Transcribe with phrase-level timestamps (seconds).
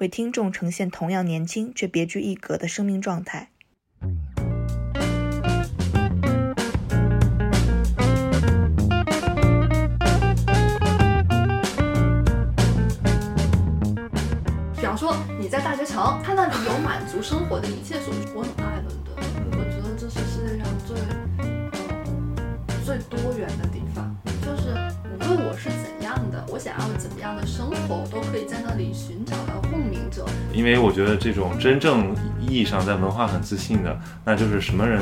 [0.00, 3.50] 为听众呈现同样年轻却别具一格的生命状态。
[14.74, 18.20] 比方说，你在大学城，看到你有满足生活的一切所需。
[18.34, 19.14] 我很爱伦敦，
[19.52, 20.96] 我觉得这是世界上最
[22.82, 24.16] 最多元的地方。
[24.40, 24.72] 就是
[25.12, 25.68] 无论我是，
[26.60, 30.26] 想要怎么样的生活，我都可以在那里寻找到共鸣者。
[30.52, 35.00] 因为我觉得这种真正意义上在文化很自信的，那就是什么人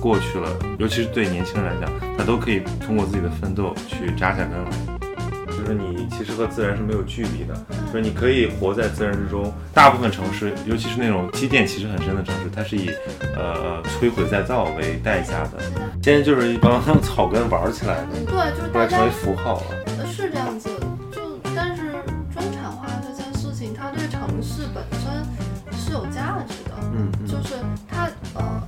[0.00, 4.70] 过去了，尤其是对年轻人来讲，他都可以通过自己的奋斗去扎下根来。
[5.46, 7.54] 就是你其实和自然是没有距离的，
[7.90, 9.52] 就是你可以活在自然之中。
[9.72, 12.90] 大部分城市，尤其是那种积淀其实很深的城市，它是以
[13.34, 15.58] 呃摧毁再造为代价的。
[16.02, 19.83] 现在就是一帮草根玩起来的，对，就是大家成为符号了。
[20.14, 20.68] 是这样子，
[21.10, 21.20] 就
[21.56, 21.90] 但是
[22.32, 25.10] 中产化这件事情，它对城市本身
[25.76, 26.70] 是有价值的。
[26.94, 27.56] 嗯，就是
[27.90, 28.62] 它呃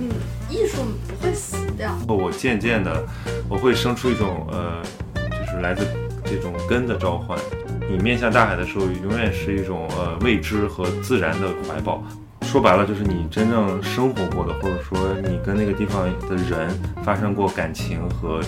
[0.00, 0.10] 嗯，
[0.50, 1.96] 艺术不会死掉。
[2.08, 3.06] 我渐渐的，
[3.48, 4.82] 我会生出一种呃，
[5.14, 5.86] 就是来自。
[6.22, 7.36] 这种根的召唤，
[7.90, 12.04] 你面向大海的时候，永远是一种呃未知和自然的怀抱。
[12.42, 16.70] 说白了，就是你真正生活过的，或者说你跟那个地方的人
[17.02, 18.40] 发生过感情和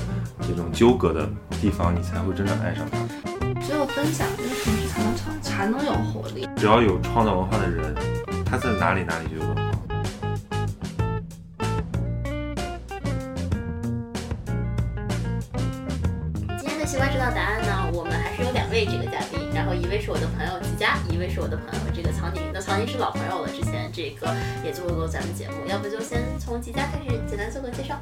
[0.42, 1.28] 这种纠葛的
[1.60, 2.98] 地方，你才会真正爱上它。
[3.60, 6.48] 只有分享，这个城市才能成，才能有活力。
[6.56, 7.94] 只要有创造文化的人，
[8.44, 9.62] 他在哪里，哪里就有文化。
[16.58, 17.90] 今天的西瓜知道答案呢？
[17.94, 22.42] 我们还是有两位这个嘉宾，然后一位是我的朋友吉佳，一位是我的朋友这个曹宁。
[22.52, 27.96] 那曹宁是老朋友了，之前这个也做过咱们节目，要不就先从吉佳开始简单做个介绍。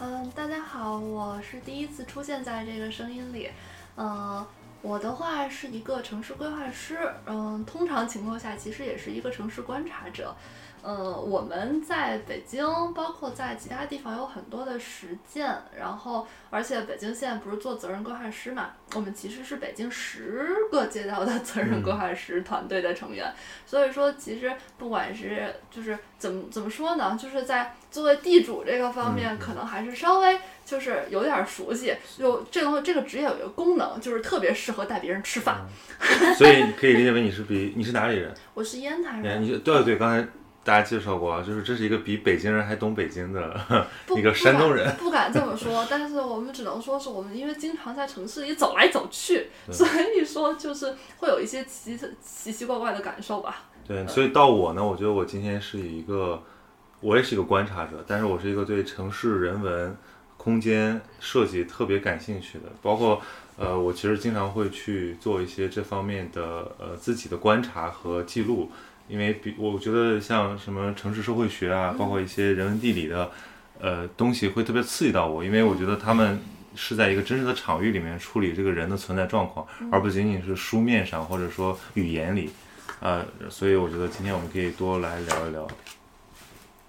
[0.00, 3.50] 嗯，大家好，我是第一次出现在这个声音里。
[3.96, 4.46] 嗯，
[4.80, 10.36] 我的话是一个城市规划师，嗯，通常情况下其实也是一个城市观察者。
[10.82, 18.70] 呃，我们在北京，包括在其他地方有很多的实践，然后，而且北京现在不是做责任规划师嘛？
[18.94, 23.32] 我们其实是北京十个街道的责任规划师团队的成员，
[23.66, 31.94] 所以说，其实不管是就是怎么 怎么说呢，就是在作为地主这个方面，可能还是稍微就是有点熟悉。
[32.16, 35.66] 就这个这个职业有一个功能，就是特别适合带别人吃饭。
[36.36, 38.32] 所以可以理解为你是比你是哪里人？
[38.54, 39.42] 我是烟台人。
[39.42, 40.26] 你对对，刚才。
[40.68, 43.58] 大家介绍过，就是这是一个比北京人还懂北京的
[44.14, 44.94] 一个山东人。
[44.96, 53.62] 不敢这么说，但是我们只能说是我们因为经常在城市里走来走去，所以说就是会有一些奇奇奇怪怪的感受吧。
[53.86, 56.42] 对，所以到我呢，我觉得我今天是一个，
[57.00, 59.96] 我也是一个观察者，但是我是一个对城市人文、
[60.36, 63.22] 空间设计特别感兴趣的，包括
[63.56, 68.70] 呃，我其实经常会去做一些这方面的呃自己的观察和记录。
[69.08, 73.30] 因为比我觉得像什么城市社会学啊，包括一些人文地理的，
[73.80, 76.38] 呃东西会特别刺激到我，因为我觉得他们
[76.76, 82.50] 是在一个真实的场域里面处理这个人的存在状况，而不仅仅是书面上或者说语言里，
[83.00, 85.66] 呃，所以我觉得今天我们可以多来聊一聊。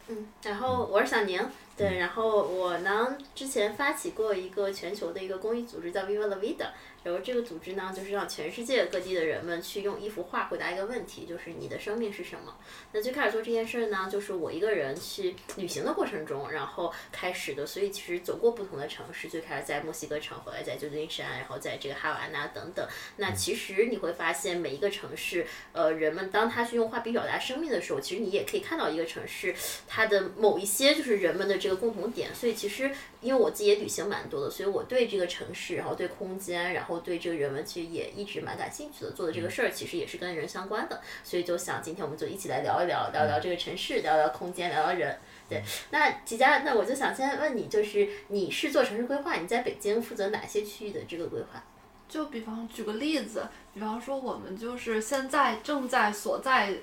[0.09, 1.40] 嗯，然后我是小宁。
[1.78, 6.68] 对，然后我呢，之前发起过一个全球的一个公益组织，叫 Viva La Vida。
[7.03, 12.55] 然后这个组织呢，就是让全世界各地的人们去用一幅画回答一个问题，就是你的生命是什么？
[12.91, 17.65] 那最开始做这件事呢，就是我一个人去旅行的过程中，然后开始的。
[17.65, 22.85] 所以其实走过不同的城市，最开始在墨西哥城，后来在旧金山，然后在这个哈瓦那等等。
[23.16, 29.55] 那其实你会发现，每一个城市，呃，人们当他去用画笔表达生命的时候，其实你也可以看到一个城市
[29.87, 32.35] 它的某一些就是人们的这个共同点。
[32.35, 32.91] 所以其实
[33.22, 36.89] 因为我自己也旅行蛮多的，所以我对这个城市，然后对空间，然后。
[36.90, 45.18] 后对这个人文其实也一直蛮感兴趣的，做的这个事儿其实也是跟人相关的，所以就想今天我们就一起来聊一聊，聊聊这个城市，聊聊空间，聊聊人。
[45.47, 51.64] 对，那吉佳，那我就想先问你，就是你是做城市规划，你在北京负责哪些区域的这个规划？
[52.08, 56.74] 就比方举个例子，比方说我们就是现在正在所在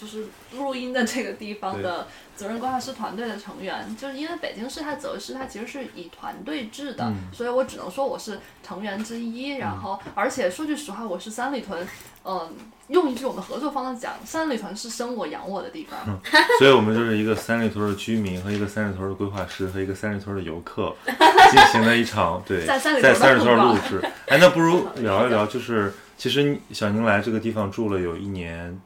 [0.00, 0.24] 就是
[0.56, 9.56] 录音的这个地方的责任规划师团队的成员，就是因为北京市它责任师它其实是以团队制的，所以我只能说我是成员之一。
[9.56, 11.86] 然后，而且说句实话，我是三里屯，
[12.24, 12.50] 嗯，
[12.88, 16.18] 用一句我们合作方的讲，三里屯是生我养我的地方。
[16.58, 23.02] 所以我们就是一个三里屯的居民和一个三里屯的规划师和一个三里屯的游客 进行了一场对在三里
[23.42, 24.00] 屯录制。
[24.28, 28.80] 哎，那不如 聊一聊，就是其实小宁来这个地方住了有一年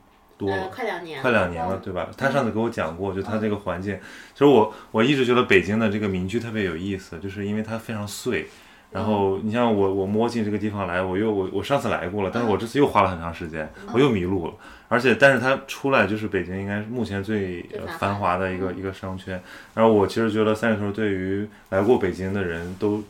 [0.72, 2.08] 快两年，快两年了，对吧？
[2.16, 3.98] 他上次给我讲过，就他这个环境，
[4.32, 8.48] 其实我我一直觉得北京的这个民居特别有意思，就是因为它非常碎。
[8.90, 14.54] 然后你像我，我摸进这个地方来，我又我我上次来过了，但是我这次又花了很长时间，我又迷路了。
[14.86, 19.42] 而且，但是它出来就是北京应该是目前最繁繁华的一个一个商圈。
[19.74, 23.02] 然后我其实觉得三里屯对于来过北京的人都，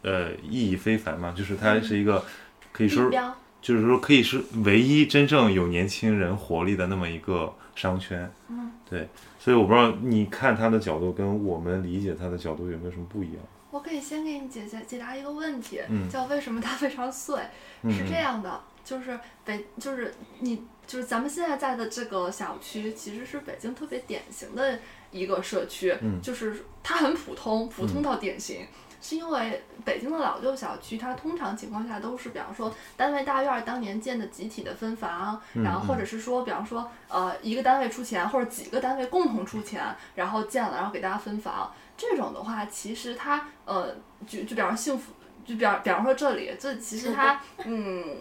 [0.00, 2.24] 呃，意义非凡嘛，就是它是一个
[2.72, 3.10] 可以说
[3.60, 8.30] 就是说可以是唯一真正有年轻人活力的那么一个商圈。
[8.48, 9.08] 嗯，对，
[9.38, 13.42] 所以我不知道你看它的角度跟我们理解它的角度有没有什么不一样？
[13.70, 17.38] 我可以先给你解解解答一个问题，嗯叫为什么它非常碎？
[17.82, 24.78] 嗯是这样的，就是北，就是你，就是咱们现在在的这个小区，其实是北京特别典型的
[25.10, 28.66] 一个社区，嗯就是它很普通，普通到典型。
[29.00, 41.72] 是因为北京的老旧小区，它通常情况下都是，比方说单位大院儿当年建的集体的分房，嗯然后或者是说，比方说呃一个单位出钱，或者几个单位共同出钱，然后建了，然后给大家分房。
[41.96, 43.94] 这种的话，其实它呃，
[44.26, 45.12] 就就比方说幸福，
[45.44, 48.18] 就比方比方说这里，这其实它嗯，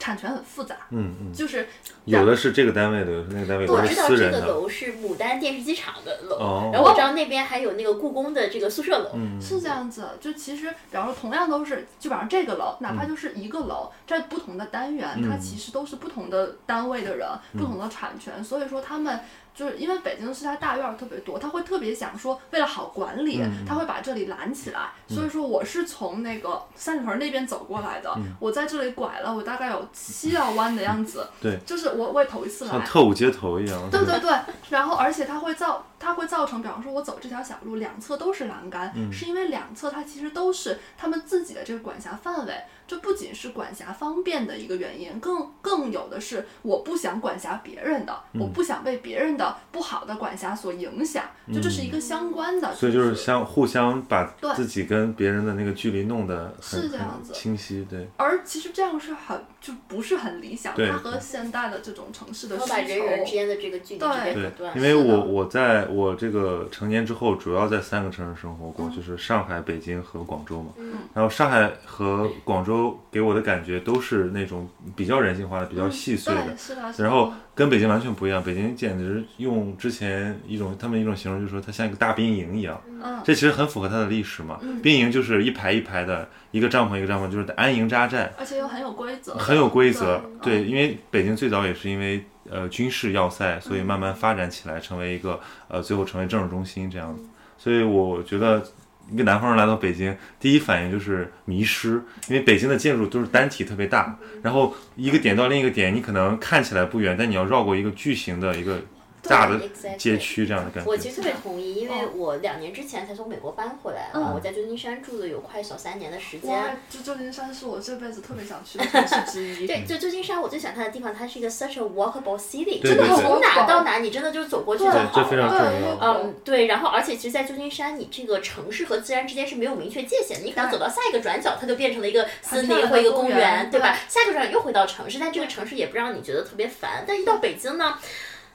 [0.00, 1.68] 产权很复杂，嗯嗯，就是
[2.06, 4.30] 有的是这个单位的，有的是那个单位，的我知道这。
[4.30, 9.10] 个楼是牡丹电视机厂的楼，哦然后我知道那边还有那个故宫的这个宿舍楼。
[9.14, 19.20] 嗯，是这样子，就其实，比方说，同样都是，基本上这个楼，哪嗯怕就是一个楼，在不同的单元，它其实都是不同的单位的人，嗯不同的产权，所以说他们。
[19.54, 24.90] 就是因为北京市它大院儿特别多，他会特别想说，为了好管理，嗯他会把这里拦起来。
[25.08, 31.28] 所以说我是从那个三里屯那边走过来的，嗯我在这里拐了，我大概有七道弯的样子。
[31.40, 32.70] 对就是我我也头一次来。
[32.70, 33.90] 像特务街头一样。
[33.90, 34.30] 对对对，
[34.70, 39.12] 然后而且它会造，它会造成，比方说我走这条小路，两侧都是栏杆，嗯。
[39.12, 42.54] 是因为两侧它其实都是他们自己的这个管辖范围，
[42.86, 54.24] 这不仅是管辖方便的一个原因，更更有的是我不想管辖别人的，我嗯不想被别人的不好的管辖所影响，就这是一个相关的，嗯所以就是相互相把
[54.54, 57.32] 自己跟别人的那个距离弄得很很是这样子。
[57.34, 58.08] 清晰，对。
[58.16, 63.40] 而其实这样是很就不是很理想，它和现代的这种城市的需然后把人与人之。
[63.40, 70.72] 间的这个距离对。，因为我我在我这个成年之后，主要在三个城市生活过，嗯就是上海、北京和广州嘛。
[70.78, 76.54] 嗯然后上海和广州给我的感觉都是那种比较人性化的、比较细碎的，，
[76.98, 78.42] 然后跟北京完全不一样。
[78.42, 82.80] 北京简直用之前一种他们一种形容，就是说它像一个大兵营一样。
[83.02, 84.58] 嗯，这其实很符合它的历史嘛。
[84.62, 88.32] 嗯兵营就是一排一排的，一个帐篷一个帐篷，就是安营扎寨。
[88.38, 97.22] 而且又很有规则，很有规则，对对，因为北京最早也是因为呃军事要塞，所以慢慢发展起来，成为一个呃最后成为政治中心这样子。
[97.56, 98.62] 所以我觉得
[99.10, 108.80] 一个南方人来到北京，第一反应就是迷失，因为北京的建筑都是单体特别大，然后一个点到另一个点，你可能看起来不远，但你要绕过一个巨型的一个
[109.22, 109.60] 大的
[109.96, 110.90] 街区这样的感觉。
[110.90, 119.66] 我其实特别同意，因为哦我两年之前才从美国搬回来，嗯啊，我在旧金山住了有快小三年的时间。，就旧金山是我这辈子特别想去的城市之一。
[119.68, 125.98] 对，就旧金山，我最喜欢它的地方，它是一个 such a walkable city，对真的从哪到哪，你真的就是走过去就对好这非常重了。
[126.00, 126.22] 要。
[126.22, 133.98] 嗯，对，然后而且其实，在旧金山，你这个城市和自然之间是没有明确界限的，你可能走到下一个转角，它就变成了一个森林或一个公园对吧对？
[134.08, 137.04] 下一个转角又回到城市，但这个城市也不让你觉得特别烦。
[137.06, 137.94] 但一到北京呢，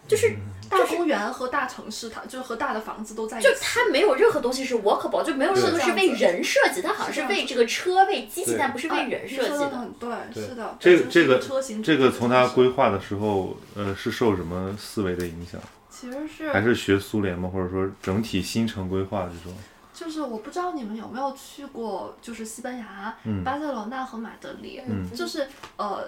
[0.08, 0.36] 就是
[0.70, 3.48] 大公园和大城市，它就是和大的房子都在一起。
[3.48, 10.76] 就它没有任何东西是 walkable，就没有任何东西是为人设计，它好像是为这个车、为机器，但不是为人设计的对，是的。
[10.80, 15.60] 这个这个车型这个从它规划，的时候，呃，是受什么思维的影响？
[15.90, 17.50] 其实是还是学苏联吗？
[17.54, 19.58] 或者说整体新城规划这种？
[19.94, 26.06] 就是我不知道你们有没有去过，就是西班牙、嗯巴塞罗那和马德里，嗯就是呃，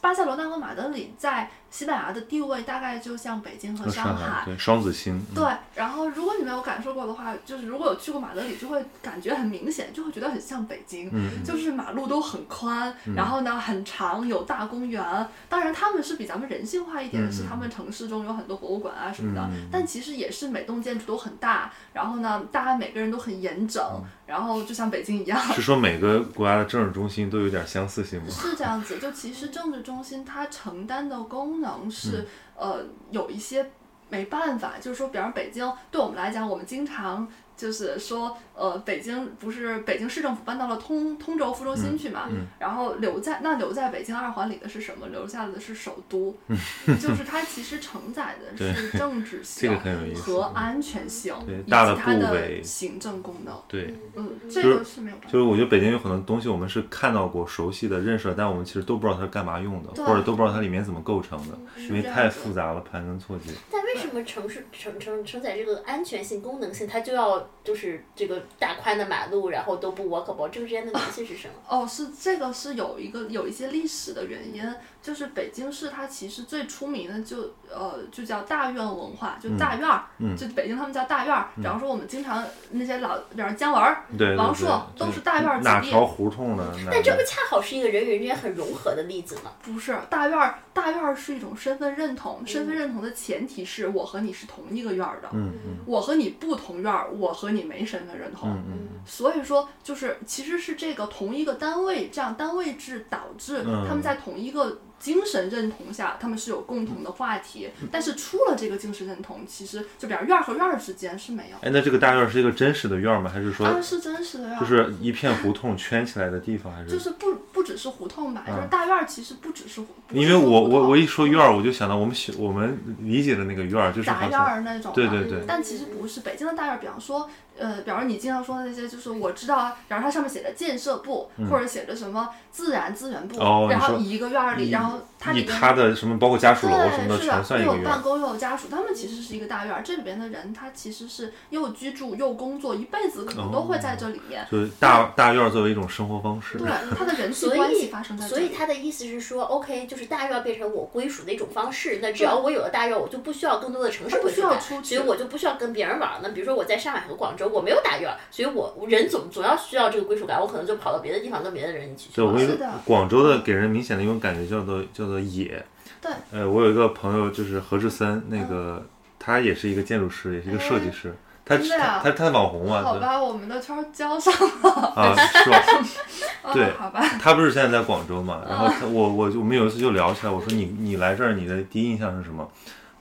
[0.00, 4.42] 巴塞罗那和马德里在西班牙的地位大概就像北京和和上海。
[4.44, 15.02] 对双子星，嗯对，然后如果你没有感受过的话，就是如果有去过马德里，就会感觉很明显，就会觉得很像北京，嗯就是马路都很宽，然后呢很长，有大公园。
[15.48, 25.40] 当然他们是比咱们人性化一点是他们城市中有很多博物馆啊什么的，嗯但其实也是每栋建筑都很大，然后呢大家每个人都很严整，嗯然后就像北京一样。
[25.54, 28.26] 是说每个国家的政治中心都有点相似性吗？
[28.30, 32.26] 是这样子，就其实政治中心它承担的功功能是
[32.56, 33.70] 呃有一些
[34.08, 37.28] 没办法，就是说，比方北京对我们来讲，我们经常。
[37.60, 42.26] 就是说，呃，北京不是北京市政府搬到了通通州副中心去嘛？
[42.58, 45.06] 然后留在那留在北京二环里的是什么？
[45.08, 46.34] 留下的是首都，
[46.98, 49.78] 就是它其实承载的是政治 性
[50.14, 53.54] 和安全性以及它的行政功能。
[53.68, 55.16] 对，嗯，这个是没有。
[55.28, 63.50] 就是我觉得北京有很多东西我们是看到过、熟悉的、认识，但我们其实都不知道它是干嘛用的，或者都不知道它里面怎么构成的，因为太复杂了，盘根错节。
[63.70, 67.49] 但为什么城市承承承载这个安全性、功能性，它就要？
[67.62, 71.54] 就是这个大宽的马路，然后都不 walkable，这个之间的联系是什么？
[71.68, 74.62] 哦，是这个是有一个有一些历史的原因。
[75.02, 80.04] 就是北京市，它其实最出名的就呃就叫大院文化，就大院儿，
[80.36, 81.48] 就北京他们叫大院儿。
[81.56, 84.04] 比方说我们经常那些老，比方姜文儿、
[84.36, 85.68] 王朔都是大院儿子弟。
[85.70, 86.64] 哪条胡同的？
[86.90, 89.52] 但这不恰好是一个人与人之间很融合的例子吗？
[89.62, 95.30] 不是，大院儿大院儿是一种身份认同，身份认同的前提是我和你是同一个院儿的。
[95.32, 95.76] 嗯嗯。
[95.86, 98.50] 我和你不同院儿，我和你没身份认同。
[98.50, 98.88] 嗯嗯。
[99.06, 104.78] 所以说，就是其实是这个同一个单位，这样单位制导致他们在同一个。
[105.00, 111.56] 精神认同下，他们是有共同的话题，但是出了这个精神认同，其实就比方院儿和院儿之间是没有。
[111.62, 113.30] 哎，那这个大院是一个真实的院吗？
[113.32, 113.66] 还是说？
[113.66, 114.60] 啊，是真实的院。
[114.60, 116.90] 就是一片胡同圈起来的地方，还是？
[116.90, 119.82] 就是不不只是胡同吧，就是大院其实不只是。
[120.12, 124.92] 因为我我我一说院儿，我就想到我们我们理解的那个院儿，就是杂院儿那种。
[124.94, 125.42] 对对对。
[125.46, 127.28] 但其实不是，北京的大院，比方说。
[127.58, 133.38] 呃，比如你经常说的那些，就是我知道，比如它上面写着建设部，或者写着什么自然资源部，
[133.68, 137.76] 然后一个院儿里，然后它里它的什么包括家属楼什么的全算一个院。
[137.76, 139.82] 又有办公又有家属，他们其实是一个大院儿。
[139.82, 144.46] 这里边的人，他其实是又居住又工作，一辈子可能都会在这里面。
[144.50, 146.58] 就是大大院儿作为一种生活方式。
[146.58, 148.26] 对，他的人际关系发生在。
[148.26, 151.98] 所以他的意思是说，OK，就是大院儿变成我归属的一种方式。
[152.00, 156.20] 那只要我有了大院儿，我就不需要更多的城市归属感，所以我就不需要跟别人玩儿。
[156.22, 158.16] 那比如说我在上海和广州，我没有打院儿。
[158.30, 162.16] 所以，我人总总要需要这个归属感，我可能就跑到别的地方跟别的人一起去。
[162.16, 165.64] 对，我跟你说，广州的给人明显的一种感觉叫做叫做野。
[166.00, 166.12] 对。
[166.30, 168.86] 呃，我有一个朋友就是何志森，那个
[169.18, 171.14] 他也是一个建筑师，也是一个设计师。
[171.42, 172.80] 他他他网红嘛？
[172.80, 174.32] 好吧，我们的圈交上
[174.62, 174.70] 了。
[174.94, 175.62] 啊，是吧？
[176.54, 177.02] 对，好吧。
[177.20, 178.42] 他不是现在在广州嘛？
[178.48, 182.48] 然后他我我我们有一次就聊起来，我说你你来这儿你的第一印象是什么？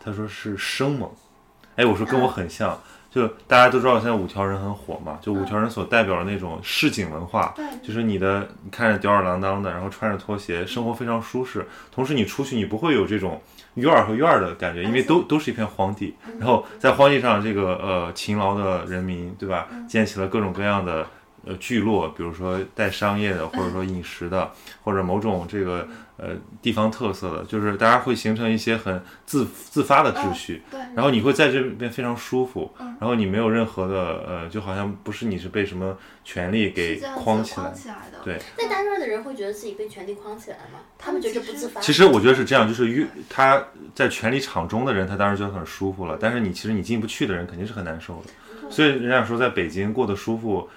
[0.04, 1.08] 他说是生猛。
[1.76, 2.82] 哎，我说跟我很像。
[3.12, 11.66] 就大家都知道现在五条人很火嘛，就五条人所代表的那种市井文化，就是你的你看着吊儿郎当的，然后穿着拖鞋，生活非常舒适。
[11.92, 13.42] 同时你出去你不会有这种
[13.76, 16.16] 院儿和院儿的感觉，因为都都是一片荒地。
[16.38, 19.68] 然后在荒地上，这个呃勤劳的人民，对吧？
[19.88, 21.08] 建起了各种各样的
[21.46, 24.52] 呃聚落，比如说带商业的，或者说饮食的，
[24.84, 25.88] 或者某种这个。
[26.22, 37.74] 呃，地方特色的，就是大家会形成一些很自自发的秩序，对，然后你会在这边非常舒服，然后你没有任何的呃，就好像不是你是被什么权力给框起来，
[38.22, 38.38] 对。
[38.58, 40.82] 那大院的人会觉得自己被权力框起来吗？
[40.98, 41.80] 他们觉得不自发。
[41.80, 43.64] 其实我觉得是这样，就是越他
[43.96, 48.70] 在权力场中的人，他当然觉得很舒服了，但是你其实你进不去的人肯定是很难受的。
[48.70, 50.70] 所以人家说在北京过得舒服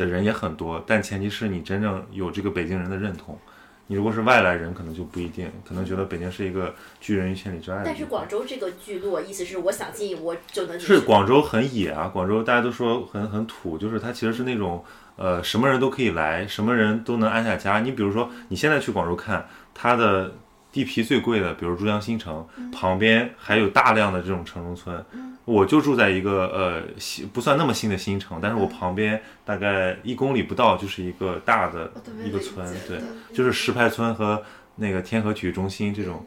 [0.00, 3.38] 的人也很多，但前提是你真正有这个北京人的认同。
[3.86, 7.82] 你如果是外来人，可能就不一定，可能觉得北京是一个拒人于千里之外的。
[7.84, 10.86] 但是广州这个聚落，意思是我想进我就能进。
[10.86, 14.82] 是广州很野啊，广州大家都说很很土，就是它其实是那种
[15.16, 17.80] 呃什么人都可以来，什么人都能安下家。
[17.80, 20.32] 你比如说你现在去广州看，它的
[20.70, 25.04] 地皮最贵的，比如珠江新城旁边还有大量的这种城中村。
[25.50, 31.90] 我就住在一个呃新不算那么新的新城，但是我旁边大概一公里不到就是一个大的
[32.24, 33.00] 一个村，对，
[33.34, 34.40] 就是石牌村和
[34.76, 36.24] 那个天河体育中心这种，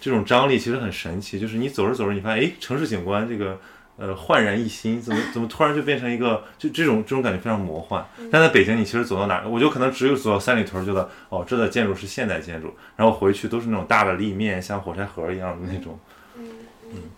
[0.00, 1.38] 这种张力其实很神奇。
[1.38, 3.56] 就是你走着走着，你发现哎，城市景观这个
[3.98, 8.04] 呃焕然一新，怎么怎么突然就变成一个就这种这种感觉非常魔幻。
[8.32, 15.96] 但在北京，你其实走到哪，我就可能只有走到三里屯，觉得哦，这的建筑是现代建筑，然后回去都是那种大的立面，像火柴盒一样的那种。
[15.96, 16.12] 嗯，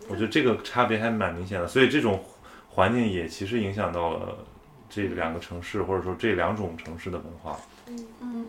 [0.08, 2.25] 我觉得这个差别还蛮明显的，所以这种
[2.70, 4.38] 环境也其实影响到了
[4.88, 7.58] 这两个城市，或者说这两种城市的文化。
[7.87, 8.47] 嗯嗯，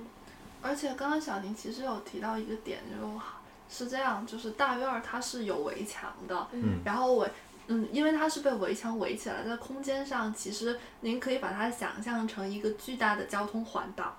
[0.62, 7.30] 而且刚刚小宁其实有提到一个点，就是是这样，就是大院儿它是有围墙的，嗯，然后围，
[7.68, 14.18] 嗯，因为它是被围墙围起来，在空间上，其实您可以把它想象成一个巨大的交通环岛。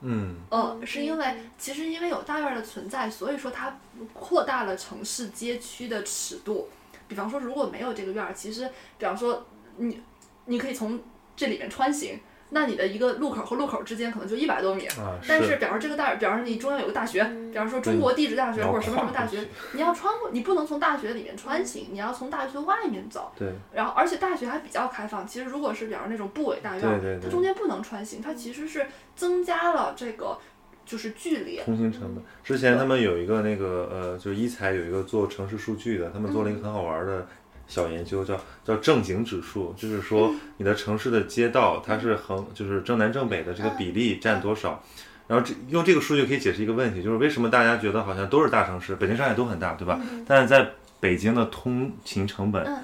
[0.00, 3.78] 嗯，呃，是因为其实因为有大院的存在，所以说它
[4.12, 6.68] 扩大了城市街区的尺度。
[7.08, 9.46] 比方说，如果没有这个院儿，其实比方说
[9.78, 10.00] 你
[10.44, 11.00] 你可以从
[11.34, 14.86] 这里面穿行，那你的一个路口和路口之间可能就一百多米。
[14.86, 23.32] 啊，但是，比方说这个大，比方说你中央有个大学，比方说中国地质大学或者什么什么大学你要穿过，你不能从大学里面穿行，你要从大学外面走。
[23.36, 25.26] 对，然后，而且大学还比较开放。
[25.26, 30.38] 其实，如果是比方说那种部委大院，对对对它中间不能穿行，它其实是增加了这个
[30.86, 31.60] 就是距离。
[31.60, 32.24] 通行成本。
[32.42, 37.26] 之前他们有一个那个呃，就是一财有一个做城市数据的，他们做了一个很好玩的
[37.68, 44.82] 小研究，叫叫正经指数，就是说你的城市的街道它是横，就是正南正北的这个比例占多少。
[45.28, 50.00] 然后这用这个数据可以解释一个问题，就是为什么大家觉得好像都是大城市，北京、上海都很大，对吧？
[50.26, 52.82] 但是在北京的通勤成本嗯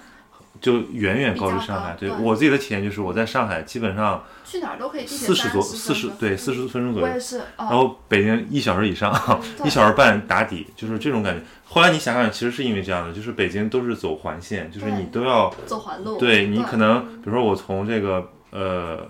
[0.65, 1.95] 就远远高于上海。
[2.01, 7.21] 对对我自己的体验就是，我在上海基本上去哪儿都可以四十多、四十对四十分钟左右我也。
[7.21, 9.13] 是，然哦，后北京一小时以上，
[9.63, 11.45] 一小时半打底，就是这种感觉。
[11.67, 16.17] 后来你想想，其实是因为这样的，就是北京都是走环线，就是你都要走环路。
[16.17, 19.07] 对你可能，比如说我从这个呃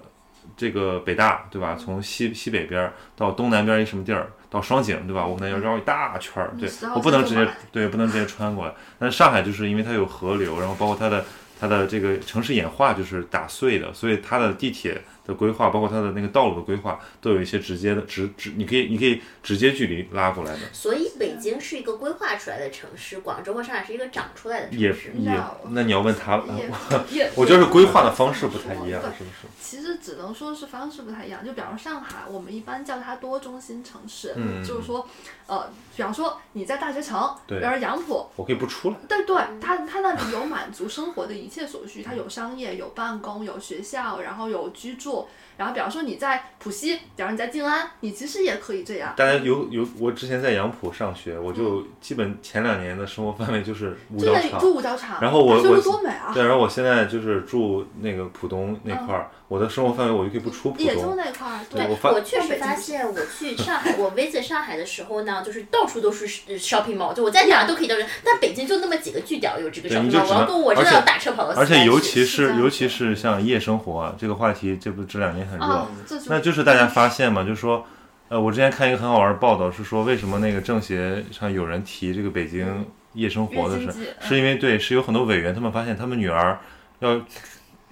[0.57, 8.73] 这个北大对吧，从西西北边儿到东南边儿一什么地儿，到双井对吧，我可能要绕一大圈儿，对我不能直接对不能直接穿过来。
[8.99, 11.25] 但是上海就是因为它有河流，然后包括它的
[11.65, 25.13] 它的这个城市演化就是打碎的，所以它的地铁的规划，包括它的那个道路的规划，都有一些直接的直直，你可以你可以直接距离拉过来的，所以北京是一个规划出来的城市，广州和上海是一个长出来的城也市。
[25.15, 25.41] 也，
[25.71, 26.45] 那你要问他，了
[27.35, 29.47] 我觉得是规划的方式不太一样，是不是？
[29.61, 31.43] 其实只能说是方式不太一样。
[31.45, 35.09] 就比方说上海，我们一般叫它多中心城市，嗯就是说，
[35.47, 45.14] 呃，比方说你在大学城，比方说杨浦，我可以不出来，对对，它它那里有满足生活的一切所需，它有商业、有办公、有学校，然后有居住。
[45.15, 49.15] 做然后比方说你在浦西，比方说你在静安，你其实也可以这样。
[49.17, 54.61] 大家有有，我之前在杨浦上学，我就基本前两年的生活范围就是五角场。
[54.61, 56.33] 住五角场，然后我我多美啊！
[56.33, 61.17] 对，然后我现在就是住那个浦东那块儿，我的生活范围我就可以不出浦东。
[61.17, 68.05] 那块儿，对我发我确实发现，我去上海，我 visit 上海的时候呢，就是到处都是呃 shopping mall，就我在哪儿都可以到这。
[68.25, 75.65] 但北京就那么几个据点有这个对 shopping mall，你就只能我要跟我真的而且要打车跑到而且尤其是尤其是像夜生活啊这个话题，这不这两年很热。
[75.65, 75.87] 啊，
[76.29, 77.87] 那就是大家发现嘛，就是说，
[78.29, 83.89] 呃，我之前看一个很好玩的报道，是说为什么那个政协上有人提这个北京夜生活的事
[84.21, 86.59] 是因为对，是有很多委员他们发现他们女儿
[87.01, 87.21] 要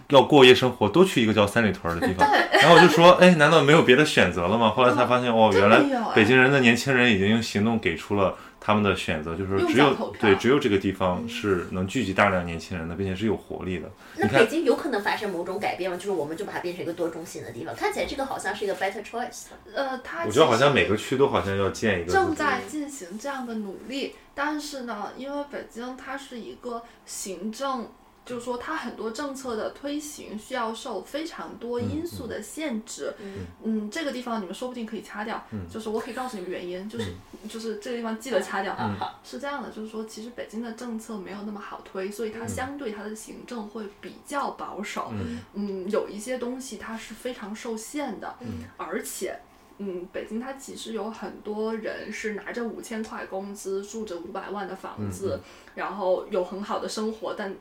[0.09, 2.29] 要过夜生活，都去一个叫三里屯儿的地方，
[2.61, 4.71] 然后我就说，哎，难道没有别的选择了吗？
[4.71, 5.81] 后来才发现，哦，原来
[6.15, 8.35] 北京人的年轻人已经用行动给出了。
[8.65, 13.91] 他们的选择就是只有对，只有这个地方是能聚集大量年轻人的，并且是有活力的。
[14.17, 15.97] 那北京有可能发生某种改变吗？
[15.97, 19.47] 就是我们就把它变成一个多中心的地方，看起来这个好像是一个 better choice。
[19.75, 27.91] 呃，它我觉得好像每个区都好像要建一个正在进行这样的努力，但是呢，因为北京它是一个行政，
[28.25, 33.13] 就是说它很多政策的推行需要受非常多因素的限制。
[33.21, 37.13] 嗯嗯，这个地方你们说不定可以掐掉，就是我可以告诉你们原因，就是、
[37.49, 38.77] 就是这个地方记得掐掉。
[38.79, 45.11] 嗯，是这样的，就是说，其实北京的政策没有那么好推，所以它相对它的行政会比较保守。
[45.13, 49.39] 嗯嗯，有一些东西它是非常受限的，嗯而且。
[49.79, 55.41] 嗯，北京它其实有很多人是拿着五千块工资，住着五百万的房子，
[55.75, 57.53] 然后有很好的生活，但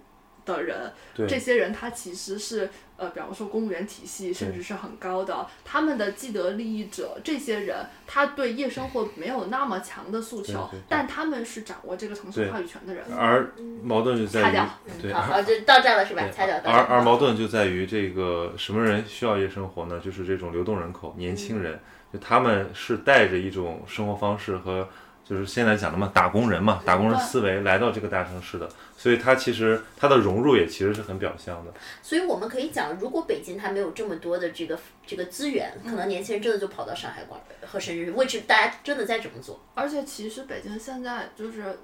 [0.53, 0.91] 的人，
[1.27, 13.03] 这些人他其实是呃，比方说公务员体系甚至是很高的，他们的既得利益者，这些人他对夜生活没有那么强的诉求，但他们是掌握这个城市话语权的人。
[13.17, 16.23] 而矛盾就在于对，好，好，就到这儿了是吧？
[16.31, 16.59] 猜掉。
[16.63, 19.99] 而而矛盾就在于这个什么人需要夜生活呢？
[20.03, 21.79] 就是这种流动人口，年轻人，
[22.13, 24.87] 就他们是带着一种生活方式和
[25.31, 28.67] 就是现在讲的嘛，打工人嘛，打工人思维来到这个大城市的，
[28.97, 31.71] 所以他其实他的融入也其实是很表象的。
[32.03, 39.61] 所以我们可以讲，如果北京它没有这么多的这个这个资源，可能年轻人真的就跑到上海、广和深圳去，为之大家真的在这么做。
[39.73, 41.79] 而且其实北京现在就是。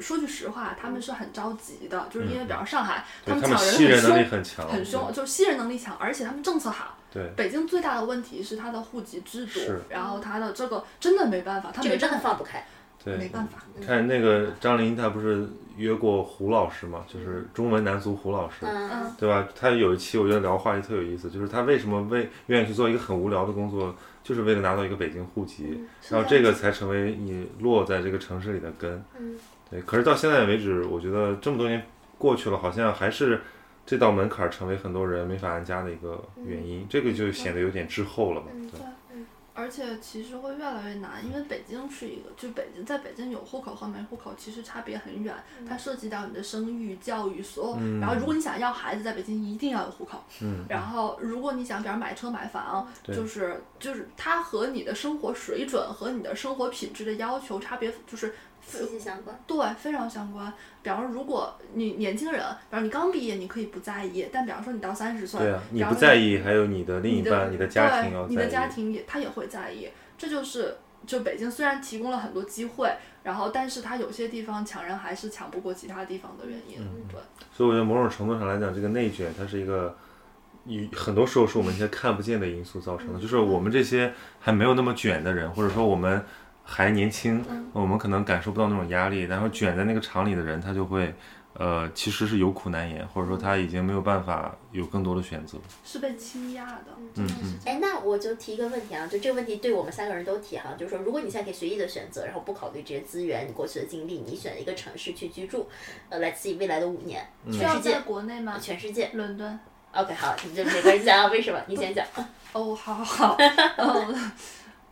[0.00, 6.98] 说句实话，他们是很着急的，就是因为比方上海，他们抢人很凶，能力很强，很凶，就是吸人能力强，而且他们政策好。
[7.12, 7.22] 对。
[7.36, 12.66] 北京最大的问题是它的户籍制度，然后它的这个真的没办法，它没这个真的，放不开。
[13.04, 13.58] 对，没办法。
[13.84, 19.46] 看那个张琳，她不是约过胡老师嘛，就是中文男足胡老师，嗯，嗯，对吧？
[19.54, 29.04] 他有一期我觉得聊话题特有意思，就是他为什么为愿意去做一个很无聊的工作，就是为了拿到一个北京户籍，然后这个才成为你落在这个城市里的根。
[29.18, 29.36] 嗯，
[29.70, 29.82] 对。
[29.82, 31.82] 可是到现在为止，我觉得这么多年
[32.16, 33.40] 过去了，好像还是
[33.84, 38.46] 这道门槛成为很多人没法安家的一个原因，这个就显得有点滞后了嘛。
[38.72, 38.80] 对。
[39.54, 45.32] 而且其实会越来越难，因为北京是一个，就北京在北京有户口和没户口其实差别很远，
[45.66, 47.98] 它涉及到你的生育、教育所有。
[48.00, 50.22] 然后如果你想要孩子，在北京一定要有户口。
[50.40, 58.34] 嗯，然后如果你想，比如买车买房，就是就是它和你的生活水准和你的生活品质的要求差别就是
[58.66, 59.38] 息息相关。
[59.46, 60.52] 对，非常相关。
[60.82, 68.46] 比方说，如果你年轻人，比方你刚毕业，你可以不在意，但比方说你到三十岁，对啊，你不在意，还有你的另一半、你的家庭你的。
[68.46, 69.88] 家庭也他也会在意。
[70.16, 72.88] 这就是就北京虽然提供了很多机会，
[73.24, 76.76] 然后但是它有些地方抢人还是抢不过其他地方的原因。
[76.78, 77.20] 嗯对，
[77.52, 79.96] 所以我觉得某种程度上来讲，这个内卷它是一个，
[80.64, 83.18] 你很多时候是我们一些看不见的因素造成的。
[83.18, 86.24] 就是我们这些还没有那么卷的人，或者说我们
[86.64, 91.14] 还年轻，我们可能感受不到那种压力，然后卷在那个厂里的人，他就会。
[91.56, 96.86] 呃，其实是有苦难言，或者说他已经没有办法有更多的选择，是被欺压的。
[97.14, 97.54] 嗯嗯。
[97.64, 105.68] 哎，那我就提一个问题啊，就这个问题对我们三个人都提哈，就是说，如果你现在可以随意的选择，然后不考虑这些资源、你过去的经历，你选一个城市去居住，
[106.08, 108.58] 呃，来自于未来的五年，需要在全世界，国内吗？
[108.58, 109.10] 全世界。
[109.12, 109.60] 伦敦。
[109.92, 111.60] OK，好，你就没关系啊，为什么？
[111.68, 112.04] 你先讲。
[112.52, 113.36] 哦，好好好，
[113.76, 114.14] 呃，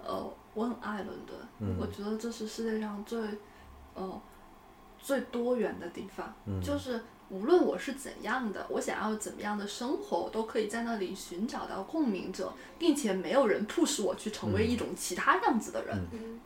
[0.06, 1.76] 呃， 我很爱伦敦，嗯。
[1.80, 3.20] 我觉得这是世界上最，
[3.94, 4.20] 呃，
[4.98, 6.60] 最多元的地方，嗯。
[6.62, 16.06] 就是无论我是怎样的，我想要怎么样的生活，我都可以在那里寻找到共鸣者，并且没有人迫使我去成为一种其他样子的人。
[16.12, 16.40] 嗯。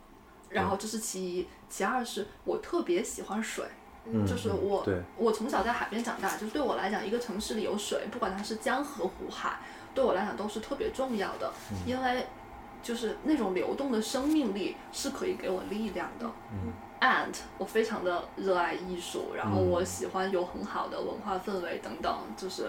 [0.49, 3.65] 然后这是其一，其二是我特别喜欢水，
[4.05, 9.59] 嗯，就是我对，我从小在海边长大，就对我来讲，一个城市里有水，不管它是江河湖海，
[9.93, 11.51] 对我来讲都是特别重要的，
[11.85, 12.25] 因为
[12.87, 16.25] 就是那种流动的生命力是可以给我力量的。
[16.53, 16.71] 嗯
[17.01, 22.67] And 我非常的热爱艺术，然后嗯我喜欢有很好的文化氛围等等，就是。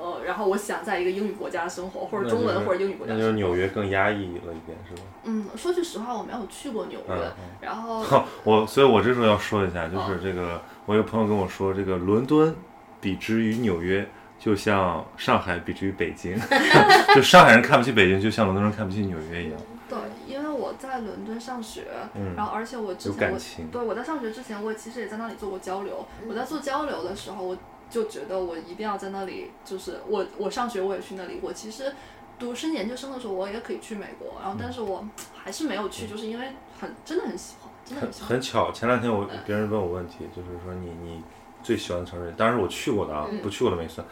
[0.00, 3.32] 呃，然后我想在一个英语国家生活，或者中那就是文或者英语国家那就是。
[3.32, 5.02] 纽约更压抑了一点，是吧？
[5.24, 8.04] 嗯，说句实话，我没有去过纽约，然后
[8.44, 12.54] 我所以，我这时候要说一下，就是这个，我有朋友跟我说，这个伦敦
[13.00, 16.38] 比之于纽约，就像上海比之于北京，
[17.14, 19.58] 就上海人看不起北京，就像伦敦人看不起纽约一样。
[19.88, 26.06] 对，因为我在伦敦上学，嗯然后而且我之有前我感情对我在上学之前，我其实也在那里做过交流。
[26.28, 27.56] 我在做交流的时候，我
[27.90, 31.40] 就觉得我一定要在那里，就是我我上学我也去那里。
[31.42, 31.92] 我其实
[32.38, 35.02] 读深研究生的时候，我也可以去美国，然后但是我
[35.34, 36.48] 还是没有去，就是因为
[36.78, 38.28] 很真的很喜欢，真的很很喜欢。
[38.28, 41.22] 很巧，前两天我别人问我问题，就是说你你
[41.62, 44.06] 最喜欢的城市，当然是我去过的啊，不去过的没算。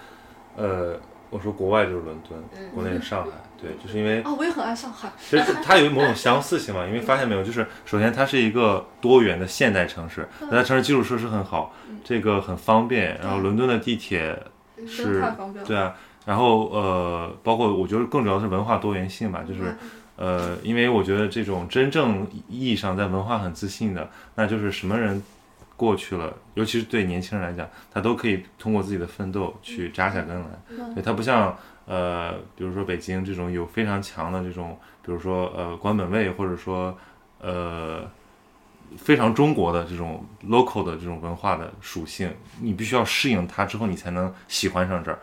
[0.57, 0.99] 呃，
[1.31, 2.39] 我说国外就是伦敦，
[2.75, 5.13] 国内是上海，对，就是因为啊，我也很爱上海。
[5.19, 14.37] 其实它有某种相似性嘛，因为发现没有，就是首先它是一个多元的现代城市，它的城市基础设施很好，这个很方便，然后伦敦的地铁
[14.87, 15.23] 是。
[15.65, 19.77] 对啊，然后呃，包括我觉得更主要是文化多元性吧，就是
[20.17, 25.23] 呃，因为我觉得这种真正意义上在文化很自信的，那就是什么人
[25.77, 30.47] 过去了，尤其是对年轻人来讲，他都可以通过自己的奋斗去扎下根来。
[30.95, 36.97] 对，他不像呃，比如说北京这种有非常强的这种，比如说呃官本位，或者说
[37.41, 38.11] 呃
[38.97, 45.19] 非常中国的这种 local 的这种文化的属性，你必须要适应它之后，你才能喜欢上这儿。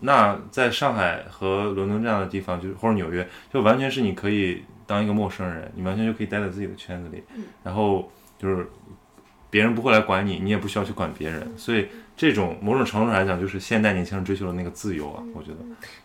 [0.00, 7.22] 那在上海和伦敦这样的地方，就是或者纽约，就完全是你可以当一个陌生人，你完全就可以待在自己的圈子里，
[7.64, 8.68] 然后就是
[9.56, 15.56] 别人不会来管你，你也不需要去管别人，所以这种某种程度上来讲，就是现代年轻人追求的那个自由啊，我觉得。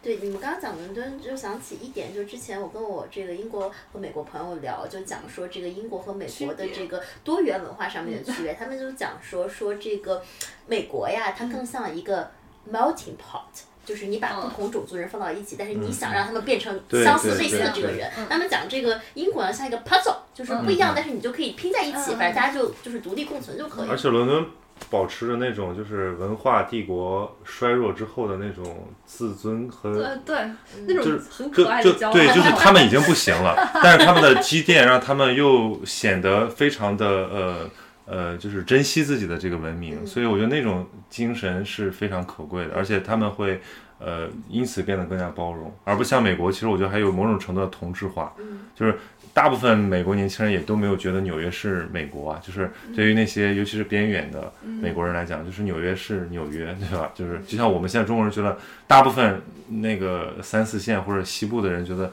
[0.01, 10.23] 对，你们刚刚讲伦敦，就想起一点，就之前我跟我这个英国和美国朋友聊，就讲说这个英国和美国的这个多元文化上面的区别，他们就讲说说这个
[10.65, 12.31] 美国呀，它更像一个
[12.71, 13.63] melting pot。
[13.85, 18.09] 就是你把不同种族人放到一起，但是你想让他们变成相似类似的这个人。
[18.29, 23.97] 他们讲这个英国呢像一个 puzzle，就是不一样，但是你就可以拼在一起，反正大家就就是独立共存就可以而。
[23.97, 24.45] 且伦敦
[24.89, 30.51] 保持着那种就是文化帝国衰弱之后的那种自尊和对对，
[30.87, 32.13] 那种就是很可爱的骄傲。
[32.13, 37.69] 就对，就是他们已经不行了，但是他们的积淀让他们又显得非常的呃
[38.11, 43.61] 呃，就是珍惜自己的这个文明，所以我觉得那种精神是非常可贵的，而且他们会
[43.99, 48.33] 呃因此变得更加包容，而不像美国，其实我觉得还有某种程度的同质化，
[48.75, 48.97] 就是。
[49.33, 57.09] 大部分美国年轻人也都没有觉得纽约是美国啊，就是对于那些尤其是边远的美国人来讲，就是纽约是纽约，对吧？
[57.15, 62.11] 就是就像我们现在中国人觉得，大部分那个三四线或者西部的人觉得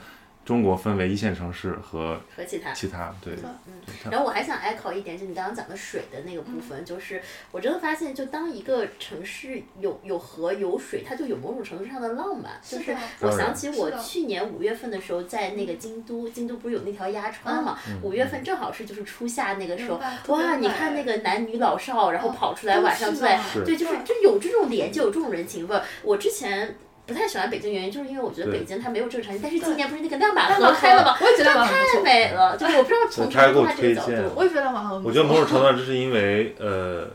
[0.48, 2.72] 中国分为一线城市和和其他。
[2.72, 3.34] 其他，对，
[3.66, 3.74] 嗯
[4.10, 12.52] 然后我还想 echo 一点，就你刚刚讲的水的那个部分，就是我真的发现，就当一个城市有有河有水，它就有某种程度上的浪漫。
[12.66, 17.78] 就是的我想起我去年五月份的时候，在那个京都，京都不是有那条鸭川嘛？
[18.02, 25.84] 五月份正好是就是初夏那个时候哇，你看那个男女老少，然后哦跑出来晚上是就在对，就是就有这种连接，有这种人情味儿。
[26.02, 26.74] 我之前。
[27.08, 31.16] 不太喜欢北京，原因就是因为我觉得北京它没有这个场景，但是今年不是那个亮马河河开了吗？
[31.18, 34.96] 我也觉得太美了，就是我不知道从他还给我从它这个角推荐度，我也觉得蛮好。
[35.02, 37.08] 我觉得某种程度上，这是因为呃，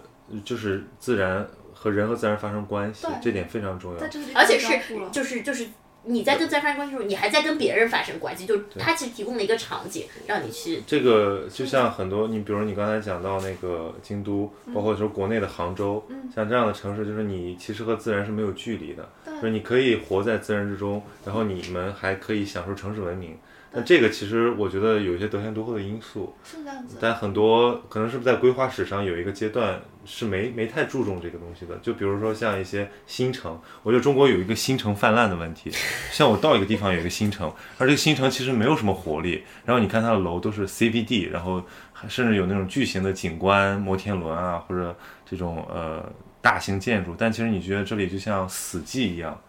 [0.43, 3.99] 就是自然和人和自然发生关系，这点非常重要
[4.33, 5.67] 而且是就是就是
[6.05, 10.81] 你在跟自然发生关系的时候，你还在跟别人发生关系，就是它其实提供了一个场景让你去。
[10.85, 23.37] 这个就像很多，你比如你刚才讲到那个京都，包括说国内的杭州，像这样的城市，就是你其实和自然是没有距离的，就是你可以活在自然之中，然后你们还可以享受城市文明。
[23.75, 26.97] 那这个其实我觉得有一些得天独厚的因素，是这样子。
[27.01, 35.71] 但很多可能是不是在规划史上有一个阶段是没没太注重这个东西的，就比如说像一些新城，我觉得中国有一个新城泛滥的问题，
[36.11, 41.63] 像我到一个地方有一个新城，而这个新城其实没有什么活力，然后你看它的楼都是 CBD，然后
[42.07, 46.11] 甚至有那种巨型的景观摩天轮啊，或者这种呃
[46.41, 49.39] 大型建筑，但其实你觉得这里就像死寂一样。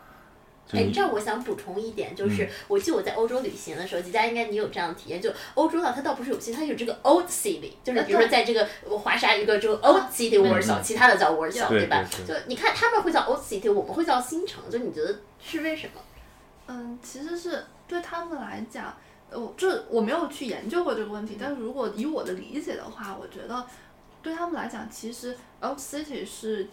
[0.75, 2.17] 就哎，这儿我想补充一点，嗯。
[2.17, 12.05] 就是我记得我在欧洲旅行的时候，吉佳应该你有这样的体验，就欧洲呢，它倒不是有些，它有这个 old city，就是比如说在这个华沙有一个这个 old city Warsaw，其他的叫 Warsaw，嗯对吧？
[12.27, 16.01] 就你看他们会叫 old city，我们会叫新城，就你觉得是为什么？
[16.67, 18.97] 嗯，其实是对他们来讲，
[19.31, 23.67] 呃我这我没有去研究过这个问题，但是如果以我的理解的话，我觉得
[24.23, 26.67] 对他们来讲，其实 old city 是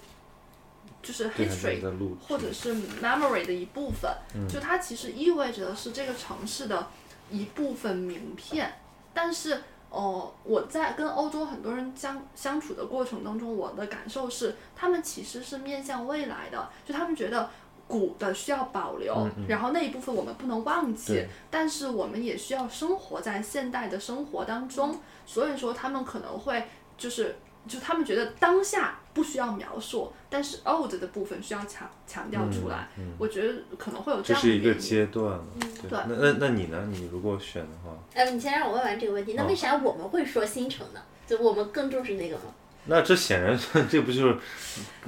[1.02, 1.82] 就是 history
[2.28, 4.12] 或者是 memory 的一部分，
[4.48, 6.88] 就它其实意味着的是这个城市的
[7.30, 8.74] 一部分名片。
[9.14, 17.50] 但是，哦、我在跟欧洲很多人相相处的过程当中，我的感受是，他们其实是面向未来的，就他们觉得。
[17.88, 27.36] 古的需要保留，然后那一部分我们不能忘记，但是我们也需要生活在现代的生活当中，所以说他们可能会就是
[27.68, 32.88] 就他们觉得当下不需要描述，但是 old 的部分需要强强调出来。
[33.18, 35.44] 我觉得可能会有这样的是一个阶段了。
[35.82, 36.88] 对，对那那那你呢？
[36.92, 41.02] 你如果选的话，呃，你先让我问完这个问题，那为啥我们会说新城呢？
[41.28, 42.44] 就我们更重视那个吗？
[42.86, 43.58] 那这显然
[43.90, 44.38] 这不就是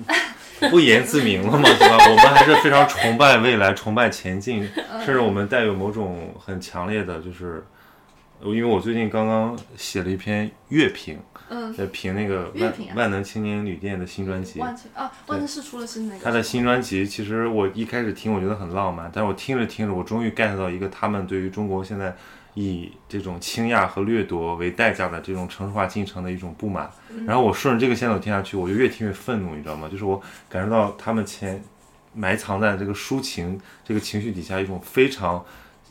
[0.69, 1.63] 不言自明了吗？
[1.63, 1.97] 对吧？
[2.07, 4.69] 我们还是非常崇拜未来、崇拜前进，
[5.03, 7.65] 甚至我们带有某种很强烈的，就是
[8.41, 14.59] 因为我最近刚刚写了一篇乐评，嗯，在评那个万啊万能青年旅店的新专辑。
[14.59, 22.15] 万青啊，万青是出了新的那个，他的新专辑，其实我一开始听，我觉得很浪漫，但是我听着听着，我终于 get 到一个他们对于中国现在
[22.53, 26.89] 以这种倾轧和掠夺为代价的这种城市化进程的一种不满。
[27.25, 29.89] 然后我顺着这个线索听下去，我就越听越愤怒，你知道吗？
[29.89, 31.61] 就是我感受到他们前
[32.13, 35.43] 埋藏在这个抒情这个情绪底下一种非常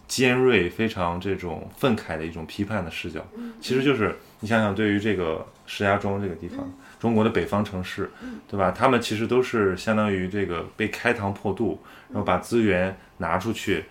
[0.07, 3.27] 尖锐、非常这种愤慨的一种批判的视角。
[3.61, 8.11] 其实就是你想想，对于这个石家庄这个地方，中国的北方城市，
[8.49, 8.73] 对吧？
[8.73, 13.85] 他们其实都是相当于这个被开膛破肚，然后把资源拿出去，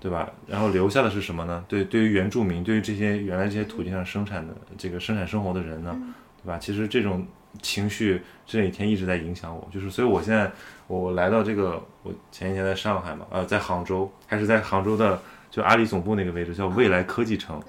[0.00, 0.30] 对吧？
[0.46, 1.62] 然后留下的是什么呢？
[1.68, 5.94] 对，对于原住民，对于这些原来这些土地上生产的这个生产生活的人呢，
[6.42, 6.58] 对吧？
[6.58, 7.26] 其实这种
[7.60, 10.50] 情绪这几天一直在影响我，就是所以我现在
[10.86, 17.60] 我来到这个，我前几天在上海嘛，呃，在杭州，还是在杭州的就阿里总部那个位置，叫未来科技城，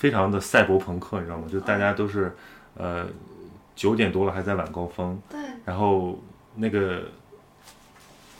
[0.00, 1.44] 非常的赛博朋克，你知道吗？
[1.52, 2.34] 就大家都是
[2.74, 3.06] 呃
[3.76, 6.18] 九点多了还在晚高峰，对，然后
[6.54, 7.02] 那个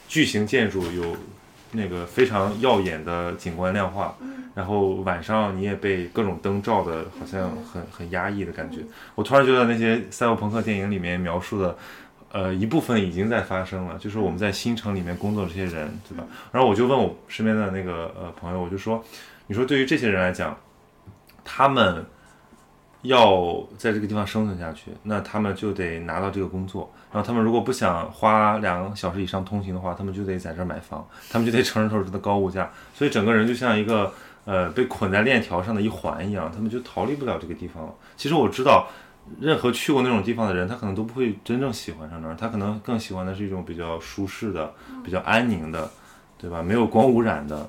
[0.07, 1.15] 巨型建筑有
[1.71, 4.17] 那个非常耀眼的景观亮化，
[4.55, 8.79] 然后晚上你也被各种灯照的，好像很很压抑的感觉。
[9.13, 11.77] 我突然觉得那些赛博朋克电影里面描述的。
[12.33, 16.23] 呃，一部分已经在发生了，就是我们在新城里面工作的这些人，对吧？
[16.53, 19.03] 然后我就问我身边的那个呃朋友，我就说，
[19.47, 20.57] 你说对于这些人来讲，
[21.53, 22.05] 他们
[23.01, 26.89] 要在这个地方生存下去，那他们就得拿到这个工作。
[27.11, 32.71] 然后他们如果不想花两个小时以上通勤的话，他们就得在这儿买房，他们就得承受这的高物价。
[32.93, 34.13] 所以整个人就像一个
[34.45, 37.93] 呃被捆在链条上的一环一样，他们就逃离不了这个地方了。
[38.15, 38.87] 其实我知道，
[39.41, 45.89] 任何去过那种地方的人，他可能都不会真正喜欢上那儿，他可能更喜欢的是一种比较舒适的、比较安宁的，
[46.37, 46.63] 对吧？
[46.63, 47.67] 没有光污染的，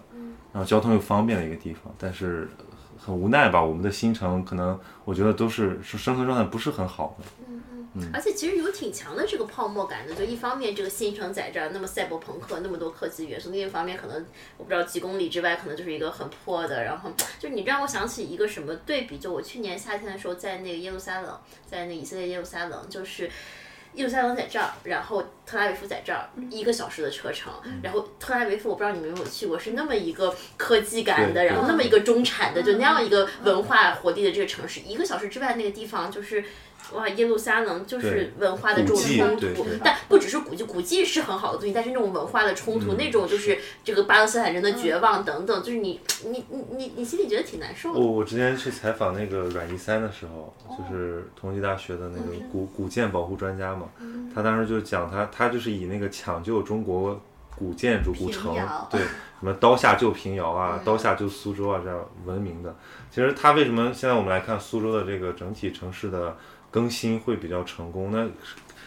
[0.52, 1.92] 然后交通又方便的一个地方。
[1.98, 2.48] 但是
[3.04, 7.26] 很无奈吧，我们的新城可能我觉得都是是生存状态不是很好的。
[8.14, 10.14] 而且其实有挺强的这个泡沫感的。
[10.14, 14.24] 就一方面这个新城在这儿，那么赛博朋克那么多科技元素；另一方面可能
[14.56, 16.84] 我不知道几公里之外可能就是一个很破的。
[16.84, 23.28] 然后就你让我想起一个什么对比，就我去年夏天的时候在那个耶路撒冷，在那以色列耶路撒冷，就是。
[23.94, 27.52] 耶路撒冷在这儿，然后特拉维夫在这儿，一个小时的车程。
[27.82, 34.80] 然后特拉维夫，我不知道你们有没有去过，是那么一个科技感的，然后那么一个中产的，就那样一个文化活力的这个城市。
[34.80, 36.44] 一个小时之外那个地方就是。
[36.92, 47.98] 哇，耶路撒冷就是文化的这种冲突，但不只是古迹，古迹是很好的东西，但是那种文化的冲突，那种就是这个巴勒斯坦人的绝望等等，就是你你你你你心里觉得挺难受的。
[47.98, 53.88] 我我之前去采访那个阮一三的时候，就是同济大学的那个古古建保护专家嘛，
[54.34, 57.18] 他当时就讲他他就是以那个抢救中国
[57.56, 58.54] 古建筑古城，
[58.90, 62.76] 对什么刀下救平遥啊，刀下救苏州啊这样闻名的。
[63.10, 66.36] 其实他为什么现在我们来看苏州的这个整体城市的。
[66.72, 68.26] 更新会比较成功，那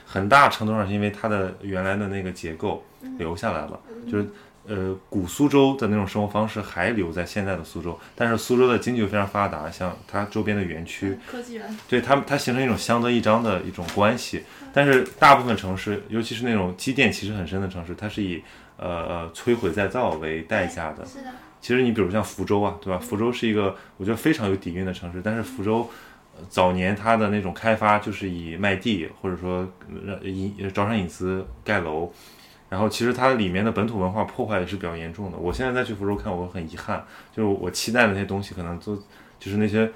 [0.05, 2.83] 很大程度上是因为它的原来的那个结构
[3.17, 3.79] 留下来了，
[4.11, 4.27] 就是
[4.67, 14.43] 呃古苏州的那种生活方式还留在现在的苏州，但是苏州的经济又非常发达，像它周边的园区，科技园，对它它形成一种相得益彰的一种关系。
[14.73, 18.41] 但是大部分城市，尤其是那种积淀其实很深的城市，它是以
[18.77, 21.05] 呃呃摧毁再造为代价的。
[21.05, 21.29] 是的。
[21.61, 22.99] 其实你比如像福州啊，对吧？
[22.99, 25.89] 福州是一个我觉得非常有底蕴的城市，但是福州。
[26.49, 29.67] 早年它的那种开发就是以卖地或者说
[30.05, 32.11] 让隐招商引资盖楼，
[32.69, 35.37] 然后其实它里面的本土文化破坏也是比较严重的。
[35.37, 38.95] 我现在再去福州看，我很遗憾，就是我期待的那些东西可能都
[39.39, 39.89] 就是那些，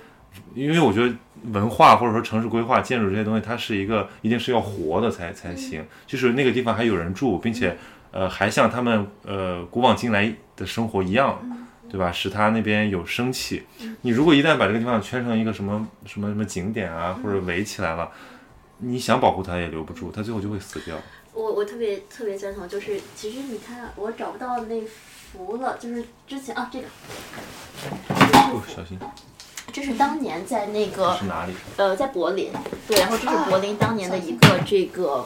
[0.54, 1.14] 因为我觉得
[1.52, 7.78] 文化或者说城市规划、建筑这些东西，它是一个一定是要活的才才行，就是那个地方还有人住，并且
[8.12, 11.38] 呃还像他们呃古往今来的生活一样。
[11.90, 12.12] 对吧？
[12.12, 13.64] 使它那边有生气。
[14.02, 18.10] 你如果一旦把这个地方圈成一个什么什么什么景点啊，或者围起来了，
[18.78, 20.96] 你想保护它也留不住，它最后就会死掉。
[21.34, 26.88] 我我特别特别赞同，就是其实你看，我找不到那幅了，就是之前啊这个。
[28.34, 28.98] 哦，小心。
[29.72, 31.54] 这是当年在那个是哪里？
[31.78, 32.52] 呃，在柏林。
[32.88, 35.26] 对，然后这是柏林当年的一个这个。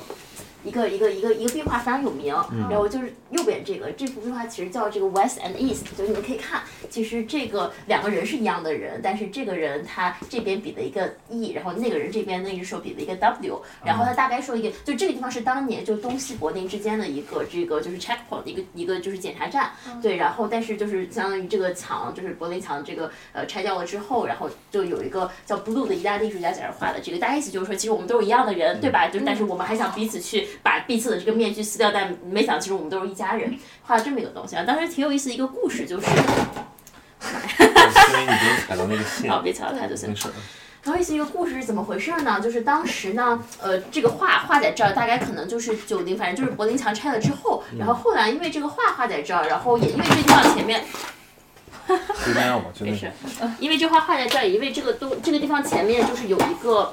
[0.63, 2.33] 一个一个一个一个壁画非常有名，
[2.69, 19.71] 然后就是右边这个这幅壁画其实叫这个 West and East，就是你们可以看，其实这个两个人是一样的人，但是这个人他这边比了一个 E，然后那个人这边那只手比了一个 W，然后他大概说一个，就这个地方是当年就东西柏林之间的一个这个就是 checkpoint 一个一个就是检查站，
[20.01, 29.07] 对，然后但是就是相当于这个墙就是柏林墙这个呃拆掉了之后，然后就有一个叫 Blue 的意大利艺术家在这画的这个，大概意思就是说其实我们都是一样的人，对吧？
[29.07, 30.47] 就但是我们还想彼此去。
[30.61, 34.63] 把彼此的这个面具撕掉，但没想其实我们都是一家人，画了这么一个东西啊。
[34.63, 36.05] 当时挺有意思的一个故事，就是。
[37.25, 39.29] 因为你不用踩到那个线。
[39.31, 40.09] 好，别踩到太多线。
[40.09, 40.27] 没事。
[40.83, 42.41] 挺有意思一个故事是怎么回事呢？
[42.41, 50.83] 就是当时呢，呃，这个画画在这儿，大概可能就是九零，反正就是柏林墙拆了之后，然后后来因为这个画画在这儿，然后也因为这地方前面。
[51.87, 53.09] 就那样吧，就没事。
[53.57, 56.91] 因为这画画在这儿，因为这个东这个地方前面就是有一个。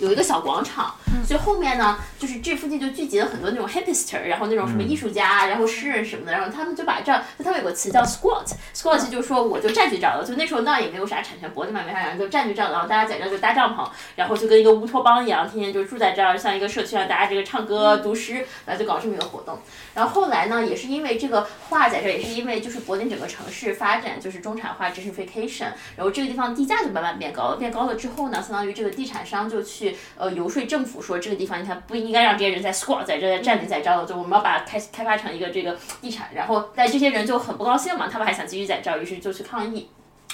[0.00, 0.94] 有一个小广场，
[1.26, 13.86] 所以后面呢，就是这附近就聚集了很多那种 hipster，然后那种什么艺术家，然后诗人什么的，然后他们就把这，就他们有个词叫 squat，squat 就是说我就占据这儿了，就那时候那也没有啥产权，脖子嘛没啥人，就占据这儿，然后大家在这就搭帐篷，
[14.16, 19.58] 然后就跟一个乌托邦一样，天天就住在这儿，像一个社区让大家这个唱歌读诗，然后就搞这么一个活动。
[19.94, 39.90] 然后后来呢，也是因为这个画在这儿，也是因为就是柏林整个城市发展就是中产化 gentrification，然后这个地方地价就慢慢变高了，变高了之后呢，相当于这个地产商就去呃游说政府说这个地方你看不应该让这些人在 squat 在这占领在这儿了，就我们要把它开开发成一个这个地产，然后但这些人就很不高兴嘛，他们还想继续在这儿，于是就去抗议，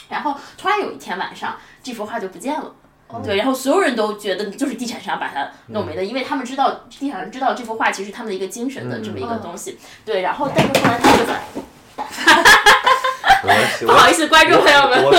[0.09, 2.75] 然后突然有一天晚上这幅画就不见了。
[3.25, 9.79] 对，然后所有人都觉得就是地产商把它弄没的，因为他们知道地产商知道这幅画其实他们的一个精神的这么一个东西。
[10.05, 11.41] 对，然后但是后来他就在，
[13.87, 15.05] 不好意思，观众朋友们。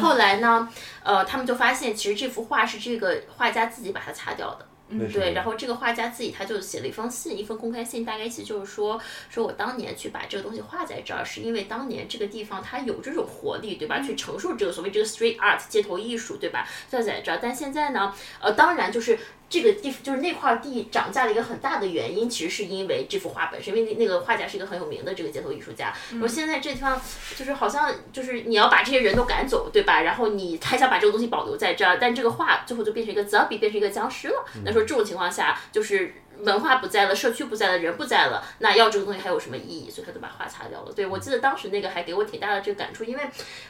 [0.00, 0.68] 后来呢，
[1.02, 4.66] 呃，他们就发现其实这幅画是这个画家自己把它擦掉的。
[5.12, 14.00] 对，然后这个画家自己他就写了一封信，一封公开信，大概意思就是说，说我当年去把这个东西画在这儿，是因为当年这个地方它有这种活力，对吧？
[14.00, 16.68] 去承受这个所谓这个 street art 街头艺术，对吧？
[16.90, 19.18] 就在这儿，但现在呢，呃，当然就是。
[19.52, 25.92] 这个地就是那块地涨价的一个很大的原因，其实是因为这幅画本身，因为那个画家是一个很有名的这个街头艺术家。
[26.12, 26.98] 然后现在这地方
[27.36, 30.00] 就是好像就是你要把这些人都赶走，对吧？
[30.00, 34.42] 然后你还想把这个东西保留在这儿，但这个画最后就变成一个 zombie，变成一个僵尸了。
[34.64, 39.90] 那说这种情况下，就是文化不在了，社区不在了，人不在了，那要这个东西还有什么意义？
[39.90, 40.92] 所以他就把画擦掉了。
[40.92, 43.22] 对我记得当时那个还给我挺大的这个感触，因为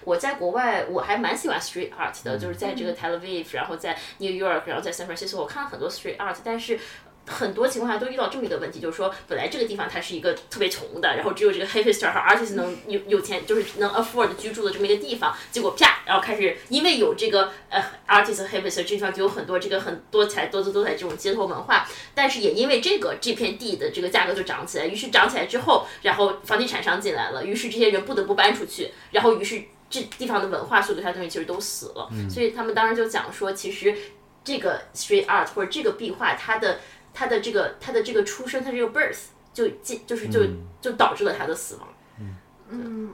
[0.04, 6.78] 我在国外我还蛮喜欢 street art 的，就是在这个 Tel Aviv，然后在 New York，然后在 San Francisco，我看了很多 street art，但是。
[7.26, 33.94] 很多情况下都遇到这么一个问题，就是说，本来这个地方它是一个特别穷的，然后只有这个 hipster 和 artist 能有有钱，就是能 afford 居住的这么一个地方，结果啪，然后开始因为有这个呃 artist 和 hipster 这地方就有很多这个很多彩多姿多彩这种街头文化，但是也因为这个这片地的这个价格就涨起来，于是涨起来之后，然后房地产商进来了，于是这些人不得不搬出去，然后于是这地方的文化所有它东西其实都死了，所以他们当时就讲说，其实
[34.44, 36.80] 这个 street art 或者这个壁画它的。
[37.14, 40.40] 他的这个他的这个出生，他这个 birth 就进就是就
[40.80, 41.88] 就导致了他的死亡。
[42.68, 43.12] 嗯，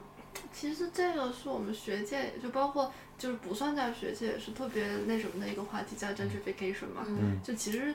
[0.53, 7.05] 其实这个是我们学界，就包括就是不算在学界也是特别那什么的一个话题，叫 gentrification 嘛。
[7.07, 7.41] 嗯。
[7.43, 7.93] 就其实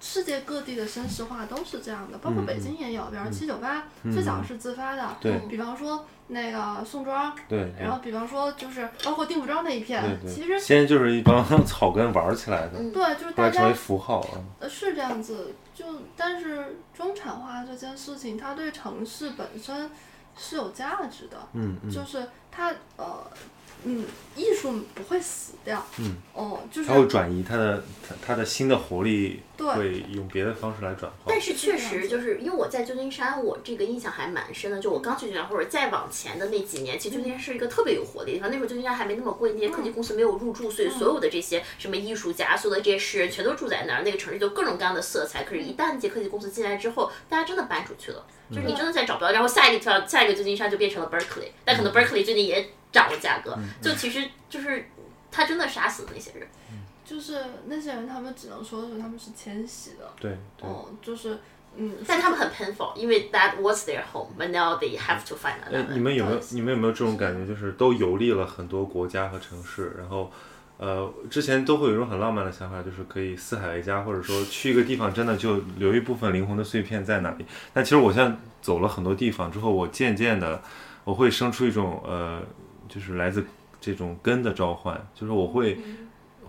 [0.00, 5.16] 世界各地的绅士化都是这样的，包括北京也有，比方七九八最早是自发的。
[5.20, 5.38] 对。
[5.48, 7.34] 比方说那个宋庄。
[7.48, 7.72] 对。
[7.80, 12.78] 然后比方说就是包括定福庄那一片，其实先就是一帮 草根玩起来的。
[12.90, 13.60] 对，就是大家。
[13.60, 14.38] 成为符号啊。
[14.60, 15.54] 呃，是这样子。
[15.74, 15.84] 就
[16.16, 19.90] 但是中产化这件事情，它对城市本身
[20.36, 21.36] 是有价值的。
[21.54, 21.90] 嗯嗯。
[21.90, 23.26] 就是它呃。
[23.84, 25.80] 嗯，艺术不会死掉。
[25.98, 31.18] 嗯，哦，就是它会转移它的它它的新的活力，会用别的方式来转化。
[31.26, 34.78] 但是确实就是因为我在旧金山，我这个印象还蛮深的。
[34.80, 38.50] 就我刚去旧金山或者再往前的那几年，其实旧金山是一个特别有活力的地方。
[38.50, 44.02] 那时候旧金山还没那么贵，那些科技公司没有入驻，所以所有的这些什么艺术家，所有的这些诗人全都住在那儿。
[44.02, 45.44] 那个城市就各种各样的色彩。
[45.44, 49.32] 可是，一旦这些科技公司进来之后，大家真的搬出去了，就是你真的再找不到。
[49.32, 52.70] 然后下一个跳下一个旧金山就变成了 Berkeley，但可能 Berkeley 最近也。
[52.90, 54.88] 涨了价格，就其实就是
[55.30, 56.48] 他真的杀死了那些人，
[57.08, 61.38] 就是那些人，他们只能说是他们是迁徙的，对，哦，就是
[61.76, 65.94] 嗯，但他们很 painful，因为 that was their home，but now they have to find another。
[65.94, 70.30] 你们有没有你们有没有这种感觉，就是都游历了很多国家和城市，然后
[70.76, 77.46] 呃，之前都会有一种很浪漫的想法，就是可以四海为家，或者说去一个地方真的就留一部分灵魂的碎片在那里。
[77.72, 80.60] 但其实我现在走了很多地方之后，我渐渐的
[81.04, 82.42] 我会生出一种呃。
[82.88, 83.44] 就是来自
[83.78, 85.78] 这种根的召唤，就是我会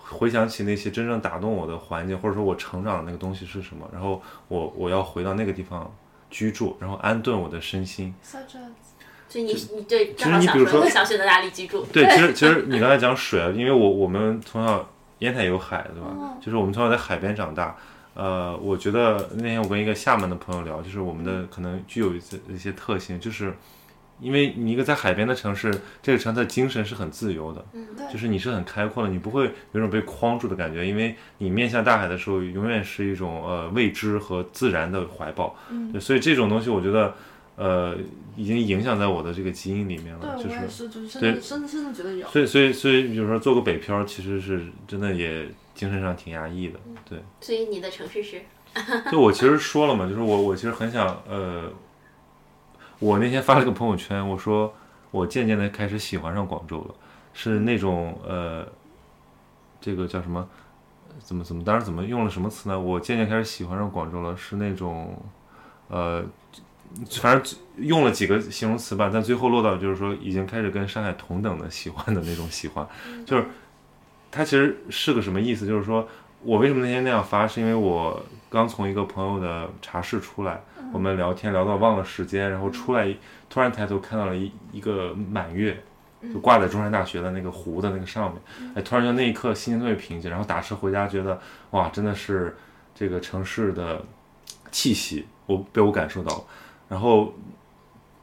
[0.10, 5.92] 回想起那些真正打动我的环境，或者说我成长的那个东西是什么，然后我我要回到那个地方
[6.30, 8.14] 居住，然后安顿我的身心。
[8.22, 11.86] 所以你你对，其实你比如说想选择哪里居住？
[11.94, 14.90] 对，其实 其实你刚才讲水啊，因为我我们从小
[15.20, 16.36] 烟台有海，对吧？
[16.42, 17.76] 就是我们从小在海边长大。
[18.16, 23.54] 呃，我觉得那天我跟一个厦门的朋友聊，就是我们的可能具有一些一些特性，就是。
[24.20, 37.14] 因为你一个在海边的城市，这个城市的精神是很自由的，嗯，就是你是很开阔的，你不会有种被框住的感觉，因为你面向大海的时候，永远是一种呃未知和自然的怀抱，嗯，所以这种东西我觉得，
[37.56, 37.96] 呃，
[38.36, 40.88] 已经影响在我的这个基因里面了，就是，
[41.20, 47.20] 对，真的真的觉得有，所以所以所以，比如说做个北漂，其实是真的也精神上挺压抑的，对。
[47.40, 48.42] 所以你的城市是？
[49.12, 51.72] 就我其实说了嘛，就是我我其实很想呃。
[53.00, 54.74] 我那天发了个朋友圈，我说
[55.10, 56.94] 我渐渐的开始喜欢上广州了，
[57.34, 58.68] 是那种呃，
[59.80, 60.48] 这个叫什么？
[61.20, 61.64] 怎么怎么？
[61.64, 62.80] 当时怎么用了什么词呢？
[62.80, 65.18] 我渐渐开始喜欢上广州了，是那种
[65.88, 66.24] 呃，
[67.22, 72.86] 反正用了几个形容词吧，但最后落到就是说已经开始跟上海同等的喜欢的那种喜欢，
[73.26, 73.46] 就是
[74.30, 75.66] 它其实是个什么意思？
[75.66, 76.08] 就是说
[76.44, 80.62] 我为什么那天那样发，是因为我刚从一个朋友的茶室出来。
[80.92, 83.16] 我们聊天聊到忘了时间，然后出来，
[83.50, 85.82] 突然抬头看到了一一个满月，
[86.34, 88.42] 就挂在中山大学的那个湖的那个上面，
[88.76, 91.40] 哎，突然就那一刻心情特别平静，然后打车回家觉得
[91.72, 92.58] 哇，真的是
[92.96, 94.04] 这个城市的
[94.72, 96.44] 气息，我被我感受到了。
[96.88, 97.34] 然后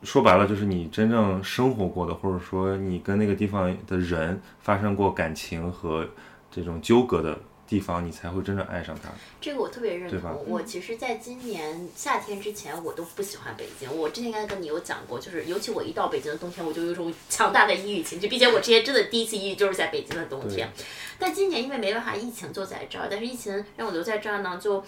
[0.03, 6.07] 说白了，就是你真正生活过的，或者说你跟那个地方的人发生过感情和
[6.51, 7.39] 这种纠葛的。
[7.67, 9.11] 地方你才会真正爱上它，
[9.41, 10.45] 这个我特别认同。
[10.47, 13.93] 我其实在今年夏天之前，我都不喜欢北京。
[13.93, 20.71] 我之前应该跟你有讲过，就是尤其我一到北京的冬天，我就有种强大的抑郁情绪，并且我之前真的第一次抑郁就是在北京的冬天。
[21.19, 23.09] 但今年因为没办法，疫情就在这儿。
[23.11, 24.85] 但是疫情让我留在这儿呢，就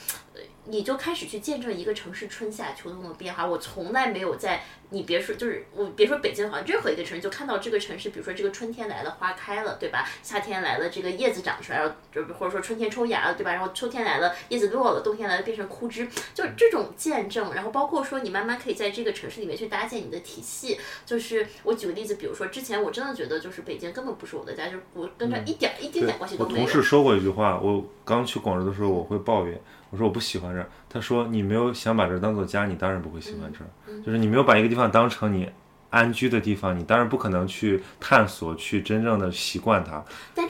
[0.69, 3.47] 你就开始去见证一个城市春夏秋冬的变化。
[3.47, 10.09] 我从来没有在你别说，就是我别说北京，好像任何一个城市，就看到这个城市，比如说这个春天来了，花开了，对吧？
[10.23, 13.53] 夏天来了，这个叶子长出来了，就或者说春天抽芽了，对吧？
[13.53, 17.55] 然后秋天来了，叶子落了，冬天来了变成枯枝，就这种见证。
[17.55, 20.79] 然后包括说你慢慢可以在这个城市里面去搭建你的体系。
[21.07, 26.61] 就是我举个例子，比如说之前我真的觉得就是北京根本不是我的家，就是我跟这一点一点点关系都没有。
[26.61, 29.59] 我同事说过一句话，我刚去广州的时候我会抱怨。
[29.91, 34.03] 我说我不喜欢这儿，他说你没有想把这儿当做家，你当然不会喜欢这儿。
[34.03, 35.49] 就是你没有把一个地方当成你
[35.91, 40.05] 安居的地方，你当然不可能去探索，去真正的习惯它。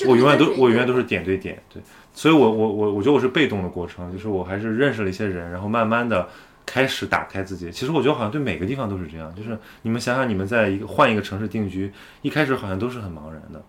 [0.09, 1.81] 我永远都我永远都是点对点，对，
[2.13, 6.29] 所以我我我我觉得我是被动的过程，就是我还是认识了一些人，然后慢慢的
[6.67, 7.71] 开始打开自己。
[7.71, 13.63] 其实我觉得好像对每个地方都是这样，就是你们想想，你们在一个换一个城市定居，一开始好像都是很茫然的。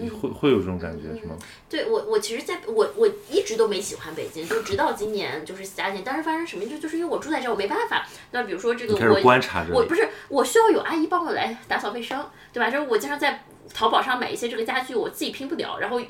[0.00, 0.10] 嗯。
[0.10, 1.36] 会会有这种感觉是吗？
[1.68, 6.02] 对我，我其实在我我一直都没喜欢北京，就直到今年就是夏天。
[6.04, 8.06] 但是发生什么就就是因为我住在这儿，我没办法。
[8.30, 12.70] 那比如说这个我观察我不是我需要有阿姨帮我来打扫卫生，对吧？
[12.70, 16.00] 就是我经常在淘宝上买一些这个家具，我自己拼不了，然后。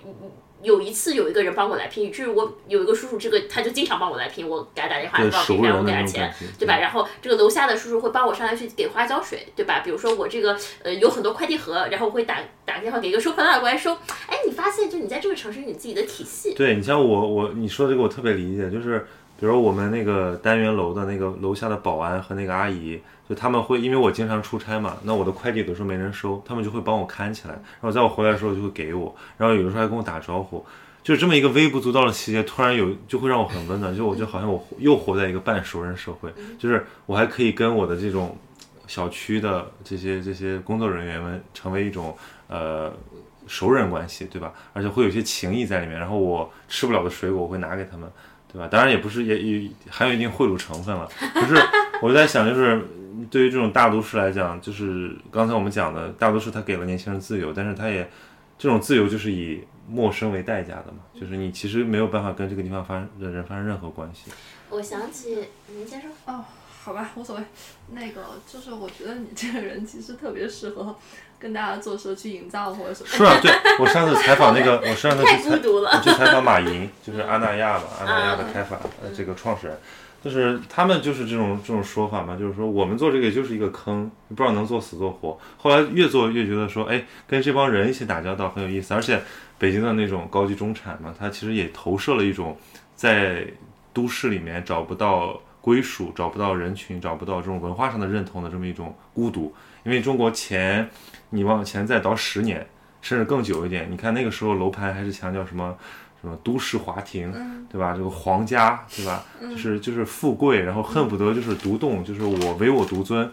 [0.64, 6.78] 有一次有一个人帮我来拼，就是我有一个叔叔，这个他就经常帮我来拼，我给他打电话，报给他，我给他钱，对吧？
[6.78, 9.80] 然后这个楼下的叔叔会帮我上来去给花浇水，对吧？
[9.84, 13.92] 比如说我这个呃有很多快递盒，然后我会打打电话给一个收破烂的过来收。
[14.26, 16.54] 哎，你发现就你在这个城市你自己的体系。
[16.54, 19.06] 对你像我我你说这个我特别理解，就是
[19.44, 22.98] 比如我们那个单元楼的那个楼下的保安和那个阿姨。
[23.28, 30.64] 就他们会，因为我经常出差嘛，那我的快递有时候没人收，他们就会帮我看起来，然后在我回来的时候就会给我，然后有的时候还跟我打招呼，
[31.02, 38.34] 就是这么一个微不足道的细节，突然有就会让我很温暖，就我就好像我又活在一个半熟人社会， 就是我还可以跟我的这种
[38.86, 42.14] 小区的这些这些工作人员们成为一种
[42.48, 42.92] 呃
[43.46, 44.52] 熟人关系，对吧？
[44.74, 48.06] 而且会有些情谊在里面，然后我吃不了的水果我会拿给他们，
[48.54, 48.68] 对吧？
[48.68, 51.54] 当然也不是也也还有一定贿赂成分了，不是
[52.00, 52.80] 我就在想就是。
[53.30, 58.10] 对于这种大都市来讲，就是刚才我们讲的，大都市它给了年轻人自由，但是它也
[58.58, 64.32] 这种自由就是以陌生为代价的嘛，就是你其实没有办法跟这个地方发生的人发生任何关系。
[64.68, 66.44] 我想起，您先说哦，
[66.82, 67.42] 好吧，无所谓。
[67.92, 70.94] 那个就是我觉得你这个人其实特别适合
[71.44, 73.08] 跟大家做说去营造或者什么。
[73.10, 79.76] 是啊，对我上次采访那个，我上次去采我，去采访马云，就是阿那亚吧，阿那亚的开发呃这个创始人。
[80.22, 85.38] 就是他们就是这种这种说法嘛，就是说我们做这个就是一个坑，不知道能做死做活。
[85.58, 88.94] 后来越做越觉得说，哎，跟这帮人一起打交道很有意思。
[88.94, 89.20] 而且
[89.58, 92.56] 北京的那种高级中产嘛，它其实也投射了一种
[92.96, 93.46] 在
[93.92, 99.54] 都市里面找不到归属、找不到人群、找不到这种文化上的认同的这么一种孤独。
[99.84, 100.88] 因为中国前
[101.34, 102.66] 你往前再倒十年，
[103.02, 105.76] 甚至更久一点，你看那个时候楼盘还是强调什么？
[106.20, 107.30] 什么都市华庭，
[107.70, 107.92] 对吧？
[107.94, 109.22] 这个皇家，对吧？
[109.42, 113.30] 就是就是富贵，然后恨不得就是独栋，就是我唯我独尊。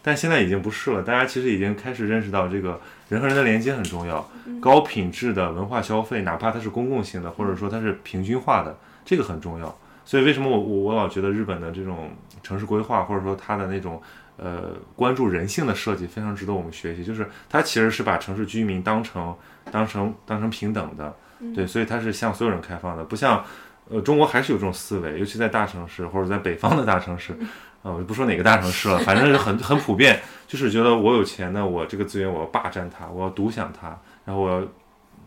[0.00, 4.24] 但现在已经不是了，大家其实已经开始认识到，这个人和人的连接很重要。
[4.60, 9.76] 高品质的文化消费，哪怕它是公共性的，或者说它是平均化的，这个很重要。
[10.04, 14.00] 所以为什么我我我老觉得日本的这种城市规划，或者说它的那种
[14.38, 17.04] 呃关注人性的设计，非常值得我们学习。
[17.04, 19.36] 就是它其实是把城市居民当成
[19.70, 21.14] 当成当成平等的。
[21.54, 23.44] 对，所以它是向所有人开放的，不像，
[23.88, 27.32] 呃，中国还是有这种思维，尤其在大城市或者在北方的大城市，
[27.80, 34.66] 啊，我就不说哪个大城市了，反正是很 很普遍，就是觉得我有钱呢，我这个资源我要霸占它，我要独享它，然后我要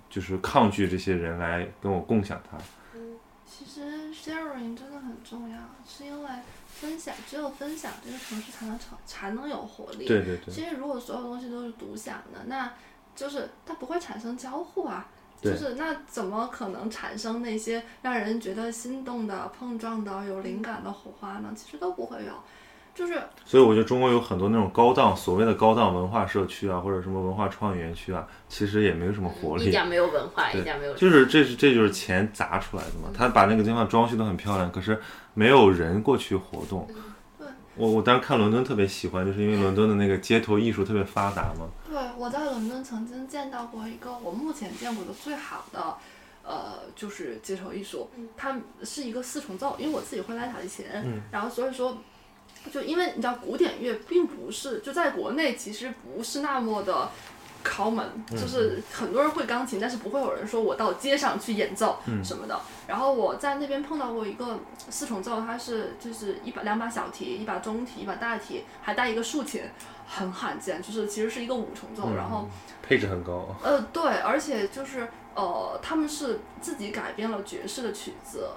[0.09, 2.57] 就是抗拒这些人来跟我共享它。
[2.93, 5.57] 嗯，其实 sharing 真的很重要，
[5.87, 6.29] 是因为
[6.81, 10.07] 分享，只有分享，这个城市才能成，才能有活力。
[10.07, 10.51] 对对对。
[10.51, 12.73] 其实如果所有东西都是独享的，那
[13.15, 15.07] 就是它不会产生交互啊。
[15.39, 21.51] 就是那怎么可能产生那些让人觉得心动的、碰撞的、有灵感的火花呢？
[21.55, 22.33] 其实都不会有，
[22.93, 23.19] 就是。
[23.43, 30.93] 所以我觉得中国有很多那种高档所谓的高档文化社区啊，或者什么文化创意园区啊，其实也没有什么活力，一点没有文化，一点没有。
[30.93, 35.01] 就是这是这就是钱砸出来的嘛，他把那个地方装修的很漂亮，可是
[35.33, 36.87] 没有人过去活动。
[37.77, 41.69] 我我当时看伦敦特别喜欢，就是因为伦敦的那个街头艺术特别发达嘛。
[41.89, 45.95] 对，我在伦敦曾经见到过一个我目前见过的最好的，
[46.43, 50.85] 呃，就是街头艺术，它是一个四重奏，因为我自己会拉小提琴，
[51.31, 51.97] 然后所以说，
[52.71, 57.09] 就因为你知道古典乐并不是就在国内其实不是那么的。
[57.63, 62.59] 敲门就是很多人会钢琴，但是不会有人说我到街上去演奏什么的。
[62.87, 64.59] 然后我在那边碰到过一个
[64.89, 69.61] 四重奏，它是就是一把两把小提，一把中提，一把大提，还带一个竖琴，
[70.07, 70.81] 很罕见。
[70.81, 72.47] 就是其实是一个五重奏，然后
[72.81, 73.55] 配置很高。
[73.63, 78.49] 呃，对，而且就是呃，他们是自己改编了爵士的曲子，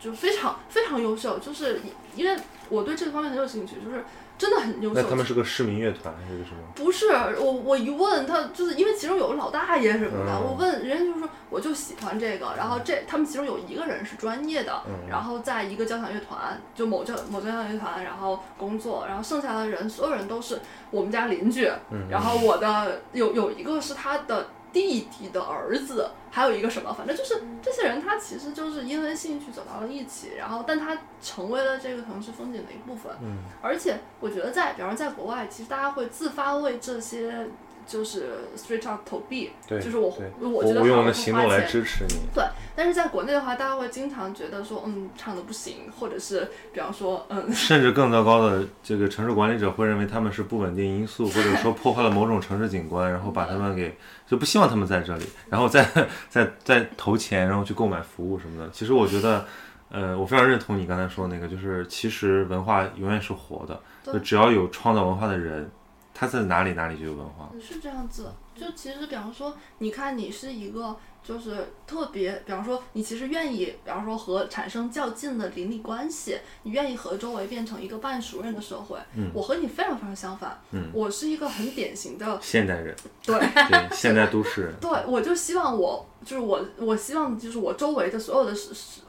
[0.00, 1.38] 就非常非常优秀。
[1.38, 1.80] 就是
[2.16, 2.40] 因为
[2.70, 4.04] 我对这个方面很有兴趣，就是
[4.36, 5.00] 真的很优秀。
[5.00, 6.58] 那他们是个市民乐团还是什么？
[6.74, 7.08] 不是
[7.38, 20.60] 我，我一问他，就是因为其中有个老大爷什么的，嗯我问人家就说我就喜欢这个，然后这他们其中有一个人是专业的，嗯然后在一个交响乐团，就某交某交响乐团，然后工作，然后剩下的人所有人都是
[20.90, 33.38] 我们家邻居，嗯然后我的有有一个是他的弟弟的儿子，还有一个什么，反正就是这些人他其实就是因为兴趣走到了一起，然后但他成为了这个城市风景的一部分，嗯。
[33.62, 37.48] 而且我觉得在，比方说在国外，其实大家会自发为这些
[37.86, 38.26] 就是
[38.56, 42.16] street art 投币，对，就是我对我我我用我的行动来支持你。
[42.34, 55.86] 对，但是在国内的话，大家会经常觉得说，嗯，唱的不行，或者是比方说，嗯，甚至更糟糕的，这个城市管理者会认为他们是不稳定因素，或者说破坏了某种城市景观，然后把他们给就不希望他们在这里，然后再
[56.28, 58.70] 再再投钱，然后去购买服务什么的。
[58.70, 59.44] 其实我觉得，
[59.90, 65.70] 呃，我非常认同你刚才说的那个，就是其实文化永远是活的，对就只要有创造文化的人，
[66.14, 67.50] 他在哪里哪里就有文化。
[67.60, 68.32] 是这样子。
[68.54, 78.96] 就其实，比方说，你看你是一个就是特别，比方说你其实愿意，比方说和产生较近的邻里关系，你愿意和周围变成一个半熟人的社会。
[79.16, 80.56] 嗯我和你非常非常相反。
[80.70, 82.94] 嗯我是一个很典型的现代人，
[83.24, 83.36] 对。
[83.40, 88.56] 对现代都市人，对，我就希望我就是我，我希望就是我周围的所有的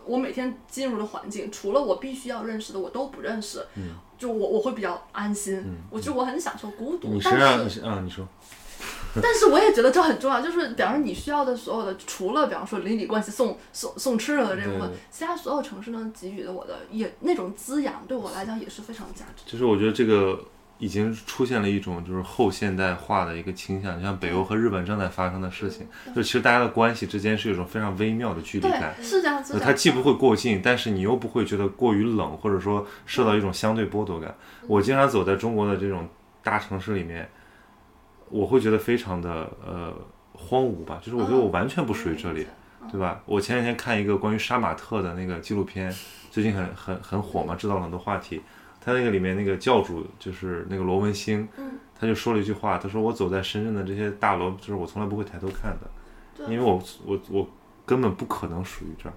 [0.05, 3.63] 我每天进入的环境，除了我必须要认识的，我都不认识。
[3.75, 5.55] 嗯，就我我会比较安心。
[5.57, 8.27] 嗯我就我很享受孤独，你是啊但是你是啊，你说
[9.21, 19.51] 但是我也觉得这很重要，就是比方说你需要的所有的，除了比方说邻里关系送送送吃的的这部分，其他所有城市呢给予的我的也那种滋养，对我来讲也是非常有价值的。
[19.51, 20.37] 就是我觉得这个
[20.77, 28.95] 已经出现了一种就是后现代化的一个倾向，像北欧和日本正在发生的事情，就其实大家的关系之间是有一种非常微妙的距离感。
[29.01, 29.59] 是这样子的。
[29.59, 34.35] 它既不会过近，但是你又不会觉得过于冷，或者说受到一种相对剥夺感。
[34.67, 36.07] 我经常走在中国的这种
[36.43, 37.29] 大城市里面，
[38.29, 39.93] 我会觉得非常的呃
[40.33, 42.45] 荒芜吧，就是我觉得我完全不属于这里。
[42.91, 43.19] 对吧？
[43.25, 45.91] 我前两天看一个关于杀马特的那个纪录片，
[46.29, 48.39] 最近很很很火嘛，制造了很多话题。
[48.85, 51.71] 他那个里面那个教主就是那个罗文星，嗯。
[51.97, 57.49] 他就说了一句话，他说我走在深圳的这些大楼，就是我从来不会抬头看的，因为我我我
[57.85, 59.13] 根本不可能属于这儿。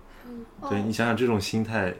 [0.70, 1.92] 对哦你想想这种心态，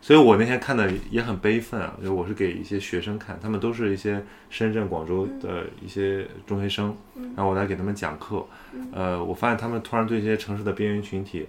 [0.00, 4.20] 所以我那天看的也很悲愤啊，就我是给一些学生看，他们都是一些
[4.50, 8.44] 深圳、广州的一些中学生，然后我来给他们讲课，
[8.90, 11.46] 呃，我发现他们突然对一些城市的边缘群体，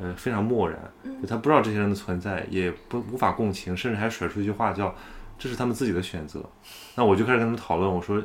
[0.00, 0.78] 呃，非常漠然，
[1.20, 4.94] 就他不知道这些人的存在，也不无法共情，甚至还甩出一句话叫
[5.36, 6.40] “这是他们自己的选择”。
[6.94, 8.22] 那我就开始跟他们讨论，我说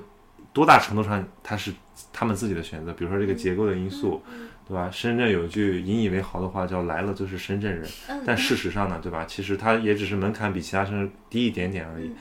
[0.53, 1.73] 多大程度上他是
[2.11, 4.21] 他们自己的选择，比如说这个结构的因素，
[4.67, 4.87] 对吧？
[4.91, 7.89] 深圳有一句引以为豪的话叫“来了就是深圳人”，
[8.23, 9.25] 但事实上呢，对吧？
[9.25, 12.11] 其实他也只是门槛比其他城市低一点点而已。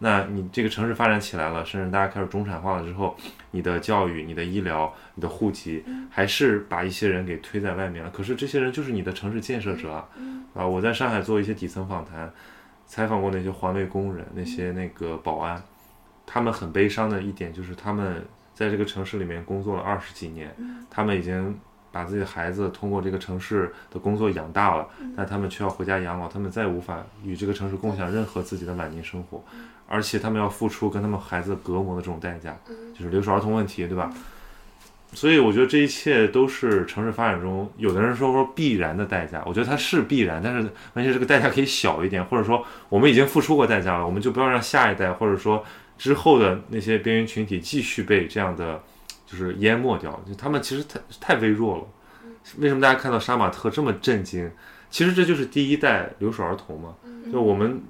[0.00, 3.16] 那你这个城市发展起来了，甚至大家开始中产化了之后，
[3.50, 8.10] 你的教育、你的医疗、你的户籍，还是把一些人给推在外面了。
[8.10, 10.08] 可是这些人就是你的城市建设者啊，
[10.54, 10.64] 啊！
[10.64, 12.32] 我在上海做一些底层访谈，
[12.86, 15.60] 采访过那些环卫工人、那些那个保安，
[16.24, 18.24] 他们很悲伤的一点就是他们
[18.54, 20.54] 在这个城市里面工作了二十几年，
[20.88, 21.58] 他们已经
[21.90, 24.86] 把自己的孩子通过这个城市的工作养大了，
[25.16, 29.42] 但他们却要回家养老，他们再无法与这个城市共享任何自己的晚年生活，
[29.88, 32.56] 而且他们要付出跟他们孩子隔膜的这种代价，
[32.94, 34.12] 就是留守儿童问题，对吧？
[35.14, 45.64] 所以我觉得这一切都是城市发展中，有的人说说必然的代价，我觉得它是必然，但是而且这个代价可以小一点，或者说我们已经付出过代价了，我们就不要让下一代或者说
[45.96, 48.82] 之后的那些边缘群体继续被这样的
[49.24, 51.84] 就是淹没掉，就他们其实太太微弱了。
[52.58, 54.50] 为什么大家看到杀马特这么震惊？
[54.90, 56.94] 其实这就是第一代留守儿童嘛，
[57.32, 57.80] 就我们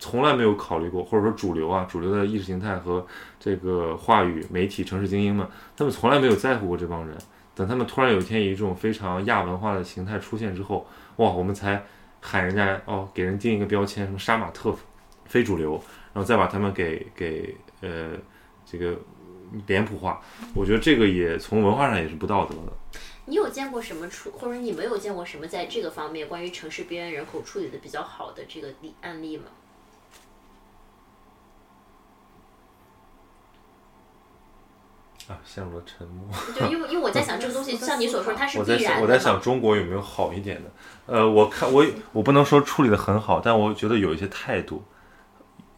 [0.00, 3.06] 从来没有考虑过，或者说主流啊，主流的意识形态和
[3.38, 5.46] 这个话语、媒体、城市精英们，
[5.76, 7.16] 他们从来没有在乎过这帮人。
[7.54, 10.86] 等他们突然有一天以一种非常亚文化的形态出现之后，
[11.16, 11.84] 哇，我们才
[12.20, 14.74] 喊人家哦，给人定一个标签，什么杀马特
[15.26, 15.72] 非主流，
[16.14, 18.12] 然后再把他们给给呃
[18.64, 18.98] 这个
[19.66, 20.22] 脸谱化。
[20.54, 22.72] 我觉得这个也从文化上也是不道德的。
[23.26, 29.44] 你有见过什么处，或者你没有见过什么在这个方面关于城市边缘人口处理的比较好的这个例案例吗？
[35.30, 36.26] 啊，陷入了沉默。
[36.58, 40.70] 对因为因为我在想这个东西， 像你所说，它是我在想，必然的嘛我在想中国有没有好一点的？
[41.06, 44.82] 呃，我看我我不能说处理的很好，但我觉得有一些态度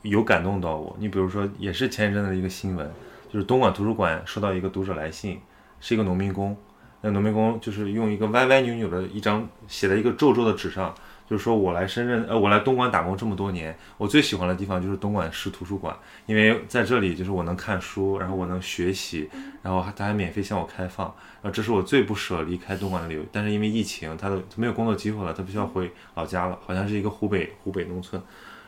[0.00, 0.96] 有感动到我。
[0.98, 2.90] 你比如说，也是前一阵子的一个新闻，
[3.30, 5.38] 就是东莞图书馆收到一个读者来信，
[5.80, 6.56] 是一个农民工，
[7.02, 10.94] 那农民工就是用一个歪歪扭扭的一张写在一个皱皱的纸上，
[11.32, 19.30] 就是说我来深圳，呃，我来东莞打工这么多年，我最喜欢的地方就是东莞市图书馆，因为在这里就是我能看书，然后我能学习，
[19.62, 21.06] 然后还他还免费向我开放，
[21.40, 23.22] 然后这是我最不舍离开东莞的理由。
[23.32, 28.20] 但是因为疫情，他都没有工作机会了，他必须要回老家了，好像是一个湖北湖北农村。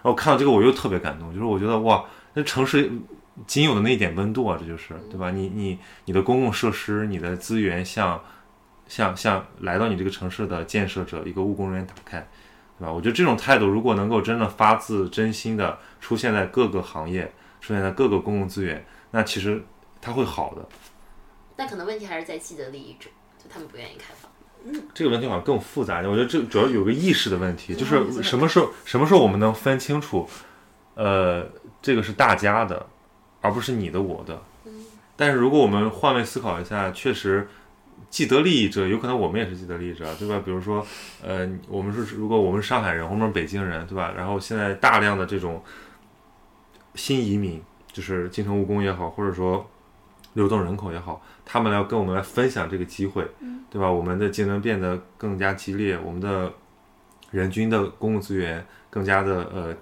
[0.03, 2.03] 然后看到这个我又特别感动，就是我觉得哇，
[2.33, 2.91] 那城市
[3.47, 5.31] 仅有的那一点温度啊，这就是对吧？
[5.31, 8.19] 你你你的公共设施，你的资源向
[8.89, 12.27] 向向来到你这个城市的建设者一个务工人员打开。
[12.79, 12.93] 对吧？
[12.93, 19.65] 我觉得这种态度，如果能够真的发自真心的出现在各个行业，出现在各个公共资源，那其实
[20.01, 20.69] 它会好的。
[21.55, 23.09] 但可能问题还是在既得利益者，
[23.39, 24.31] 就他们不愿意开放。
[24.67, 26.11] 嗯这个问题好像更复杂一点。
[26.11, 30.29] 我觉得这主要有个意识的问题，就是什么时候什么时候我们能分清楚，
[30.95, 31.47] 呃，
[31.81, 32.87] 这个是大家的，
[33.41, 34.43] 而不是你的我的。
[35.17, 37.49] 但是如果我们换位思考一下，确实。
[38.15, 40.41] 既得利益者有可能我们也是既得利益者，对吧？
[40.45, 40.87] 比如说，
[41.21, 44.15] 呃，我们是如果我们是上海人，我们是北京人，对吧？
[44.17, 45.61] 然后现在大量的这种
[46.95, 47.61] 新移民，
[47.93, 49.69] 就是进城务工也好，或者说
[50.35, 53.27] 流动人口也好，他们来跟我们来分享这个机会，
[53.69, 53.91] 对吧？
[53.91, 56.53] 我们的竞争变得更加激烈，我们的
[57.33, 59.77] 人均的公共资源更加的呃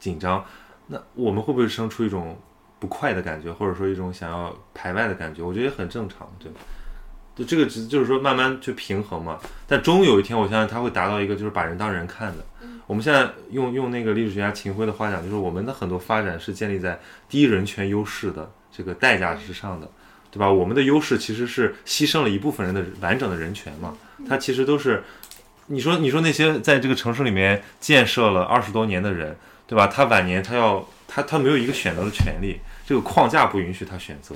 [0.00, 0.44] 紧张，
[0.88, 2.36] 那我们会不会生出一种
[2.80, 5.40] 不快的感觉，或者说一种想要排外的感觉？
[5.40, 6.58] 我觉得也很正常，对吧？
[7.36, 12.44] 就这个只就是说慢慢去平衡嘛，但终有一天，我相信他会达到一个就是把人当人看的。
[12.86, 19.90] 我们现在用用那个历史学家秦晖的话讲，就是我们的很多发展是建立在低人权优势的这个代价之上的，
[20.30, 20.50] 对吧？
[20.50, 23.94] 我们的优势其实是牺牲了一部分人的完整的人权嘛。
[24.28, 25.02] 他其实都是，
[25.66, 29.88] 你说你说那些在这个城市里面建设了二十多年的人，对吧？
[29.88, 34.34] 他晚年他要他他没有一个选择的权利，这个框架不允许他选择。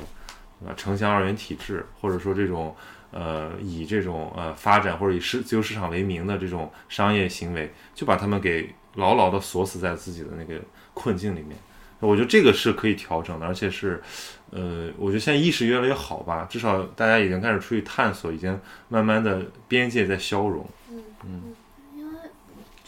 [0.66, 2.74] 啊，城乡二元体制，或者说这种
[3.10, 10.60] 呃以这种呃发展或者以市自由市场为名的这种商业行为，就把他们给牢牢的锁死在自己的那个
[10.92, 11.56] 困境里面。
[12.00, 14.02] 我觉得这个是可以调整的，而且是
[14.50, 18.58] 呃，我觉得现在意识越来越好吧，至少大家已经开始出去探索，已经
[18.88, 20.66] 慢慢的边界在消融。
[20.90, 21.42] 嗯嗯。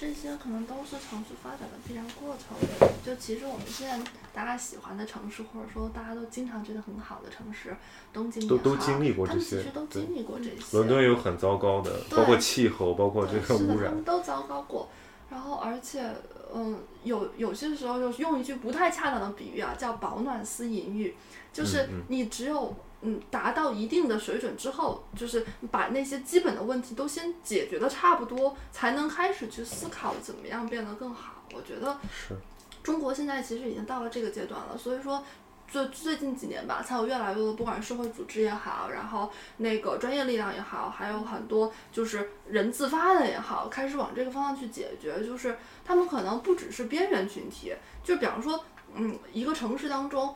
[0.03, 2.59] 这些可能都是城市发展的必然过程。
[3.07, 7.77] 就其实我们现在大家喜欢的城市，或者说大家都经常觉得很好的城市，
[8.13, 10.77] 东京都都经历过这些，他们其实都经历过这些。
[10.77, 14.89] 伦敦有很糟糕的，包括气候，包括这个污染，他们都糟糕过。
[15.31, 16.13] 然后，而且，
[16.53, 21.15] 嗯，有有些时候，就用一句不太恰当的比喻啊，叫“保暖思淫欲”，
[21.55, 22.75] 就是你只有。
[23.05, 31.43] 嗯，达到一定的水准之后，就是把那些基本的问题都先解决的差不多，才能开始去思考怎么样变得更好。
[31.53, 32.37] 我觉得是，
[32.81, 35.25] 中国现在其实已经到了这个阶段了，所以说
[35.67, 45.27] 最最近几年吧，才有越来越多不管社会组织也好，然后那个专业力量也好，还有很多就是人自发的也好，开始往这个方向去解决。
[45.27, 47.75] 就是他们可能不只是边缘群体，
[48.05, 50.33] 就比方说，嗯，一个城市当中。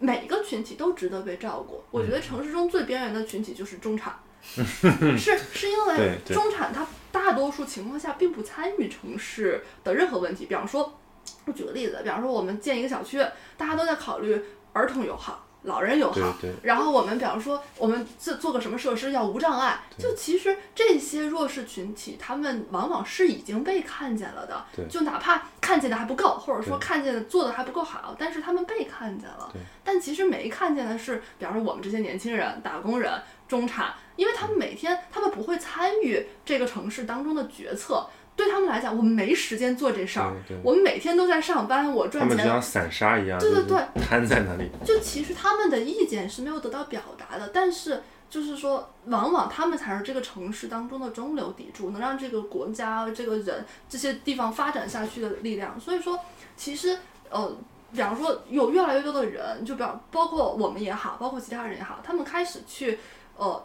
[0.00, 1.84] 每个群体都值得被照顾。
[1.92, 10.46] 我觉得城市中最边缘的群体就是中产， 是是因为中产他大多数情况下并不参与城市的任何问题。
[10.46, 10.98] 比方说，
[11.44, 13.18] 我举个例子，比方说我们建一个小区，
[13.56, 14.42] 大家都在考虑
[14.72, 15.46] 儿童友好。
[15.62, 29.52] 老人友好，然后我们比方说，我们做做个什么设施要无障碍，就其实这些弱势群体，他们往往是已经被看见了的，就哪怕看见的还不够，或者说看见的做的还不够好，但是他们被看见了。
[29.84, 33.12] 但其实没看见的是，比方说我们这些年轻人、打工人、
[33.46, 38.08] 中产，因为他们每天他们不会参与这个城市当中的决策。
[38.40, 40.34] 对他们来讲，我们没时间做这事儿。
[40.64, 42.30] 我们每天都在上班，我赚钱。
[42.30, 44.70] 他们就像散沙一样，对对对，瘫在那里。
[44.82, 55.78] 就其实他们的意见是没有得到表达的，但是就是说，往往他们才是这个城市当中的中流砥柱，能让这个国家、这个人这些地方发展下去的力量。
[55.78, 56.18] 所以说，
[56.56, 56.96] 其实
[57.28, 57.54] 呃，
[57.92, 62.98] 比方说有越来越多的人，就比方包括我们也好，包括其他人也好，他们开始去
[63.36, 63.62] 呃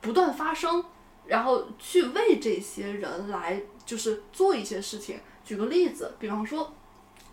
[0.00, 0.84] 不断发声。
[1.28, 5.18] 然后去为这些人来，就是做一些事情。
[5.42, 6.74] 举个例子，比方说，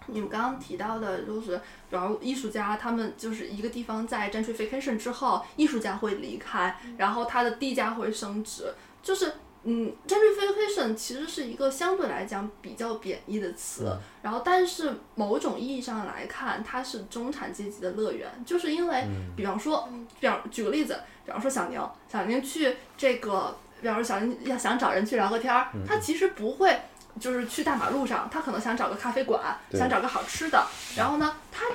[0.06, 1.58] 你们刚刚提到的，就是
[1.90, 8.74] 比方艺术家，他们就是一个地方在 gentrification 之后，艺术家会离开，然后他的地价会升值。
[9.04, 9.34] 就是，
[9.64, 13.94] 嗯，gentrification 其实是一个相对来讲比较贬义的词。
[14.22, 19.90] 然后，但是某种意义上来看，它是中产阶级的乐园，就是因为，比方说，
[20.22, 23.58] 比方举个例子，比方说小宁，小宁去这个。
[23.86, 26.76] 比方说，想要想找人去聊个天儿，他其实不会
[27.20, 30.66] 就是去大马路上，他可能想找个咖啡馆，想找个好吃的。
[30.98, 31.66] 然后呢，他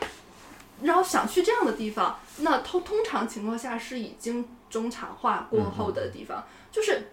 [0.82, 7.12] 然后想去这样的地方，那通通常情况下是已经中产化过后的地方，就是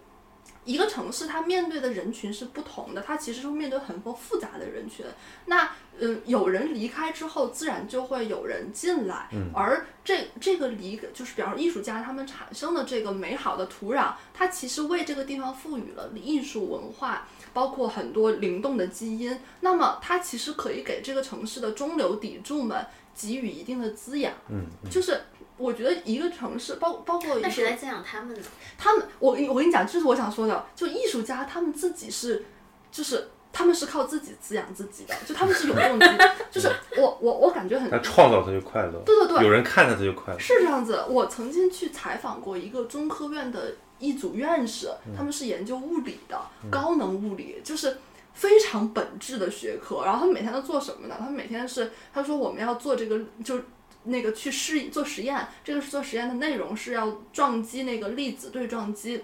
[0.68, 5.06] 一个城市它面对的人群是不同的，它其实是会面对很多复杂的人群。
[5.46, 9.30] 那嗯，有人离开之后，自然就会有人进来。
[9.32, 19.40] 嗯而这这个离就是比方说艺术家他们产生的这个美好的土壤，它其实为这个地方赋予了艺术文化，包括很多灵动的基因。
[19.62, 24.34] 那么它其实可以给这个城市的中流砥柱们给予一定的滋养。
[24.50, 25.22] 嗯，嗯就是
[25.58, 28.42] 我觉得一个城市，包包括一个那谁来滋养他们呢？
[28.78, 32.46] 他们，我跟你我跟你讲，这是我想说的，就艺术家他们自己是，
[32.92, 36.06] 就是他们是靠自己滋养自己的，就他们是有动机，
[36.52, 40.40] 就是我我我感觉很他创造他就快乐，对对对有人看他他就快乐。
[40.40, 41.04] 是这样子。
[41.10, 46.40] 我曾经去采访过一个中科院的一组院士，他们是研究物理的，
[46.70, 47.98] 高能物理，就是。
[48.38, 51.16] 非常本质的学科，然后他们每天都做什么呢？
[51.18, 53.60] 他们每天是他说我们要做这个，就
[54.08, 59.24] 那个去试做实验，这个是做实验的内容是要撞击那个粒子对撞机，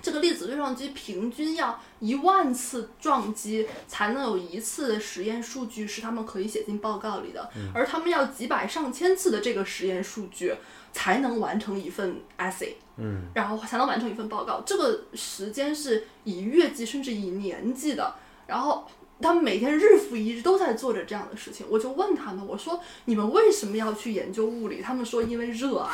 [0.00, 10.54] 这个粒子对撞机平均要一万次撞击才能有一次的实验数据是他们可以写进报告里的，而他们要几百上千次的这个实验数据
[10.92, 12.74] 才能完成一份 essay。
[12.96, 14.62] 嗯，然后才能完成一份报告。
[14.66, 18.14] 这个时间是以月计甚至以年计的。
[18.46, 18.86] 然后
[19.22, 21.64] 他们每天日复一日都在做着这样的事情。
[21.70, 24.82] 我就问他们，我说你们为什么要去研究物理？
[24.82, 25.90] 他们说因为热爱。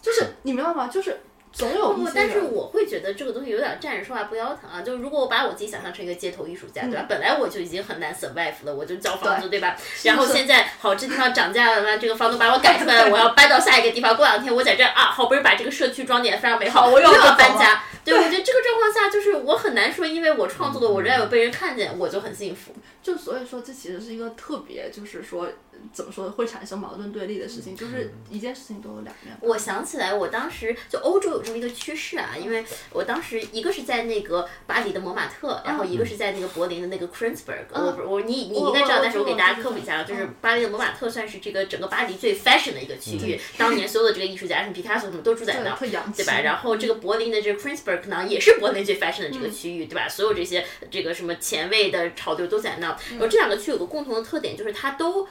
[0.00, 0.88] 就是你明白吗？
[0.88, 1.20] 就是
[1.52, 4.80] 总有不，但是我会觉得这个东西有点站着说话不腰疼啊。
[4.80, 7.00] 就是如果我把我自己想象成一个街头艺术家，对吧？
[7.02, 9.76] 嗯本来我就已经很难 survive 了，我就交房租，对吧？
[10.02, 14.16] 然后现在好，这地方涨价了，那这个房东把我赶出来了，我要搬到下一个地方。
[14.16, 17.84] 过两天我在这儿啊，好不容易把这个社区装点得非常美好，我要搬家。
[18.04, 22.72] 对，我觉得这个状况下，就是我很难说，因为我创作的，我仍然有被人看见，我就很幸福。
[23.02, 25.48] 就所以说，这其实是一个特别，就是说
[25.92, 29.36] 怎么说会产生矛盾对立的事情，就是一件事情都有两面。
[29.40, 46.02] 我想起来，我当时就欧洲有这么一个趋势啊，因为我当时一个是在那个巴黎的摩马特，然后一个是在那个柏林的那个 Kreuzberg，、我不我你你应该知道，但是我给大家科普一下啊，就是嗯巴黎的摩马特算是这个整个巴黎最 fashion 的一个区域，当年所有的这个艺术家，什么皮卡索什么都住在那对，儿。
[46.16, 46.40] 对吧？
[46.40, 50.08] 然后这个柏林的这个 Kreuzberg 呢，也是柏林最 fashion 的这个区域，对吧？
[50.08, 52.96] 所有这些这个什么前卫的潮流都在那儿。
[53.10, 55.26] 然后这两个区有个共同的特点，就是它都。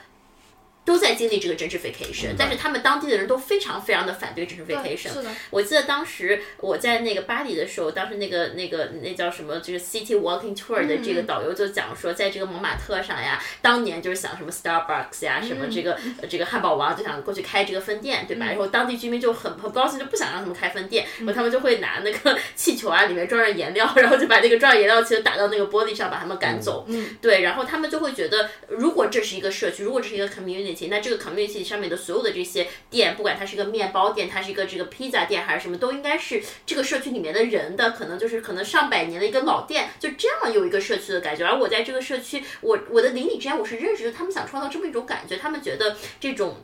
[0.83, 5.13] 都在经历这个 gentrification，但是他们当地的人都非常非常的反对对 gentrification。
[5.13, 18.47] 是的，我记得当时我在那个巴黎的时候，当时那个那个那叫什么，就是 City Walking Tour 的这个导游就讲说，在这个蒙马特上呀，当年就是想什么 Starbucks 呀，什么这个呃这个汉堡王就想过去开这个分店，对吧？
[18.47, 26.85] 然后当地居民就很很不高兴，就不想让他们开分店，然后他们就会拿那个气球啊，里面装着颜料， 然后就把那个装上颜料气球打到那个玻璃上，把他们赶走。
[26.87, 41.45] 嗯，对，然后他们就会觉得，如果这是一个社区，如果这是一个 community，那这个 community 上面的所有的这些店，不管它是一个面包店，它是一个这个披萨店还是什么，都应该是这个社区里面的人的，可能就是可能上百年的一个老店，就这样有一个社区的感觉。
[41.45, 46.57] 而我在这个社区，我我的邻里之间我是认识的，他们想创造这么一种感觉，他们觉得这种。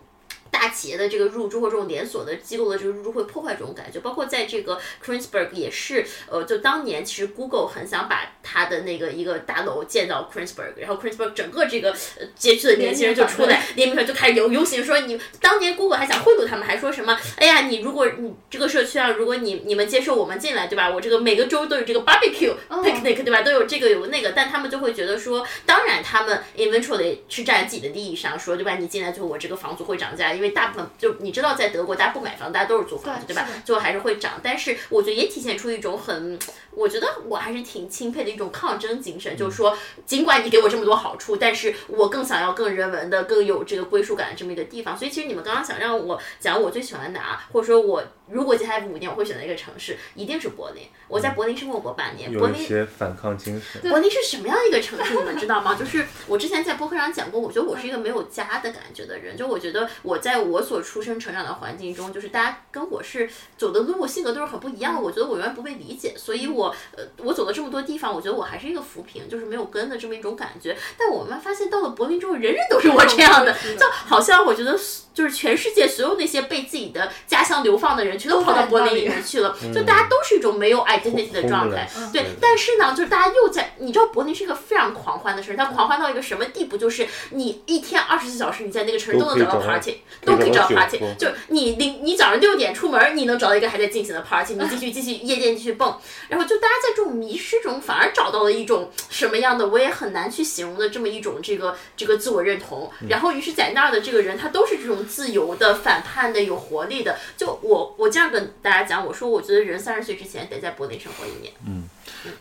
[0.52, 36.40] 大企业的这个入驻或这种连锁的机构的这个入驻会破坏这种感觉，包括在这个 Kreuzberg 也是，呃，就当年其实 Google 很想把它的那个一个大楼建到 Kreuzberg，然后 Kreuzberg 整个这个呃街区的年轻人就出来联名团就开始游游行说你当年 Google 还想贿赂他们，还说什么哎呀你如果你这个社区啊，如果你你们接受我们进来对吧，我这个每个周都有这个 barbecue picnic 对吧，都有这个有那个，但他们就会觉得说，当然他们 eventually 是站在自己的利益上说对吧，你进来之后我这个房租会涨价，因为大部分就你知道在德国大家不买房，大家都是租房子对吧最后还是会涨，但是我觉得也体现出一种很，
[36.72, 44.98] 我觉得我还是挺钦佩的一种抗争精神，就是说尽管你给我这么多好处，但是我更想要更人文的、更有这个归属感的这么一个地方。
[44.98, 50.84] 所以其实你们刚刚想让我讲我最喜欢哪，或者说我如果接下来五年我会选择一个城市，一定是柏林。
[51.08, 53.82] 我在柏林生活过半年，柏有一林些反抗精神。
[53.90, 55.14] 柏林是什么样一个城市？
[55.16, 55.76] 你们知道吗？
[55.76, 59.38] 就是我之前在播客上讲过，我觉得我是一个没有家的感觉的人。
[59.38, 65.02] 就我觉得我在我所出生成长的环境中，就是大家跟我是走的路、性格都是很不一样的。
[65.02, 70.76] 我觉得我永远不被理解，所以我呃，我走了这么多地方，我觉得我还是一个浮萍，就是没有根的这么一种感觉。
[70.98, 74.78] 但我们发现到了柏林之后，人人都是我这样的，就好像我觉得
[75.18, 81.89] 就是全世界所有那些被自己的家乡流放的人，全都跑到柏林里面去了，就大家都是一种没有 identity 的状态。
[82.13, 86.78] 对，但是呢，就是大家又在，你知道柏林是一个非常狂欢的城市，它狂欢到一个什么地步？
[86.78, 95.97] 就是你一天二十四小时，你在那个城市都能找到 party，都可以找到 party，就你你你早上六点出门，你能找到一个还在进行的 party，你继续 继续夜店继续蹦，
[96.30, 102.91] 然后就大家在这种迷失中，反而找到了一种什么样的，我也很难去形容的这么一种这个这个自我认同。
[103.09, 107.18] 然后于是，在那儿的这个人，他都是这种自由的、反叛的、有活力的。
[107.38, 111.53] 就我我这样跟大家讲，我说我觉得人三十岁之前得在柏林生活一年。
[111.66, 111.89] 嗯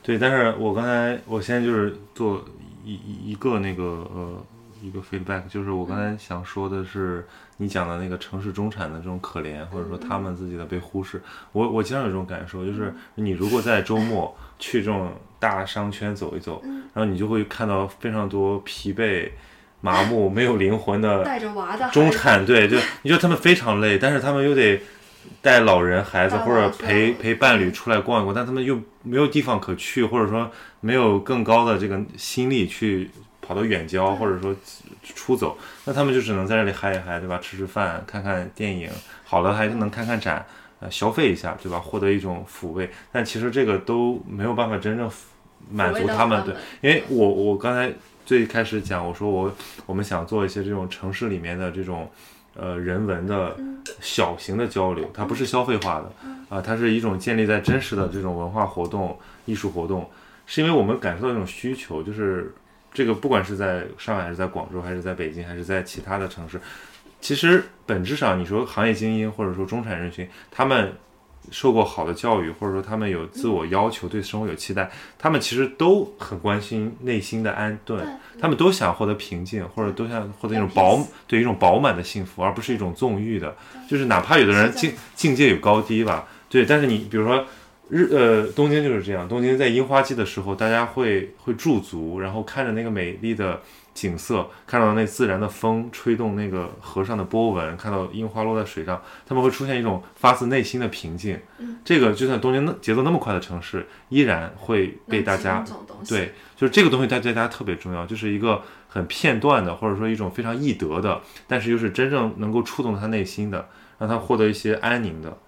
[0.02, 2.44] 对，但是我刚才我现在就是做
[2.84, 4.44] 一一一个那个呃
[4.82, 7.26] 一个 feedback，就是我刚才想说的是
[7.58, 11.22] 你讲的那个城市中产的这种可怜，或者说他们自己的被忽视。
[11.52, 19.30] 我我经常有这种感受，就是你如果在周末去这种大商圈走一走，然后你就会看到非常多疲惫、
[19.80, 24.80] 麻木、没有灵魂的 带着娃的中产，对，就你觉得他们非常累，但是他们又得
[25.42, 30.50] 带老人、孩子或者陪陪伴侣出来逛一逛，但他们又没有地方可去，或者说
[30.80, 33.10] 没有更高的这个心力去
[33.40, 34.54] 跑到远郊，或者说
[35.02, 37.38] 出走，那他们就只能在这里嗨一嗨，对吧？
[37.42, 38.90] 吃吃饭，看看电影，
[39.24, 40.44] 好了还能看看展，
[40.80, 41.78] 呃，消费一下，对吧？
[41.78, 45.10] 获得一种抚慰，但其实这个都没有办法真正
[45.70, 47.92] 满足他们，对，因为我我刚才
[48.26, 49.54] 最开始讲，我说我
[49.86, 52.10] 我们想做一些这种城市里面的这种
[52.54, 53.56] 呃人文的
[54.00, 56.12] 小型的交流，它不是消费化的
[56.48, 59.16] 啊、它是一种建立在真实的这种文化活动、
[59.46, 60.10] 艺术活动，
[60.44, 62.52] 是因为我们感受到一种需求，就是
[62.92, 66.60] 这个不管是在上海还是在广州还是在北京还是在其他的城市，
[67.20, 70.92] 其实本质上你说行业精英或者说中产人群，他们
[71.51, 78.07] 受过好的教育，或者说他们有自我要求，对生活有期待，他们其实都很关心内心的安顿，
[78.40, 83.55] 他们都想获得平静，或者都想获得一种饱对一种饱满的幸福，而不是一种纵欲的。
[83.88, 87.44] 就是哪怕有的人境境界有高低吧，对，但是你比如说
[87.88, 93.61] 日呃东京就是这样，东京在樱花季的时候，大家会会驻足，然后看着那个美丽的
[93.97, 101.40] 景色，看到那自然的风吹动那个河上的波纹，看到樱花落在水上，他们会出现一种发自内心的平静。
[101.82, 105.64] 这个就算东京那节奏那么快的城市，依然会被大家
[106.07, 113.66] 对，就是这个东西对大家特别重要，就是一个很片段的，或者说一种非常易得的，但是又是真正能够触动他内心的，
[113.99, 115.38] 让他获得一些安宁的。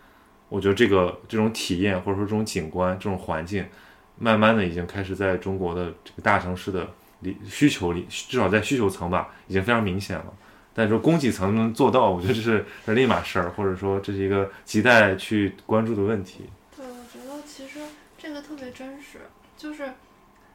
[0.48, 3.66] 我觉得这个这种体验或者说这种景观、这种环境，
[4.18, 6.88] 慢慢的已经开始在中国的这个大城市的
[7.20, 10.32] 里需求里，至少在需求层吧，已经非常明显了。
[10.74, 16.44] 但是说供给层能做到，我觉得这是是另一码事儿，或者说这是一个亟待去关注的问题。
[16.76, 17.80] 对，我觉得其实
[18.16, 19.18] 这个特别真实，
[19.56, 19.92] 就是，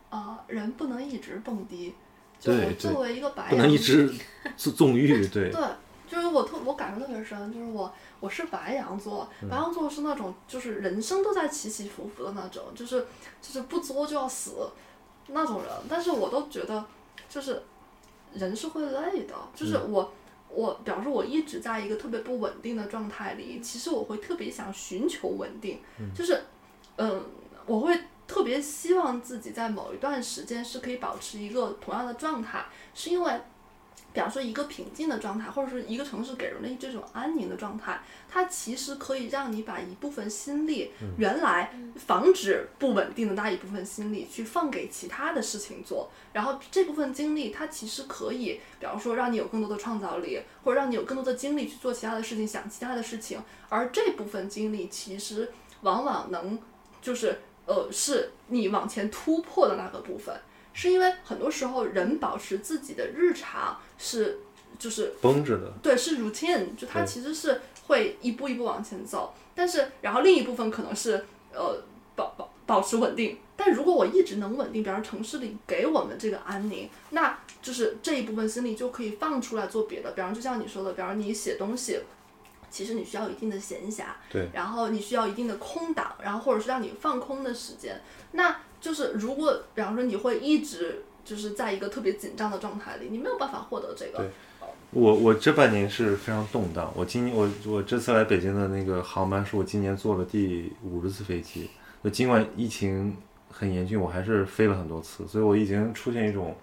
[0.10, 1.94] 呃，人不能一直蹦迪。
[2.40, 4.14] 就我对对作为一个白羊，不能一直
[4.58, 5.62] 纵纵欲， 对对，
[6.08, 13.06] 就是我特我感受特别深，就是我我是白羊座，嗯白羊座是那种就是人生都在起起伏伏的那种，就是
[13.42, 14.70] 就是不作就要死
[15.28, 16.86] 那种人，但是我都觉得
[17.30, 17.62] 就是
[18.34, 20.14] 人是会累的，就是嗯我。
[20.56, 25.82] 我表示我一直在一个特别不稳定的状态里，其实我会特别想寻求稳定，
[26.14, 26.44] 就是，
[26.96, 27.26] 嗯，
[27.66, 32.64] 我会特别希望自己在某一段时间是可以保持一个同样的状态，
[32.94, 33.42] 是因为，
[34.14, 38.00] 比方说一个平静的状态，或者是一个城市给人的这种安宁的状态，
[38.30, 55.52] 它其实可以让你把一部分心力，原来防止不稳定的那一部分心力，去放给其他的事情做，然后这部分精力，它其实可以，比方说让你有更多的创造力，或者让你有更多的精力去做其他的事情，想其他的事情，而这部分精力其实
[55.82, 56.60] 往往能，
[57.02, 60.36] 就是呃，是你往前突破的那个部分。
[60.76, 64.40] 是因为很多时候人保持自己的日常是
[64.78, 65.72] 就是绷着的。
[65.82, 71.82] 对，是 routine，就它其实是会一步一步往前走，但是然后另一部分可能是呃
[72.16, 73.38] 保保保持稳定。
[73.56, 82.00] 但如果我一直能稳定，比方说城市里给我们这个安宁，那就是这一部分心力就可以放出来做别的，比方就像你说的，比方你写东西。
[82.70, 88.02] 其实你需要一定的闲暇，对然后你需要一定的空档，然后或者是让你放空的时间。
[88.32, 94.30] 那就是如果比方说你会一直就是在一个特别紧张的状态里，你没有办法获得这个对
[94.92, 96.92] 我我这半年是非常动荡。
[96.96, 101.70] 我今年我我这次来北京的那个航班是我今年坐了第五十次飞机。
[102.04, 103.16] 就尽管疫情
[103.50, 106.56] 很严峻，我还是飞了很多次，所以我已经出现一种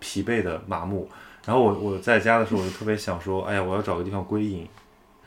[0.00, 1.08] 疲惫的麻木。
[1.46, 4.68] 然后我我在家的时候，我就特别想说，哎呀，我要找个地方归隐，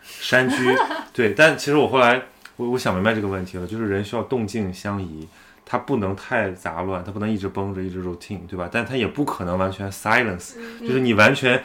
[0.04, 0.56] 山居。
[1.14, 2.22] 对，但其实我后来
[2.58, 5.28] 我我想明白这个问题了，就是人需要动静相宜。
[5.66, 8.70] 它不能太杂乱，它不能一直绷着，一直 routine，对吧？
[8.72, 11.62] 但它也不可能完全 silence，、就是你完全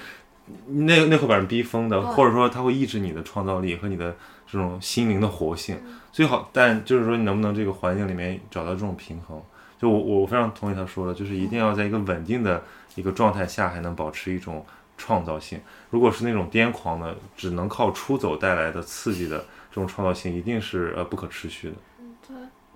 [0.67, 5.79] 那那会把人逼疯的，或者说它会抑制你的创造力和你的这种心灵的活性。
[6.11, 9.41] 最好，但就是说你能不能这个环境里面找到这种平衡？
[9.79, 12.63] 就我我非常同意他说的，就是一定要在一个稳定的
[12.95, 14.65] 一个状态下，还能保持一种
[14.99, 15.61] 创造性。
[15.91, 19.39] 如果是那种癫狂的，只能靠出走带来的刺激的
[19.71, 21.77] 这种创造性，一定是呃不可持续的。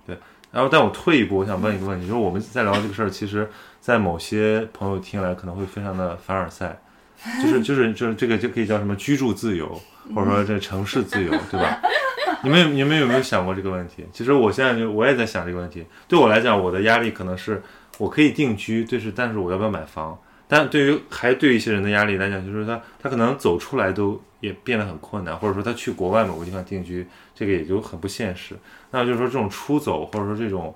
[0.05, 0.17] 对。
[0.55, 3.45] 然后，但我退一步，我想问一个问题，就是我们在聊这个事儿，其实，
[3.81, 6.79] 在某些朋友听来可能会非常的凡尔赛，
[7.43, 9.67] 就是就是就是这个就可以叫什么居住自由，
[10.15, 11.81] 或者说这城市自由，对吧？
[12.41, 14.05] 你们你们有没有想过这个问题？
[14.13, 15.85] 其实我现在就我也在想这个问题。
[16.07, 17.61] 对我来讲，我的压力可能是
[17.97, 20.17] 我可以定居，就是但是我要不要买房？
[20.47, 28.55] 但对于还对于一些人的压力来讲，就是他他可能走出来都也变得很困难，或者说他去国外某个地方定居，这个也就很不现实。
[28.91, 30.73] 那就是说这种出走，或者说这种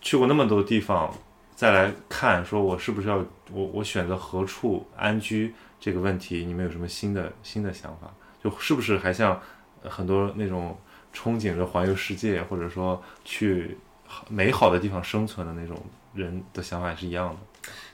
[0.00, 1.12] 去过那么多地方，
[1.54, 3.16] 再来看说我是不是要
[3.52, 8.10] 我我选择何处安居这个问题，你们有什么新的新的想法？
[8.42, 9.38] 就是不是还像
[9.82, 10.76] 很多那种
[11.14, 13.76] 憧憬着环游世界，或者说去
[14.28, 15.76] 美好的地方生存的那种
[16.14, 17.36] 人的想法是一样的？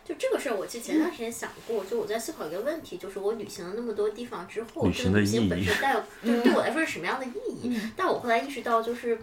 [0.05, 7.31] 就这个事儿，我其实前段时间想过，就我在思考一个问题，就是我旅行了那么多地方之后，旅行的这个旅行意义本身带有， 就是对我来说是什么样的意
[7.63, 7.81] 义？
[7.97, 9.19] 但我后来意识到，就是。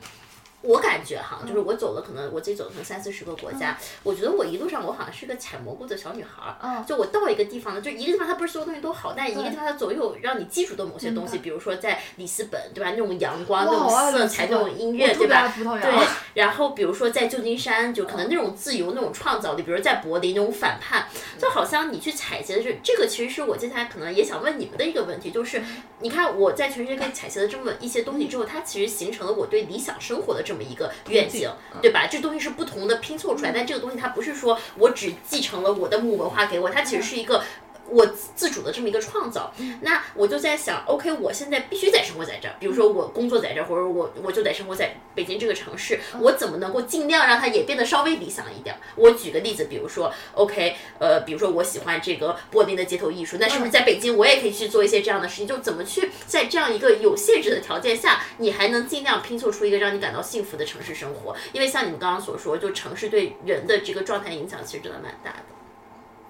[0.61, 6.57] 我感觉哈，就是我走了，可能我自己走了可能三四十个国家，我觉得我一路上我好像是个采蘑菇的小女孩儿。
[6.61, 6.83] 嗯。
[6.85, 12.91] 就我到一个地方呢，就一个地方它不是所有东西都好，但一个地方它总有让你记住的某些东西，比如说在里斯本，对吧？
[12.91, 15.53] 那种阳光、那种色彩、那种音乐，对吧？
[15.55, 25.61] 对，然后比如说在旧金山，就可能那种自由、那种创造力，比如在柏林那种反叛，就好像你去采集的这这个，其实是我接下来可能也想问你们的一个问题，就是
[25.99, 32.07] 你看我在全世界可以采集了这么一些东西之后，它其实形成了我对理想生活的这么一个愿景，对吧？
[32.09, 37.43] 这东西是不同的拼凑出来，但这个东西它不是说我只继承了我的母文化给我，它其实是一个。
[37.89, 48.75] 我自主的这么一个创造，那我就在想，OK，我现在必须得生活在这儿，比如说我工作在这儿，或者我我就得生活在北京这个城市，我怎么能够尽量让它也变得稍微理想一点？
[48.95, 55.47] 我举个例子，比如说，OK，呃，比如说我喜欢这个柏林的街头艺术，那是不是在北京我也可以去做一些这样的事情？
[55.47, 61.35] 就怎么去在这样一个有限制的条件下，你还能尽量拼凑出一个让你感到幸福的城市生活？
[61.53, 65.56] 因为像你们刚刚所说，就城市对人的这个状态影响其实真的蛮大的。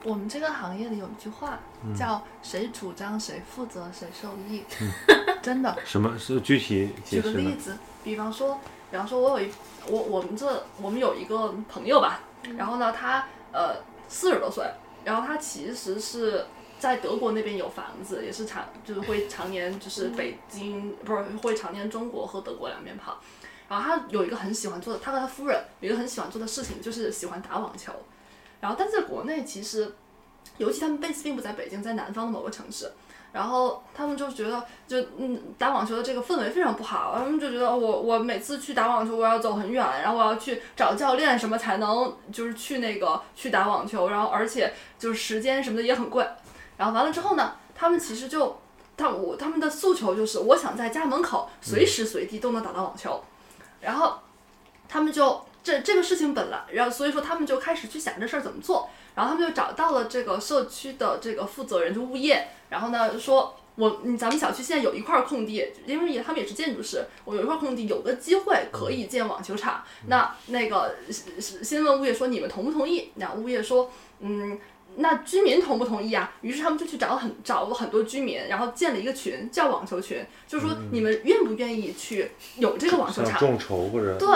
[0.04, 1.60] 我们这个行业里有一句话
[1.98, 4.64] 叫“谁主张谁负责谁受益”，
[5.42, 5.76] 真的。
[5.86, 6.18] 什么？
[6.18, 7.32] 是具体举个？
[7.32, 8.60] 例子，比方说，
[8.92, 9.52] 比方说，我有一
[9.88, 12.22] 我我们这我们有一个朋友吧，
[12.58, 13.78] 然后呢，他呃
[14.08, 14.66] 四十多岁，
[15.04, 16.46] 然后他其实是
[16.80, 23.18] 在德国那边有房子，也是常就是会常年就是北京不是会常年中国和德国两边跑，
[23.68, 27.92] 然后他有一个很喜欢做的，他和他夫人有一个很喜欢做的事情，就是喜欢打网球，
[28.62, 29.94] 然后但在国内其实，
[30.58, 32.92] 尤其他们 base 并不在北京，在南方的某个城市。
[33.34, 46.26] 然后他们就觉得，就嗯，打网球的这个氛围非常不好，他们就觉得我我每次去打网球，我要走很远，然后我要去找教练什么才能就是去那个去打网球，然后而且就是时间什么的也很贵，
[46.78, 48.58] 然后完了之后呢，他们其实就
[48.96, 53.24] 他我他们的诉求就是，我想在家门口随时随地都能打到网球，
[53.82, 54.18] 然后
[54.88, 63.56] 他们就这这个事情本来，然后所以说他们就开始去想这事儿怎么做，然后他们就找到了这个社区的这个负责人，就物业，然后呢说。
[63.78, 69.84] 我嗯，咱们小区现在有一块空地，因为也他们也是建筑师，我有一块空地，有个机会可以建网球场。
[70.08, 73.12] 那那个先先问物业说你们同不同意？
[73.14, 74.58] 那物业说嗯，
[74.96, 76.34] 那居民同不同意啊？
[76.42, 83.38] 于是他们就去找很找了很多居民，然后建了一个群，叫网球群，就是说你们愿不愿意去有这个网球场？
[83.40, 84.28] 众筹或者对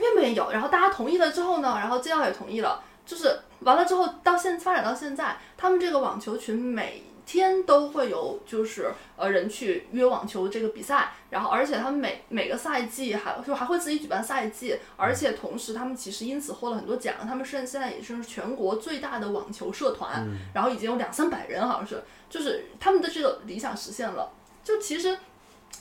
[0.00, 0.50] 愿不愿意有？
[0.50, 24.32] 然后大家同意了之后呢，然后街道也同意了，就是完了之后到现发展到现在，他们这个网球群每天都会有就是呃人去约网球这个比赛，然后而且他们每每个赛季还就还会自己举办赛季，而且同时他们其实因此获了很多奖，他们现现在也是全国最大的网球社团，然后已经有两三百人好像是，就是他们的这个理想实现了，
[24.64, 25.18] 就其实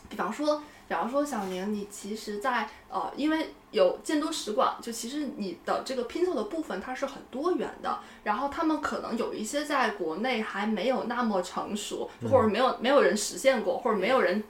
[0.10, 0.62] 比方说。
[0.90, 8.00] 比方说，小宁，你其实在，呃，因为有见多识广，就其实你的这个拼凑的部分它是很多元的。
[8.24, 14.44] 然后他们可能有一些在国内还没有那么成熟，或者没有没有人实现过，或者没有人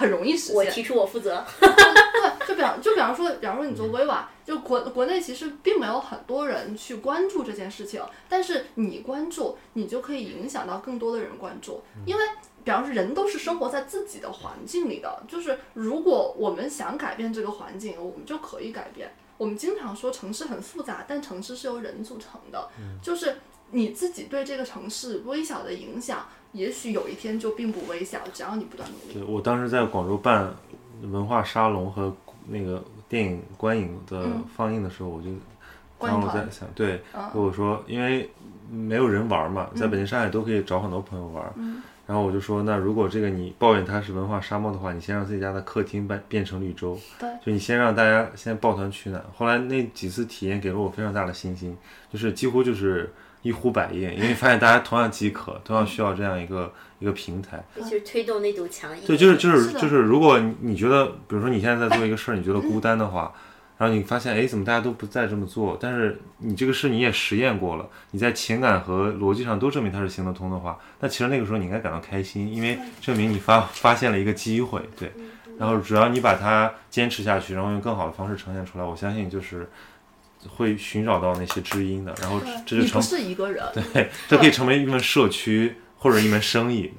[0.00, 0.56] 很容易实现。
[0.56, 1.44] 我提出我负责。
[1.60, 12.22] 对，就比方就比方说，比方说你做微瓦，就国国内其实并没有很多人去关注这件事情，但是你关注，你就可以影响到更多的人关注，因为。
[12.62, 19.10] 比方说，人都是生活在自己的环境里的，就是如果我们想改变这个环境，我们就可以改变。
[19.38, 22.68] 我们经常说城市很复杂，但城市是由人组成的，
[23.00, 23.38] 就是
[23.70, 29.14] 你自己对这个城市微小的影响，也许有一天就并不微小，只要你不断努力。
[29.14, 30.52] 对我当时在广州办
[31.02, 32.14] 文化沙龙和
[32.48, 34.26] 那个电影观影的
[34.56, 35.28] 放映的时候，我就
[35.98, 37.00] 当我在想，对，
[37.34, 38.28] 我说因为
[38.70, 41.82] 没有人玩嘛，在北京、上海都可以找很多朋友玩。
[42.06, 49.24] 然后我就说，那如果这个你抱怨它是文化沙漠的话，你先让自己家的客厅变变成绿洲，对，就你先让大家先抱团取暖。
[49.32, 51.78] 后来那几次体验给了我非常大的信心，
[52.12, 57.62] 就是几乎就是一呼百应，因为发现大家同样饥渴，同样需要这样一个一个平台。
[57.76, 58.90] 就是推动那堵墙。
[59.06, 63.32] 对，就是就是是就是，如果你觉得，比如说你现在在做一个事儿，你觉得孤单的话，
[63.78, 65.78] 然后你发现，哎，怎么大家都不再这么做？
[65.80, 75.10] 但是你这个事你也实验过了，你在情感和逻辑上都证明它是行得通的话，那其实那个时候你应该感到开心，因为证明你发发现了一个机会，对。
[75.58, 79.68] 然后只要你把它坚持下去，然后用更好的方式呈现出来，我相信就是
[80.48, 82.14] 会寻找到那些知音的。
[82.20, 86.92] 然后这就成不是一个人， 对，这可以成为一门社区或者一门生意。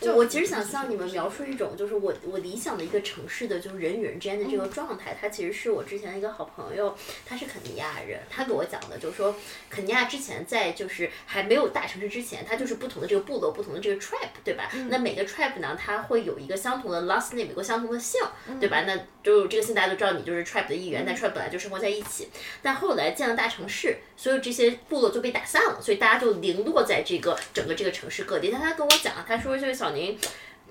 [0.00, 5.16] 就我其实想向你们描述一种，就是我我理想的一个城市的，就是人与人之间的这个状态。
[5.20, 6.96] 他其实是我之前的一个好朋友，
[7.26, 9.34] 他是肯尼亚人，他给我讲的，就是说
[9.68, 14.70] 肯尼亚之前在就是还没有大城市之前，它就是不同的这个部落，不同的这个 tribe，对吧？
[14.88, 18.20] 那每个 tribe 呢，它会有一个相同的 last name，有个相同的姓，
[18.60, 18.82] 对吧？
[18.82, 22.28] 那就这个姓大家都知道，你就是 tribe 的一员，但 tribe 本来就生活在一起。
[22.62, 28.50] 但后来建了大城市，所有这些部落就被打散了，所以大家就零落在这个整个这个城市各地。
[28.50, 30.16] 但他跟我讲，他说就对小宁。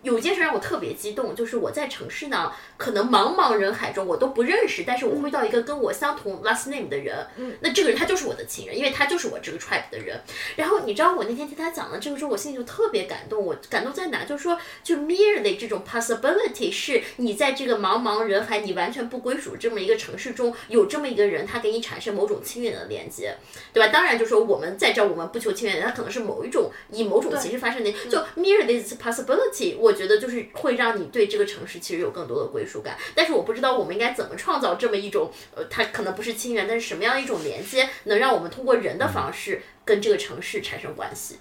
[0.08, 10.22] 有一件事让我特别激动，就是我在城市呢，可能茫茫人海中我都不认识，但是我会到一个跟我相同 last name 的人，嗯，那这个人他就是我的亲人，因为他就是我这个 tribe 的人。
[10.56, 13.46] 然后你知道我那天听他讲了这个之后，我心里就特别感动。
[13.46, 14.24] 我感动在哪？
[14.24, 23.36] 就是说，就 merely 这种 possibility 是你在这个茫茫人海，你完全不归属这么一个城市中，有这么一个人，他给你产生某种亲缘的连接，
[23.74, 23.92] 对吧？
[23.92, 29.97] 当然，就是说我们在这儿，我们不求亲缘，他可能是某一种以某种形式发生的，就 merely this possibility，我。
[29.98, 41.38] 觉得就是会让你对这个城市其实有更多的归属感，但是我不知道我们应该怎么创造这么一种，呃，它可能不是亲缘，但是什么样一种连接，能让我们通过人的方式跟这个城市产生关系？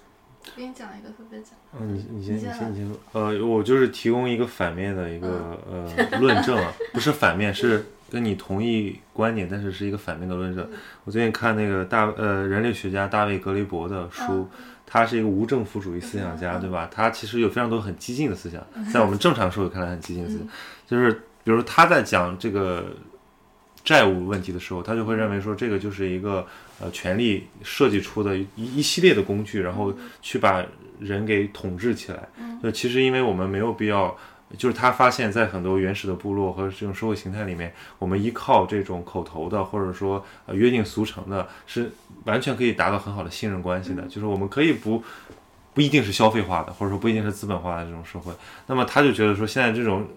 [0.55, 1.51] 给你讲一个特别讲。
[1.79, 2.97] 嗯，你你先你先你先说。
[3.11, 10.67] 呃，我就是提供一个反面的一个呃论证啊，不是反面，是跟你同意观点，但是是一个反面的论证。
[11.03, 14.49] 我最近看那个大呃人类学家大卫格雷伯的书。
[14.89, 16.89] 他是一个无政府主义思想家，对吧？
[16.89, 20.47] 他其实有非常多很激进的思想，在我们正常社会看来很激进的思想，
[20.87, 21.11] 就是
[21.43, 22.95] 比如他在讲这个
[23.83, 26.47] 债务问题的时候，他就会认为说这个就是一个
[26.79, 30.65] 呃权力设计出的一一系列的工具，然后去把
[30.99, 32.27] 人给统治起来。
[32.63, 34.17] 就其实因为我们没有必要。
[34.55, 41.91] 就是他发现，在很多原始的部落和这种社会形态里面，我们依靠这种口头的，或者说呃约定俗成的，是
[42.25, 44.03] 完全可以达到很好的信任关系的。
[44.03, 45.03] 就是我们可以不
[45.73, 48.31] 不一定是消费化的，或者说不一定是资本化的这种社会。
[48.67, 50.07] 那么他就觉得说，现在这种。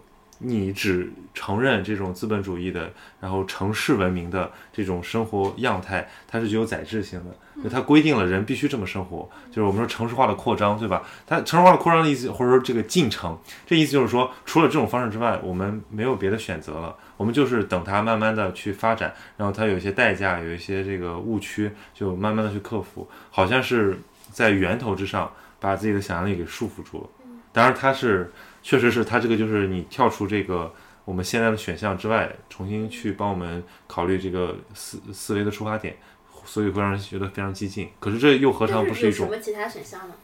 [0.42, 2.90] 你只承认这种资本主义的，
[3.20, 9.28] 然后城市文明的这种生活样态，它是具有载质性的，就它规定了人必须这么生活。
[9.50, 11.02] 就是我们说城市化的扩张，对吧？
[11.26, 16.96] 它城市化的扩张的意思，或者说这个进程，这意思就是说，除了这种方式之外，我们没有别的选择了。
[17.18, 23.06] 我们就是等它慢慢的去发展，然后它有一些代价，有一些这个误区，就慢慢的去克服。
[23.30, 23.98] 好像是
[24.32, 25.30] 在源头之上
[25.60, 27.08] 把自己的想象力给束缚住了。
[27.52, 28.32] 当然，它是。
[28.62, 30.72] 确实是他这个，就是你跳出这个
[31.04, 35.96] 我们现在的选项之外，重新去帮我们考虑这个思思维的出发点，
[36.44, 37.88] 所以会让人觉得非常激进。
[37.98, 40.14] 可是这又何尝不是一种什么其他选项呢？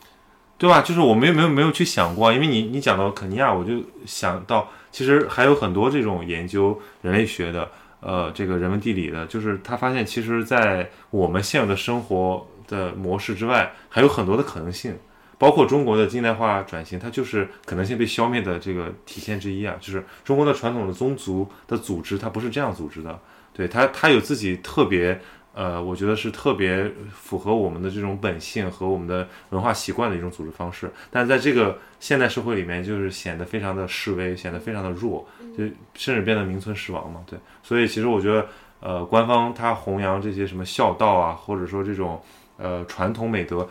[0.58, 0.80] 对吧？
[0.80, 14.96] 就是我没有没有没有去想过，因为你你讲到肯尼亚，我就想到其实还有很多这种研究人类学的，呃，这个人文地理的，就是他发现其实，在我们现有的生活的模式之外，还有很多的可能性。
[15.38, 19.76] 包括中国的近代化转型，它就是可能性被消灭的这个体现之一啊。
[19.80, 23.18] 就是中国的传统的宗族的组织，它不是这样组织的。
[23.52, 25.20] 对它，它有自己特别，
[25.54, 30.90] 呃，我觉得是特别符合我们的这种本性和我们的文化习惯的一种组织方式。
[31.10, 35.26] 但是在这个现代社会里面，就是显得非常的示威，显得非常的弱，
[35.56, 35.64] 就
[35.94, 37.22] 甚至变得名存实亡嘛。
[37.26, 38.46] 对，所以其实我觉得，
[38.80, 42.22] 呃，官方它弘扬这些什么孝道啊，或者说这种
[42.58, 43.68] 呃传统美德。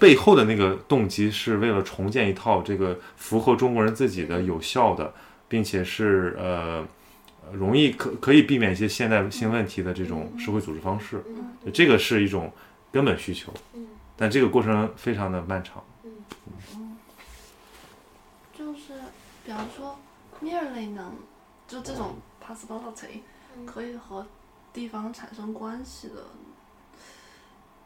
[0.00, 5.14] 背后的那个动机是为了重建一套这个符合中国人自己的有效的，
[5.48, 6.84] 并且是呃
[7.52, 11.22] 容易可可以避免一些现代性问题的这种社会组织方式，
[11.72, 12.52] 这个是一种
[12.90, 13.52] 根本需求，
[14.16, 15.84] 但这个过程非常的漫长。
[18.52, 18.94] 就是
[19.44, 19.96] 比方说
[20.42, 21.14] ，merely 能
[21.68, 23.20] 就这种 possibility
[23.64, 24.26] 可以和
[24.72, 26.14] 地方产生关系的，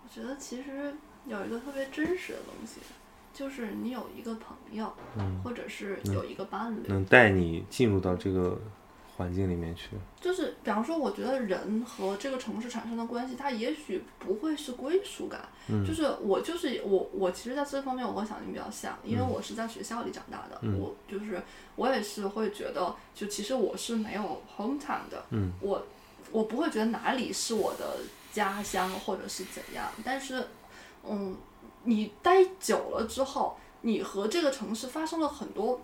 [0.03, 0.95] 我觉得其实。
[1.27, 2.81] 有一个特别真实的东西，
[3.35, 4.93] 就是你有一个朋友，
[5.43, 8.59] 或者是有一个伴侣，能带你进入到这个
[9.17, 9.91] 环境里面去。
[10.21, 15.41] 就是比方说，我觉得人和这个城市产生的关系，它也许不会是归属感。
[15.87, 21.43] 就是我就是我，我其实在这方面我和小宁比较像，因为我是在学校里长大的，我就是
[21.75, 25.25] 我也是会觉得，就其实我是没有 hometown 的。
[25.31, 25.85] 嗯，我
[26.31, 27.99] 我不会觉得哪里是我的
[28.33, 30.47] 家乡或者是怎样，但是。
[31.09, 31.37] 嗯，
[31.85, 35.81] 你待久了之后，你和这个城市发生了很多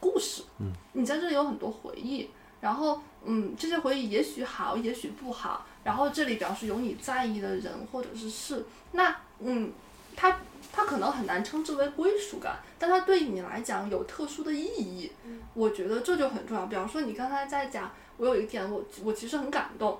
[0.00, 2.28] 故事，嗯，你在这里有很多回忆，
[2.60, 9.72] 然后嗯，这些回忆也许好，也许不好，然后这里表示有你在意的人或者是事，那嗯，
[10.16, 10.40] 它
[10.72, 15.12] 它可能很难称之为归属感，但它对你来讲有特殊的意义，
[15.54, 16.66] 我觉得这就很重要。
[16.66, 19.98] 比方说你刚才在讲，我有一点我我其实很感动。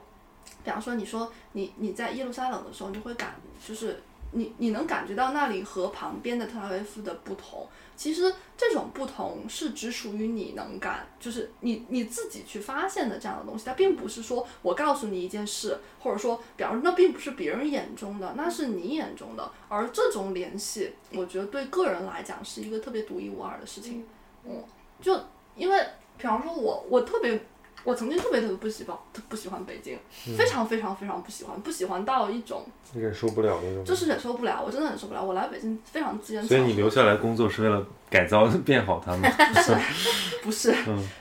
[0.64, 3.34] 比方说，你说你你在耶路撒冷的时候，你会感
[3.66, 4.00] 就是
[4.30, 7.66] 你你能感觉到那里和旁边的特拉维夫的不同。
[7.94, 13.64] 其实这种不同是只属于你能感，就是你你自己去发现的这样的东西。
[13.66, 19.50] 它并不是说我告诉你一件事，或者说，比方说那并不是别人眼中的，那是你眼中的。
[19.68, 24.06] 而这种联系，我觉得对个人来讲是一个特别独一无二的事情。
[24.44, 24.64] 嗯，
[25.00, 25.20] 就
[25.54, 25.78] 因为
[26.16, 27.40] 比方说我我特别。
[27.84, 28.96] 我曾经特别特别不喜欢，
[29.28, 29.98] 不喜欢北京，
[30.36, 32.64] 非常非常非常不喜欢，不喜欢到一种
[32.94, 35.22] 忍受不了那种，就是忍受不了，我真的忍受不了。
[35.22, 36.44] 我来北京非常自然。
[36.44, 39.28] 所以你留下来工作是为了改造 变好它吗？
[39.52, 39.76] 不是，
[40.44, 40.74] 不是，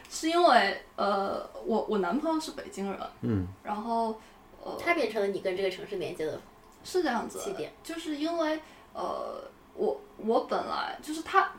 [0.09, 4.19] 是因为呃，我我男朋友是北京人，嗯，然后
[4.63, 6.39] 呃，他变成了你跟这个城市连接的，
[6.83, 8.59] 是这样子，起点，就是因为
[8.93, 9.43] 呃，
[9.73, 11.51] 我我本来就是他，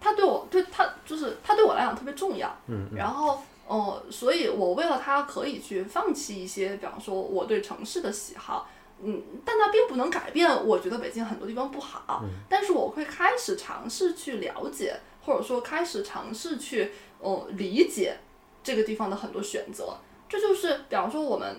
[0.00, 3.40] 他对我对他就是他对我来讲特别重要，嗯，然后。
[3.70, 8.68] 哦，所以我为了他可以去放弃一些，比方说我对城市的喜好，
[9.00, 16.90] 嗯，但它并不能改变我觉得北京很多地方不好，但是我会开始尝试去了解，或者说开始尝试去
[17.20, 18.18] 哦理解
[18.64, 19.96] 这个地方的很多选择。
[20.28, 21.56] 这就是比方说我们，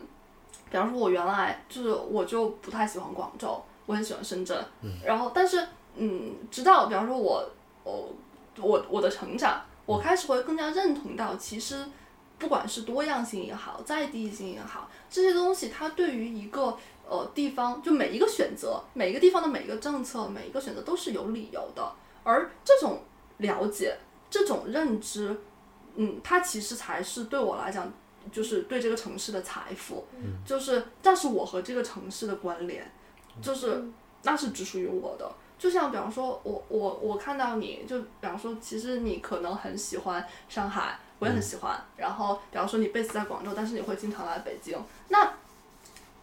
[0.70, 4.62] 比方说我原来就是我就不太喜欢广州，我很喜欢深圳，
[5.06, 5.66] 然后但是
[5.96, 7.50] 嗯，直到比方说我
[7.86, 8.10] 哦
[8.60, 11.86] 我我的成长，我开始会更加认同到其实。
[12.42, 16.76] 不管是多样性也好，在地性也好，这些东西它对于一个
[17.08, 21.94] 呃地方，就每一个选择，每一个地方的每一个政策，每一个选择都是有理由的。
[22.24, 23.04] 而这种
[23.38, 23.96] 了解，
[24.32, 25.40] 这种认知，
[25.96, 27.94] 嗯，它其实才是对我来讲，
[28.32, 30.08] 就是对这个城市的财富。
[30.18, 32.92] 嗯，就是但是我和这个城市的关联，
[33.40, 33.84] 就是
[34.24, 35.32] 那是只属于我的。
[35.60, 41.00] 就像比方说，我我我看到你就比方说，其实你可能很喜欢上海。
[41.22, 44.76] 我也很喜欢，然后比方说你 base 在广州，但是你会经常来北京，
[45.10, 45.34] 那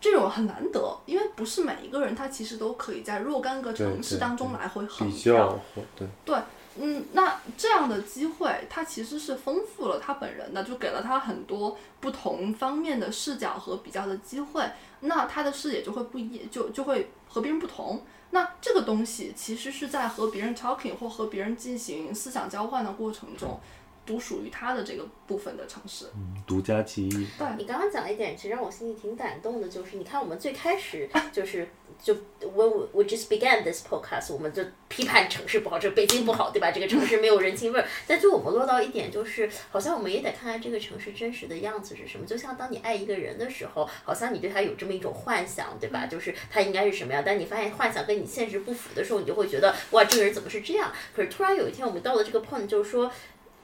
[0.00, 5.56] 这种很难得，因为不是每一个人他其实都可以在若干个城市当中来回横跳。
[5.94, 6.36] 对对，
[6.80, 14.68] 嗯，那这样的机会，他其实是丰富了他本人的，就给了他很多不同方面的视角和比较的机会，
[14.98, 18.02] 那他的视野就会不一，就就会和别人不同。
[18.30, 23.60] 那这个东西其实是在和别人 talking 或和别人进行思想交换的过程中。
[24.08, 27.26] 独属于他的这个部分的城市，嗯，独家记忆。
[27.38, 31.68] 对你刚刚讲了一点，其实让我心里挺感动的，就是你看我们最开始就是
[32.02, 36.70] 就 when we just began this podcast，我们就批判城市不好，这北京不好，对吧？
[36.70, 37.86] 这个城市没有人情味儿。
[38.08, 42.24] 但就我们落到一点，就是好像我们也得看看这个城市真实的样子是什么。
[42.24, 46.06] 就像当你爱一个人的时候，好像你对他有这么一种幻想，对吧？
[46.06, 50.90] 就是他应该是什么样，但你发现幻想跟你现实不符的时候，你就会觉得哇，这个人怎么是这样？
[51.14, 53.10] 可是突然有一天，我们到了这个 point，就是说。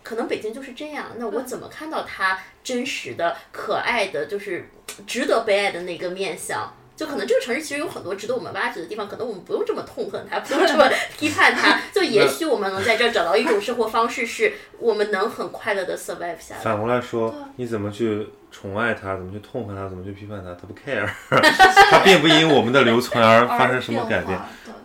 [0.04, 4.68] 可能北京就是这样，那我怎么看到它真实的、可爱的，就是
[5.06, 6.72] 值得被爱的那个面相？
[6.94, 16.60] 就可能这个城市其实有很多值得我们挖掘的地方，可能我们不用这么痛恨它，不用这么 批判它，就也许我们能在这儿找到一种生活方式，是我们能很快乐的 survive 下来。
[16.62, 21.04] 反过来说，你怎么去宠爱它，怎么去痛恨它，怎么去批判它，它不 care，
[21.90, 24.38] 它并不因我们的留存而发生什么改变。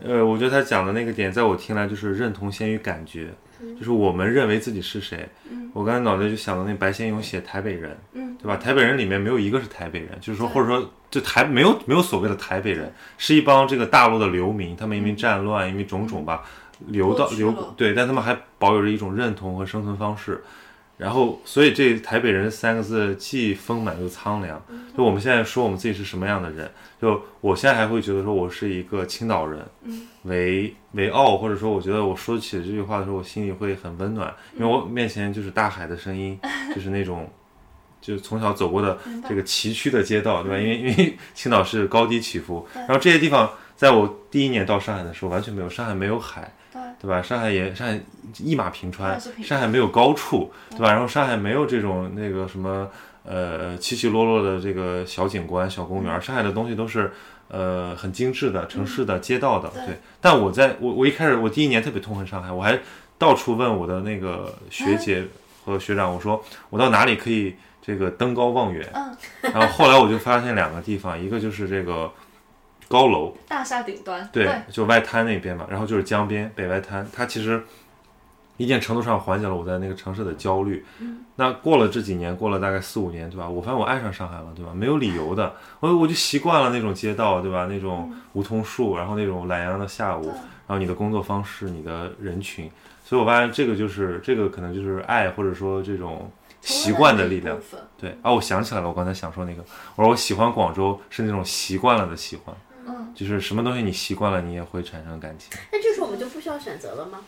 [0.03, 3.31] 呃，我觉得他讲的那个点，在我听来就是认同先于感觉。
[3.77, 5.27] 就是我们认为自己是谁，
[5.73, 8.56] 我刚才脑袋就想到那白先勇写台北人，对吧？
[8.57, 16.44] 台北人里面没有一个是台北人，就是说或者说就台没有没有所谓的台北人，是一帮这个大陆的流民，他们因为战乱，因为种种吧，
[16.88, 20.41] 流到流对，但他们还保有着一种认同和生存方式。
[20.99, 24.61] 然后，所以这台北人三个字既丰满又苍凉。
[24.97, 26.69] 就我们现在说我们自己是什么样的人，
[27.01, 29.65] 就我现在还会觉得说我是一个青岛人，
[30.23, 36.38] 为为傲，或者说我觉得我说起这句话的时候，我心里会很温暖，因为我面前就是大海的声音，
[36.76, 37.30] 就是那种，
[38.01, 38.97] 就是从小走过的
[39.30, 40.57] 这个崎岖的街道，对吧？
[40.57, 46.53] 因为 因为青岛是高低起伏，然后这些地方，在我第一年到上海的时候完全没有，上海没有海。
[47.01, 47.21] 对吧？
[47.21, 47.99] 上海也上海
[48.39, 50.91] 一马平川，上海没有高处，对吧？
[50.91, 52.89] 然后上海没有这种那个什么
[53.23, 56.21] 呃起起落落的这个小景观、小公园。
[56.21, 57.11] 上海的东西都是
[57.47, 59.69] 呃很精致的城市的街道的。
[59.85, 59.97] 对。
[60.19, 62.77] 但我在我我一开始我第一年特别痛恨上海，我还
[63.17, 65.26] 到处问我的那个学姐
[65.63, 68.88] 和学长，我说我到哪里可以这个登高望远？
[69.41, 72.11] 然后后来我就发现两个地方，一个就是这个
[72.90, 77.64] 高楼，大厦顶端，对，就外滩那边嘛，然后就是江边北外滩，它其实
[78.57, 80.84] 一定程度上缓解了我在那个城市的焦虑。
[80.99, 83.48] 嗯，那过了这几年，过了大概四五年，对吧？
[83.48, 84.74] 我发现我爱上上海了，对吧？
[84.74, 87.68] 没有理由的，我我就习惯了那种街道，对吧？
[87.70, 92.70] 那种梧桐树，然后那种懒洋的下午，然后你的工作方式，你的人群，
[93.06, 96.30] 所以我发现这个就是这个可能就是爱，或者说这种
[96.61, 97.56] 习惯的力量。
[97.99, 99.64] 对啊，我想起来了，我刚才想说那个，
[99.95, 102.56] 我说我喜欢广州是那种习惯了的喜欢。
[102.90, 105.49] 嗯，就是什么东西你习惯了，你也会产生感情。
[105.72, 107.20] 那这时候我们就不需要选择了吗？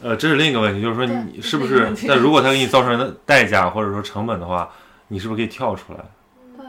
[0.00, 1.92] 呃，这是另一个问题，就是说你是不是？
[2.04, 4.70] 那如果它给你造成的代价或者说成本的话，
[5.08, 5.98] 你是不是可以跳出来？
[6.56, 6.66] 对。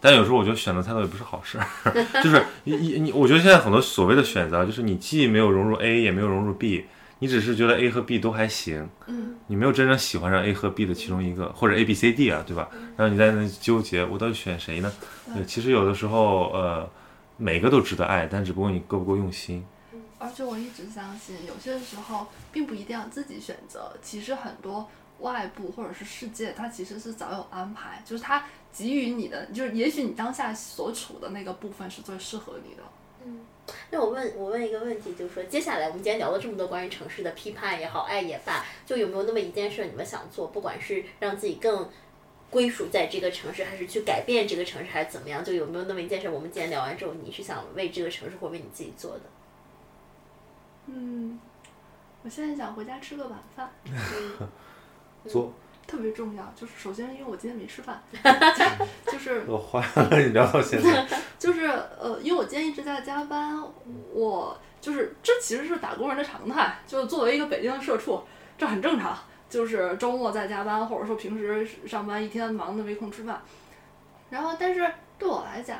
[0.00, 1.58] 但有时候我觉得选择太多也不是好事，
[2.22, 6.84] 就是你你你，我觉得现在很多所谓的选择，就是你既没有融入 A，也没有融入 B，
[7.20, 12.68] 你只是觉得 A 和 B 都还行，嗯，你没有真正喜欢上 A 和 B 的其中一个，或者 A、B、C、D 啊，对吧？
[12.96, 14.92] 然后你在那纠结，我到底选谁呢？
[15.34, 16.88] 对，其实有的时候，呃，
[17.36, 19.64] 每个都值得爱，但只不过你够不够用心。
[20.18, 24.88] 而且我一直相信，有些时候并不一定要自己选择，其实很多
[25.20, 32.82] 外部或者是世界，它其实是早有安排，就是它给予你的，就是也许你当下所处的那个部分是最适合你的。
[33.26, 33.40] 嗯，
[33.90, 41.88] 那我问我问一个问题，就是说接下来我们今天聊了这么多关于城市的批判也好，爱也罢，就有没有那么一件事你们想做，不管是让自己更
[42.54, 49.20] 归属在这个城市，还是去改变这个城市，还是怎么样，就有没有那么一件事，我们今天聊完之后，你是想为这个城市或为你自己做的？
[50.86, 51.40] 嗯，
[52.22, 53.68] 我现在想回家吃个晚饭，
[55.26, 55.52] 做
[55.84, 56.54] 特别重要。
[56.54, 58.00] 就是首先，因为我今天没吃饭，
[59.10, 61.04] 就是我坏了，你聊到现在，
[61.36, 63.60] 就是呃，因为我今天一直在加班，
[64.12, 68.22] 我就是这其实是打工人的常态，就作为一个北京的社畜，
[68.56, 69.18] 这很正常。
[69.54, 73.40] 就是周末在加班，或者说平时上班一天忙的没空吃饭。
[74.28, 75.78] 然后，但是对我来讲，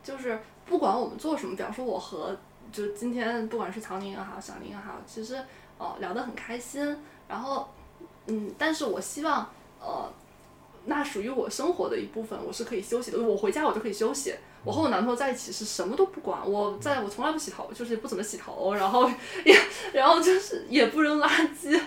[0.00, 2.36] 就是不管我们做什么，比方说我和
[2.70, 5.36] 就今天不管是曹宁也好，小宁也好，其实
[5.76, 6.96] 哦聊得很开心。
[7.26, 7.68] 然后
[8.28, 9.44] 嗯，但是我希望
[9.80, 10.08] 呃，
[10.86, 13.20] 那属于我生活的一部分，我是可以休息的。
[13.20, 14.34] 我回家我就可以休息。
[14.64, 19.08] 我和我男朋友在一起是什么都不管，我在我从来不洗头，就是不怎么洗头，然后
[19.44, 19.56] 也
[19.92, 21.80] 然后就是也不扔垃圾，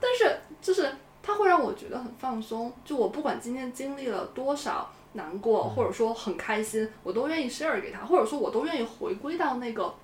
[0.00, 0.90] 但是就是
[1.22, 2.72] 他会让我觉得很放松。
[2.84, 9.94] 就我不管今天经历了多少难过，或者说很开心，我都愿意 share 给他，或者说我都愿意回归到那个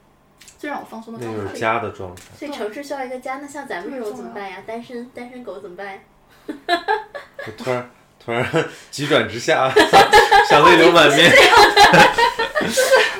[0.58, 1.40] 最让我放松的状态。
[1.42, 2.22] 那就是家的状态。
[2.38, 4.62] 所以城市需要一个家，那像咱们这种怎么办呀？
[4.66, 6.00] 单身单身狗怎么办呀？
[7.46, 7.90] 我突然。
[8.18, 8.46] 突然
[8.90, 9.70] 急转直下，
[10.48, 11.30] 想泪流满面。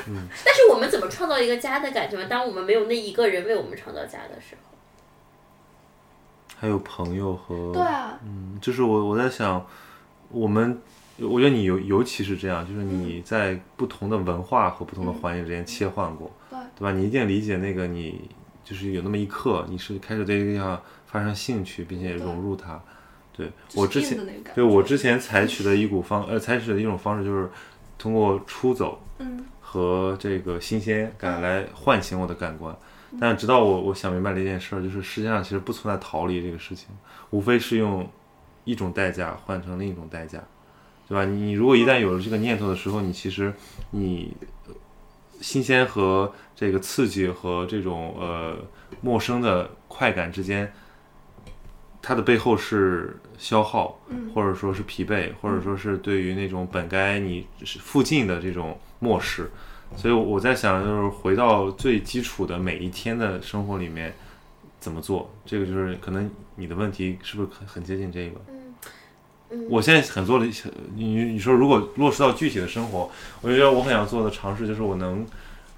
[0.07, 2.25] 嗯， 但是我们怎么创造一个家的感觉呢？
[2.25, 4.77] 当我们没有那一个人为我们创造家的时候，
[6.57, 9.65] 还有朋友和对啊，嗯，就是我我在想，
[10.29, 10.79] 我们
[11.17, 16.91] 我觉得你尤尤其是这样，就是你在不同的文化和不同的环境之间切换过，对对吧？
[16.91, 18.29] 你一定理解那个你
[18.63, 22.81] 就是有那么一刻，你是开始对这个地方发生兴趣，并且融入它。
[23.39, 24.19] 对我之前，
[24.53, 27.49] 对我之前采取的一股方呃采取的一种方式就是
[27.97, 32.77] 通过出走，嗯，和这个新鲜感来唤醒我的感官。
[33.17, 36.89] 但直到我我想明白了一件事儿，就是世界上其实不存在逃离这个事情，
[37.29, 38.05] 无非是用
[38.65, 40.43] 一种代价换成另一种代价，
[41.07, 41.23] 对吧？
[41.23, 43.53] 你如果一旦有了这个念头的时候，你其实
[43.91, 44.35] 你
[45.39, 48.57] 新鲜和这个刺激和这种呃
[48.99, 50.69] 陌生的快感之间。
[52.01, 53.99] 它的背后是消耗，
[54.33, 59.49] 或者说是疲惫，或者说是对于那种本该你是附近的这种漠视，
[59.95, 64.13] 所以我在想，就是回到最基础的每一天的生活里面
[64.79, 68.41] 怎么做，这个就是可能你的问题是不是很很接近这个？
[69.51, 70.45] 嗯，我现在很做的，
[70.95, 73.09] 你你说如果落实到具体的生活，
[73.41, 75.25] 我觉得我很想做的尝试就是我能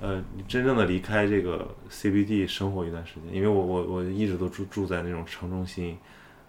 [0.02, 5.98] 呃你真正的离开这个 CBD 生活一段时间，因为我我我一直都住住在那种城中心。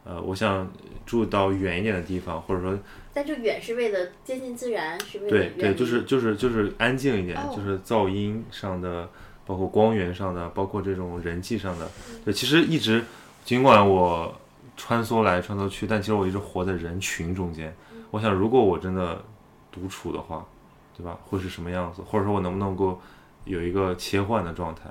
[0.05, 0.69] 呃，我想
[1.07, 2.77] 住到远一点的地方，或者说，
[3.15, 9.09] 但这远是为了接近自然，是为了对对，就是就是就是安静一点，就是噪音上的，
[9.47, 11.89] 包括光源上的，包括这种人际上的。
[12.25, 13.05] 对，其实一直，
[13.45, 14.35] 尽管我
[14.77, 17.73] 穿梭来穿梭去，但其实我一直活在人群中间。
[18.11, 19.23] 我想，如果我真的
[19.71, 20.45] 独处的话，
[20.97, 21.17] 对吧？
[21.25, 22.03] 会是什么样子？
[22.03, 23.01] 或者说我能不能够
[23.45, 24.83] 有一个切换的状态，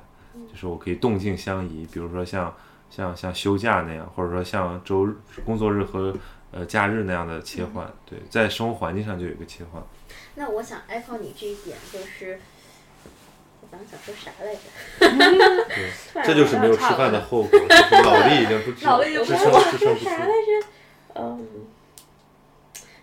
[0.51, 2.53] 就是我可以动静相宜，比如说像。
[2.93, 5.15] 像像休假那样，或者说像周日
[5.45, 6.13] 工作日和
[6.51, 9.81] 呃假日那样的切换，对，在生活环境上就有一个切换。
[10.35, 12.37] 那我想艾 o 你这一点，就是
[13.61, 15.65] 我刚刚想说啥来着？
[15.73, 15.89] 对，
[16.27, 17.59] 这就是没有吃饭的后果，
[18.03, 18.81] 脑力已经不支
[19.23, 20.03] 支撑支撑不住。
[20.03, 20.67] 啥来着？
[21.15, 21.47] 嗯，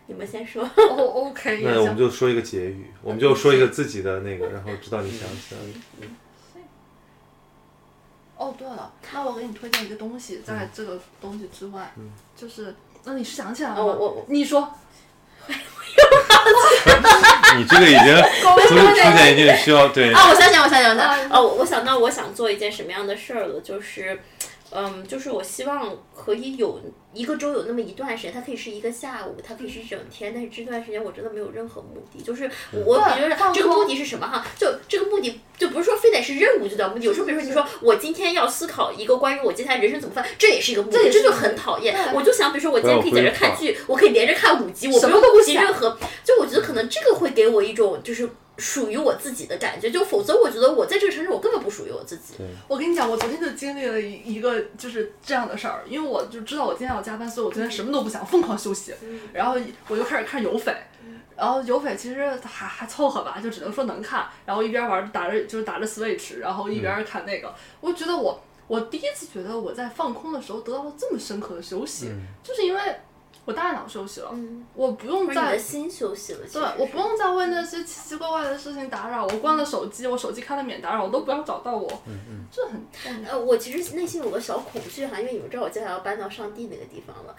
[0.09, 0.65] 你们先说。
[0.65, 5.67] 哦，OK，那我们就说一个结语，我们就说一个自己的那个，然后知道你想起来了。
[8.37, 11.93] 哦，对了，那我给你推荐一个东西，在这个东西之外，
[12.37, 12.75] 就是，
[13.05, 13.83] 那你是想起来了吗？
[13.83, 14.73] 哦我我你说，
[17.57, 18.17] 你这个已经
[18.69, 24.21] 出出现一定需要对啊，我想想，我想想，我想啊，哦，我我想到我想做一件什么样的事儿了，就是，
[24.71, 26.79] 嗯，就是我希望可以有
[27.15, 32.51] 一个周有那么一段时间，它可以是一个下午，它可以是一整天，但是这段时间我真的没有任何目的，就是
[32.85, 34.45] 我对比如说这个目的是什么哈？
[34.59, 41.97] 就这个目的就不是说非得是任务就叫目的，有时候比如说你说我今天要思考一个关于我接下来人生怎么办，这也是一个目的，这就很讨厌。
[42.15, 48.29] 我就想，比如说我今天可以在这看剧，我可以连着看五集，我不什么用都不想顾及任何，就我觉得可能这个会给我一种就是。
[48.59, 52.35] 属于我自己的感觉，就否则我觉得我在这个城市我根本不属于我自己。
[52.67, 58.93] 我跟你讲，我昨天就经历了一一个就是这样的事儿，因为我就知道我今天要加班，所以我昨天什么都不想，疯狂休息，
[59.33, 59.57] 然后
[59.87, 60.75] 我就开始看有匪。
[61.37, 64.27] 然后有匪其实还还凑合吧，就只能说能看。
[64.45, 67.55] 然后一边玩打着就是打着 Switch，然后一边看那个。
[67.81, 72.11] 我觉得我我第一次觉得我在放空的时候得到了这么深刻的休息，
[72.43, 72.81] 就是因为
[73.49, 74.31] 我大脑休息了，
[74.75, 79.25] 我不用再心休息了，对，我不用再为那些奇奇怪怪的事情打扰。
[79.25, 81.91] 我关了手机，我手机开了免打扰，我都不要找到我。
[82.07, 83.25] 嗯嗯，这很。
[83.25, 87.35] 呃，我其实内心有个小恐惧哈，因为你们知道我接下来要搬到上帝那个地方了，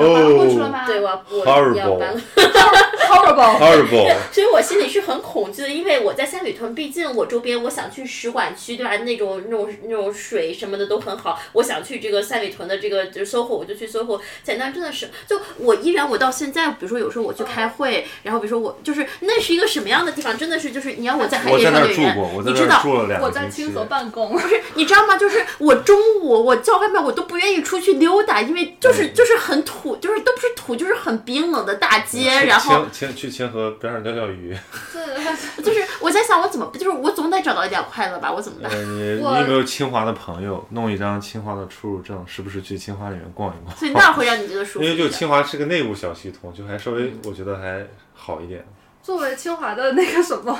[0.00, 0.84] 搬过去了哦吗？
[0.86, 2.20] 对，我要我 Horrible 要搬了，，
[3.08, 3.58] horrible。
[3.58, 8.96] ，horrible， 所以我心里是很恐惧的，因为我在三里屯，毕竟我周边我想去使馆区，对吧？
[8.98, 14.20] 那种那种那种水什么的都很好，我想去这个三里屯的这个就是 SOHO，我就去 SOHO。
[14.42, 20.36] 在那真的是，就我依然我到现在，比如说有时候我去开会，然后比如说我就是那是一个什么样的地方？
[20.36, 23.30] 真的是就是你要我在海我在边上面那住过，我在你知道那住了两我。
[23.34, 25.16] 在清河办公， 不是你知道吗？
[25.18, 34.56] 就是我中午我叫外卖，我都不愿意出去溜达，因为就是嗯就是很土，就是都不是土，就是很冰冷的大街，然后清清去清河边上钓钓鱼。
[34.92, 35.04] 对
[35.62, 38.70] 就是我在想我怎么，就是我总得找到一点快乐吧，我怎么办？
[38.70, 43.76] 呃，你你有没有清华的朋友，弄一张清华的出入证，时不时去清华里面逛一逛？
[43.76, 44.84] 所以那会 让你觉得舒服。
[44.84, 48.64] 因为就清华是个内部小系统，就还稍微我觉得还好一点。
[49.02, 50.58] 作为清华的那个什么，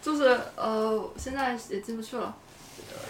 [0.00, 2.34] 就是呃，现在也进不去了。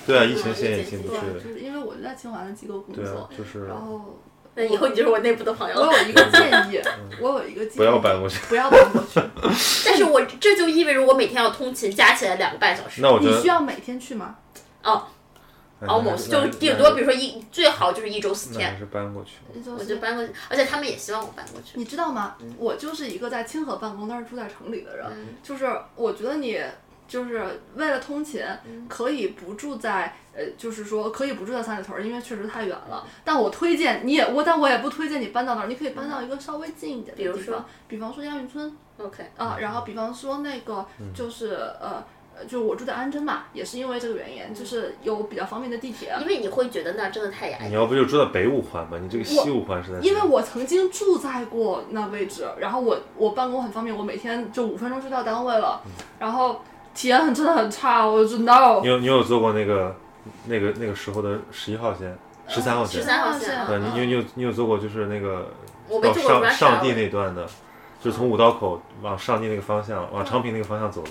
[0.06, 1.34] 对啊，嗯疫情现在也进不去了，。
[1.34, 4.18] 就是因为我就在清华的机构工对啊作，，就是然后
[4.54, 5.86] 那以后你就是我内部的朋友了。
[5.86, 6.80] 我有一个建议，
[7.20, 8.38] 我有一个建议，不要搬过去。
[8.48, 9.20] 不要搬过去。
[9.86, 13.00] 但是我这就意味着我每天要通勤，加起来两个半小时。
[13.00, 14.36] 那我觉得你需要每天去吗？
[14.82, 15.06] 哦
[15.80, 19.32] 那，almost 就顶多比如说一最好就是一周四天，是搬过去。
[19.76, 21.70] 我就搬过去，而且他们也希望我搬过去。
[21.74, 22.36] 你知道吗？
[22.56, 25.06] 我就是一个在清河办公，但是住在城里的人。
[25.10, 25.66] 嗯就是
[25.96, 26.60] 我觉得你
[27.12, 33.06] 就是为了通勤，嗯可以不住在呃，就是说可以不住在三里屯儿，因为确实太远了。
[33.22, 41.48] 但我推荐你也我，但我也不推荐你搬到那儿，你可以搬到一个稍微近一点比如说的地方，比方说亚运村 OK，啊，然后比方说那个嗯就是
[41.78, 42.02] 呃。
[42.34, 46.16] 呃，就我住在安贞嘛，也是因为这个原嗯因，就是有比较方便的地铁。
[46.18, 47.68] 因为你会觉得那真的太压抑。
[47.68, 50.08] 你要不就住在北五环吧，你这个西五环实在是。
[50.08, 55.82] 因为我曾经住在过那位置，然后我我办公很方便，我每天就五分钟就到单位了，
[56.18, 56.62] 然后
[56.94, 58.80] 体验很真的很差，我知道。
[58.80, 58.88] 你。
[58.88, 59.96] 有你有坐过那个
[60.46, 62.16] 那个那个时候的十一号线、
[62.48, 63.00] 十三号线？
[63.00, 63.66] 十三号线。
[63.66, 65.48] 对，你你有你有你有坐过就是那个
[66.02, 67.46] 到上上地那段的，
[68.02, 71.10] 就是从五道口往上地那个方向，往昌平那个方向走的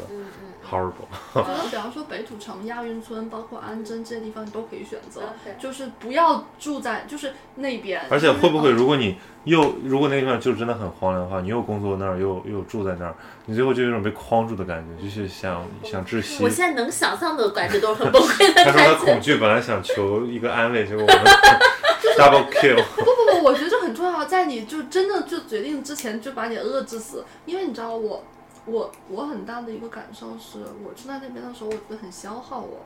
[0.72, 0.94] 嗯
[1.36, 1.42] 嗯。
[1.42, 1.44] ，horrible。
[1.44, 8.02] 觉得比方说北土城、亚运村，包括安贞这些地方，你都可以选择 OK 就是不要住在就是那边。
[8.10, 13.16] 而且会不会，如果你又如果那个地方就真的很荒凉的话，你又工作那儿，又又住在那儿，
[13.46, 16.50] 你最后就有一种被框住的感觉，就是想想窒息我。
[16.50, 19.06] 现在能想象的感觉都是很崩溃的他说他。
[19.06, 21.18] 恐惧，本来想求一个安慰，结果我们
[22.18, 22.84] double kill。
[22.96, 28.24] 不不不，我觉得这很重要，在你就真的就决定之前就把你遏制死，因为你知道我
[28.66, 32.80] 我我很大的一个感受是，我住在那边的时候，我觉得很消耗我，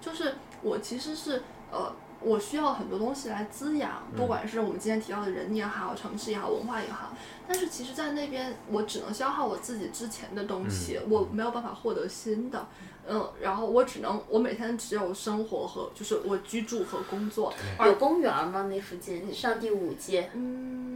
[0.00, 1.92] 就是我其实是呃。
[2.20, 7.12] 我需要很多东西来滋养，不管是我们今天提到的人也好，城市也好，文化也好。
[7.46, 12.66] 但是其实，在那边我只能消耗我自己之前的东西，我没有办法获得新的。
[13.06, 17.52] 嗯，然后我只能，我每天只有生活和就是我居住和工作。
[17.84, 18.68] 有公园吗？
[18.70, 20.30] 那附近上第五街。
[20.32, 20.93] 嗯，嗯，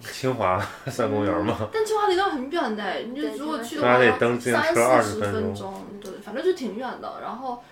[0.00, 1.68] 清华算公园吗？
[1.72, 7.20] 但清华离那儿很远的，你就如果去的话要蹬自行车20三四十分钟钟，对，反正就挺远的。
[7.22, 7.62] 然后，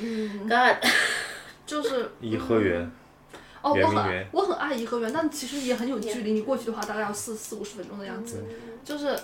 [0.00, 0.84] 嗯，God，
[1.66, 2.90] 就是 颐和园，
[3.62, 6.32] 哦，我很圆明园我很爱颐和园，但其实也很有距离。
[6.32, 8.44] 你过去的话，大概要四四五十分钟的样子。
[8.84, 9.16] 就是，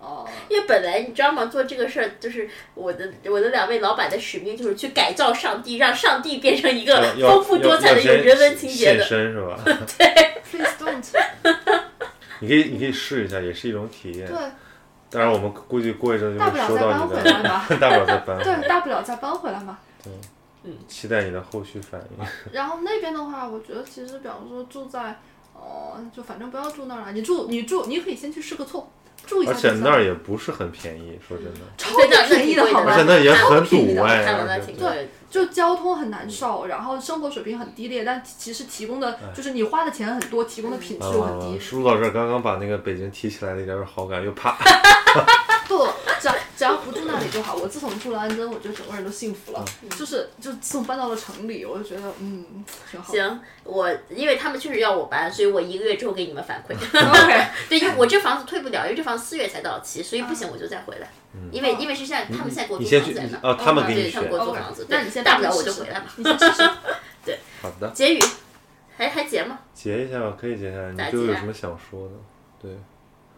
[0.00, 1.46] 哦，因为本来你知道吗？
[1.46, 9.04] 做这个事儿就是我的我的两位老板的使命，就是去改造上帝，让上帝变成一个丰富多彩的、有人文情节的。
[9.04, 9.58] 现身是吧？
[10.50, 11.04] please don't。
[12.40, 14.26] 你可以你可以试一下，也是一种体验。
[14.26, 14.36] 对，
[15.10, 17.66] 当然我们估计过一阵就大不会收了再搬到你的，回来嘛。
[17.80, 18.60] 大不了再搬回来。
[18.60, 19.78] 对，大不了再搬回来嘛。
[20.02, 20.12] 对，
[20.64, 22.26] 嗯期待你的后续反应。
[22.52, 25.20] 然后那边的话，我觉得其实，比方说住在，
[25.54, 27.12] 呃，就反正不要住那儿了。
[27.12, 28.90] 你住，你住，你可以先去试个错，
[29.26, 29.54] 住一下而。
[29.58, 31.60] 且那儿也不是很便宜，说真的。
[31.76, 32.92] 超级便宜的好吗？
[32.92, 35.08] 而且那也很堵哎看了那而且挺贵的。
[35.34, 41.58] 就交通很难受，然后生活水平很低劣，但其实提供的就是你花的钱很多，提供的品质又很低。
[41.58, 44.56] 输入到这儿，刚刚把那个北京提起来的一点点好感又啪。
[45.66, 45.88] 不，
[46.20, 47.56] 只要只要不住那里就好。
[47.56, 49.64] 我自从住了安贞，我觉得整个人都幸福了。
[49.82, 53.12] 嗯就是就自从搬到了城里，我就觉得嗯挺好。
[53.12, 56.74] 行，我因为他们确实要我搬，所以我一个月之后给你们反馈。
[56.74, 61.10] OK， 对，因为我这房子退不了，因为这房子四月才到期，所以不行我就再回来。
[61.50, 66.06] 因为因为是现在他们现在给我租房子在他们给你对，他们选给我租房子，那你先大不了我就回来嘛。
[66.16, 66.62] 你先试试。
[67.62, 68.18] 好的，结语，
[68.96, 69.58] 还还结吗？
[69.72, 70.90] 结一下吧，可以截下来。
[70.92, 72.14] 你咋截啊对我有什么想说的？
[72.60, 72.70] 对，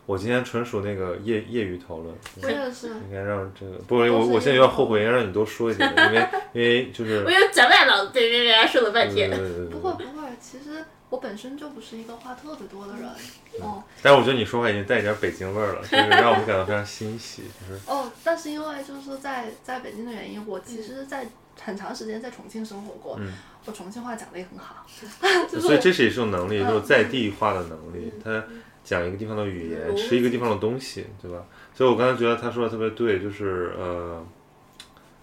[0.07, 2.15] 我今天纯属那个业业余讨论。
[2.43, 2.89] 我也是。
[2.89, 9.31] 应该让这个，不，我我现在有点后悔，应该让你多说一点，因为 因为就是我，又讲外了，对对对，说了半天。
[9.71, 13.05] 不会不会，其实我本身就不是一个话特别多的人。
[13.61, 21.27] 哦但是我觉得你说话已经带一点北京味儿了，就是让我们感到非常欣喜，就是 哦，但是因为就是在在北京的原因，我其实，在
[21.59, 23.33] 很长时间在重庆生活过，嗯
[23.65, 24.87] 我重庆话讲的也很好，
[25.59, 28.13] 所以这是一种能力，嗯就是在地化的能力。
[28.23, 28.45] 他
[28.87, 31.45] 讲一个地方的语言，嗯吃一个地方的东西，对吧？
[31.75, 34.25] 所以我刚才觉得他说的特别对，就是呃，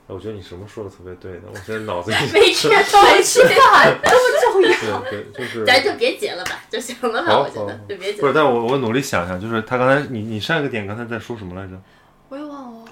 [0.07, 1.43] 我觉得你什么说的特别对呢？
[1.47, 2.75] 我现在脑子里 没吃没
[3.23, 4.99] 吃饭这么重要。
[5.09, 11.81] 对对，就是咱就别结了吧，就行了吧，我觉得好就别结不是，但我我努力想想，就是他刚才你你上一个点刚才在说什么来着？
[12.29, 12.85] 我也忘了，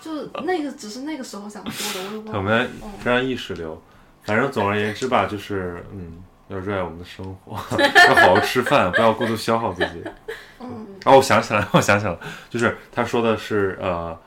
[0.00, 2.38] 就是那个只是那个时候想说的，我也忘了。
[2.38, 3.80] 我们嗯非常意识流，
[4.24, 7.56] 反正总而言之吧，就是嗯，要热爱我们的生活，
[8.08, 10.02] 要好好吃饭，不要过度消耗自己。
[10.60, 12.18] 嗯哦，我想起来了，我想起来了，
[12.50, 14.18] 就是他说的是呃，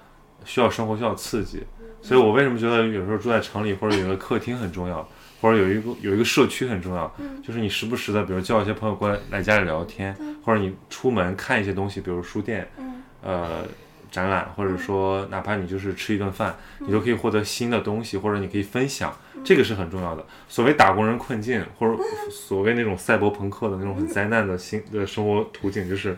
[0.46, 1.64] 需要生活需要刺激，
[2.02, 5.08] 所以我为什么觉得有时候住在城里或者有一个客厅很重要，
[5.42, 7.14] 或者有一个有一个社区很重要，
[7.46, 13.66] 就是你时不时的，比如叫一些朋友过来来家里聊天，或者你出门看一些东西，比如书店，嗯呃。
[14.14, 19.12] 展览，或者说哪怕你就是吃一顿饭，你都可以获得新的东西，或者你可以分享，
[19.44, 20.24] 这个是很重要的。
[20.48, 21.98] 所谓打工人困境，或者
[22.30, 26.16] 所谓那种赛博朋克的那种很灾难的新的生活途径，就是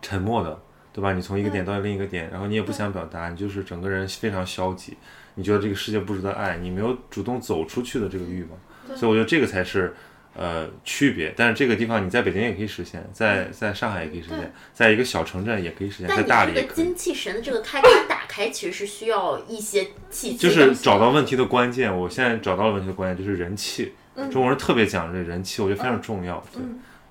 [0.00, 0.56] 沉默的，
[0.92, 1.12] 对吧？
[1.12, 4.96] 你从一个点到另一个点，然后你也不想表达，你就是整个人非常消极，
[5.34, 9.92] 你觉得这个世界不值得爱，你没有主动走出去的这个欲望，所以我觉得这个才是。
[10.38, 16.76] 呃，区别，但是这个地方你在北京也可以实现，在在上海也可以实现，在一个小城镇也可以实现，在大理也可以。
[16.76, 20.36] 精气神的这个开关打开，其实是需要一些契机。
[20.36, 23.92] 就是找到问题的关键，我现在找到了问题的关键就是人气。
[24.30, 26.40] 中国人特别讲这人气，我觉得非常重要。
[26.52, 26.62] 对，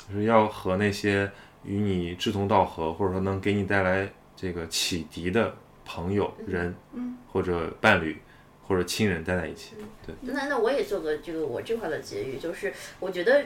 [0.07, 1.29] 就是要和那些
[1.65, 5.53] 与你志同道合，或者说能给你带来这个启迪的
[5.85, 6.73] 朋友、人，
[7.29, 8.17] 或者伴侣，
[8.67, 9.75] 或者亲人待在一起。
[10.05, 13.43] 对，那那我也做个这个我这块的结语，就是我觉得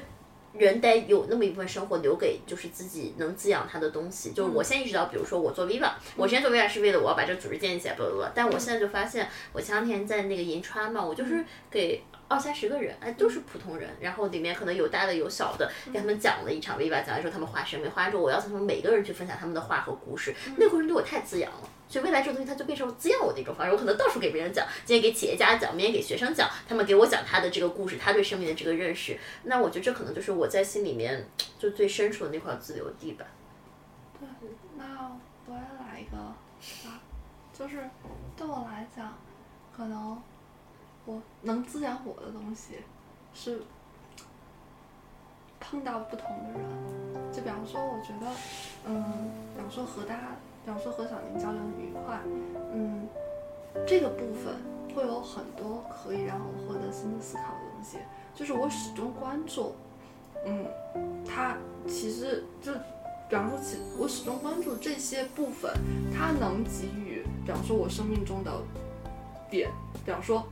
[0.53, 4.31] 人得有那么一部分生活留给就是自己能滋养他的东西。
[4.31, 8.25] 就是我现在意识到，比如说我做 Viva，我之前做 Viva 是为了我要把这个组织建立起来，不不不。
[8.33, 12.03] 但我现在就发现，我前两天在那个银川嘛，我就是给。
[12.31, 21.69] 二三十个人，哎，都是普通人，然后里面可能有大的有小的，给他们讲了一场 Viva，讲完之后他们画生命，画完之后我要求他们每个人去分享他们的画和故事，那个过程对我太滋养了。
[21.91, 31.27] 所以未来这个东西它就变成滋养我的一种方式，我可能到处给别人讲，今天给企业家讲，明天给学生讲，他们给我讲他的这个故事，他对生命的这个认识，那我觉得这可能就是我在心里面
[31.59, 33.25] 就最深处的那块自留地吧。
[34.17, 34.27] 对，
[34.77, 35.11] 那
[35.47, 37.01] 我也来一个啊，
[37.53, 37.89] 就是
[38.37, 39.13] 对我来讲，
[39.75, 40.21] 可能
[41.03, 42.75] 我能滋养我的东西
[43.33, 43.61] 是
[45.59, 48.31] 碰到不同的人，就比方说，我觉得，
[48.85, 52.19] 嗯，比方说河大，比方说和小宁交流很愉快，
[52.73, 53.07] 嗯，
[53.87, 54.55] 这个部分
[54.95, 57.97] 会有很多可以让我获得新的思考的东西，
[58.35, 59.73] 就是我始终关注，
[60.45, 60.65] 嗯，
[61.25, 61.57] 他
[61.87, 62.71] 其实就。
[63.29, 65.71] 比方说，其我始终关注这些部分，
[66.13, 68.51] 它能给予，比方说我生命中的
[69.49, 69.71] 点，
[70.03, 70.45] 比方说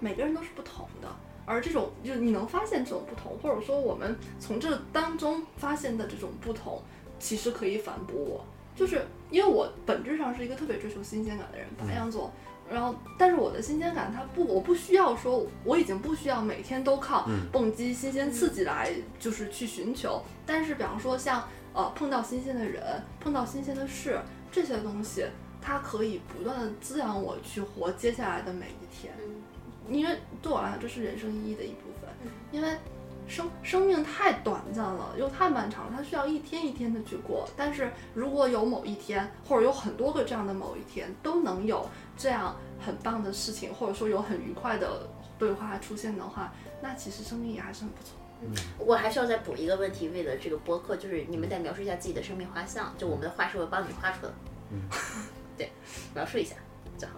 [0.00, 1.06] 每个人都是不同的，
[1.46, 6.82] 而这种就你能发现这种不同，或者说我们从这当中发现的这种不同，
[7.20, 12.32] 其实可以反驳我，就是因为我本质上是一个特别追求新鲜感的人，白羊座。
[12.70, 20.22] 然后，但是我的新鲜感，它不，我不需要说，我已经不需要每天都靠蹦极、新鲜刺激来，就是去寻求。
[20.46, 22.82] 但是，比方说像呃碰到新鲜的人，
[23.20, 24.18] 碰到新鲜的事，
[24.50, 25.26] 这些东西，
[25.60, 29.12] 它可以不断的滋养我去活接下来的每一天。
[29.90, 32.08] 因为对我来讲，这是人生意义的一部分。
[32.52, 32.68] 因为
[33.32, 37.48] 生生命太短暂了，又太漫长了，它需要一天一天的去过。
[37.56, 46.52] 但是如果有某一天，或者有很多个这样的某一天，都能有这样很棒的事情，或者说有很愉快的对话出现的话，
[46.82, 48.18] 那其实生命也还是很不错。
[48.76, 54.32] 我还需要再补一个问题，为了这个播客，就是你们得描述一下自己的生命画像，就我们的画师会帮你画出来。
[54.70, 54.82] 嗯，
[55.56, 55.72] 对，
[56.14, 56.54] 描述一下
[56.98, 57.14] 就好。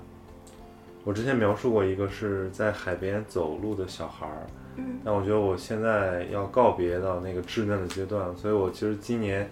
[1.02, 4.46] 我之前描述过一个是在海边走路的小孩儿，
[4.76, 9.48] 嗯，但我觉得我现在要告别到那个稚嫩的阶段，所以我其实今年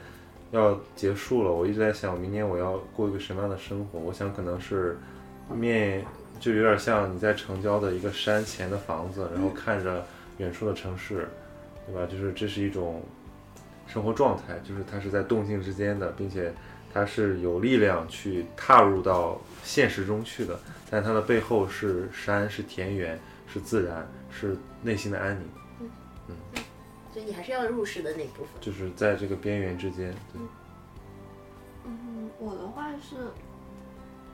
[0.51, 1.53] 要结束了。
[1.53, 3.99] 我一直在想，明年我要过一个什么样的生活？
[3.99, 4.99] 我想可能是
[5.53, 6.05] 面
[6.40, 10.05] 就有点像你在城郊的一个山前的房子，然后看着
[10.39, 11.28] 远处的城市，
[11.86, 12.07] 对吧？
[12.11, 13.03] 就是这是一种
[13.86, 16.53] 生活状态，就是它是在动静之间的，并且
[16.93, 20.59] 它是有力量去踏入到现实中去的。
[20.90, 25.48] 但它的背后是山，是田园，是自然，是内心的安宁。
[25.78, 26.36] 嗯。
[27.12, 28.48] 所以你还是要入世的那部分。
[28.59, 30.40] 就是在这个边缘之间，对，
[31.84, 33.30] 嗯，我的话是，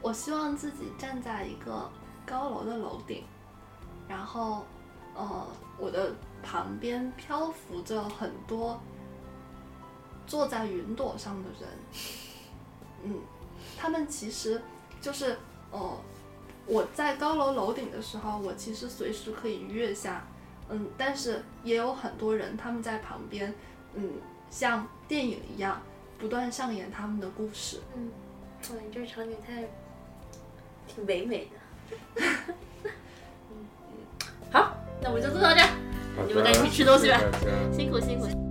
[0.00, 1.90] 我希望自己站在一个
[2.24, 3.24] 高楼的楼顶，
[4.06, 4.64] 然后，
[5.16, 5.44] 呃，
[5.76, 8.80] 我的旁边漂浮着很多
[10.24, 11.68] 坐在云朵上的人，
[13.02, 13.20] 嗯，
[13.76, 14.62] 他们其实
[15.00, 15.36] 就是，
[15.72, 15.98] 呃，
[16.68, 20.26] 我在高楼楼顶的时候，我其实随时可以跃下，
[20.68, 23.52] 嗯，但是也有很多人他们在旁边，
[23.94, 24.12] 嗯，
[24.50, 25.80] 像电影一样。
[26.20, 27.78] 不断上演他们的故事。
[27.94, 28.10] 嗯，
[28.70, 29.62] 哇，你这场景太
[30.88, 32.22] 挺唯美的。
[32.84, 35.68] 嗯嗯，好，那我们就做到这儿，
[36.26, 37.20] 你们赶紧去吃东西吧
[37.72, 38.47] 辛苦辛苦。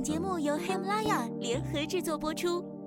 [0.00, 2.79] 本节目由黑姆拉雅联合制作播出。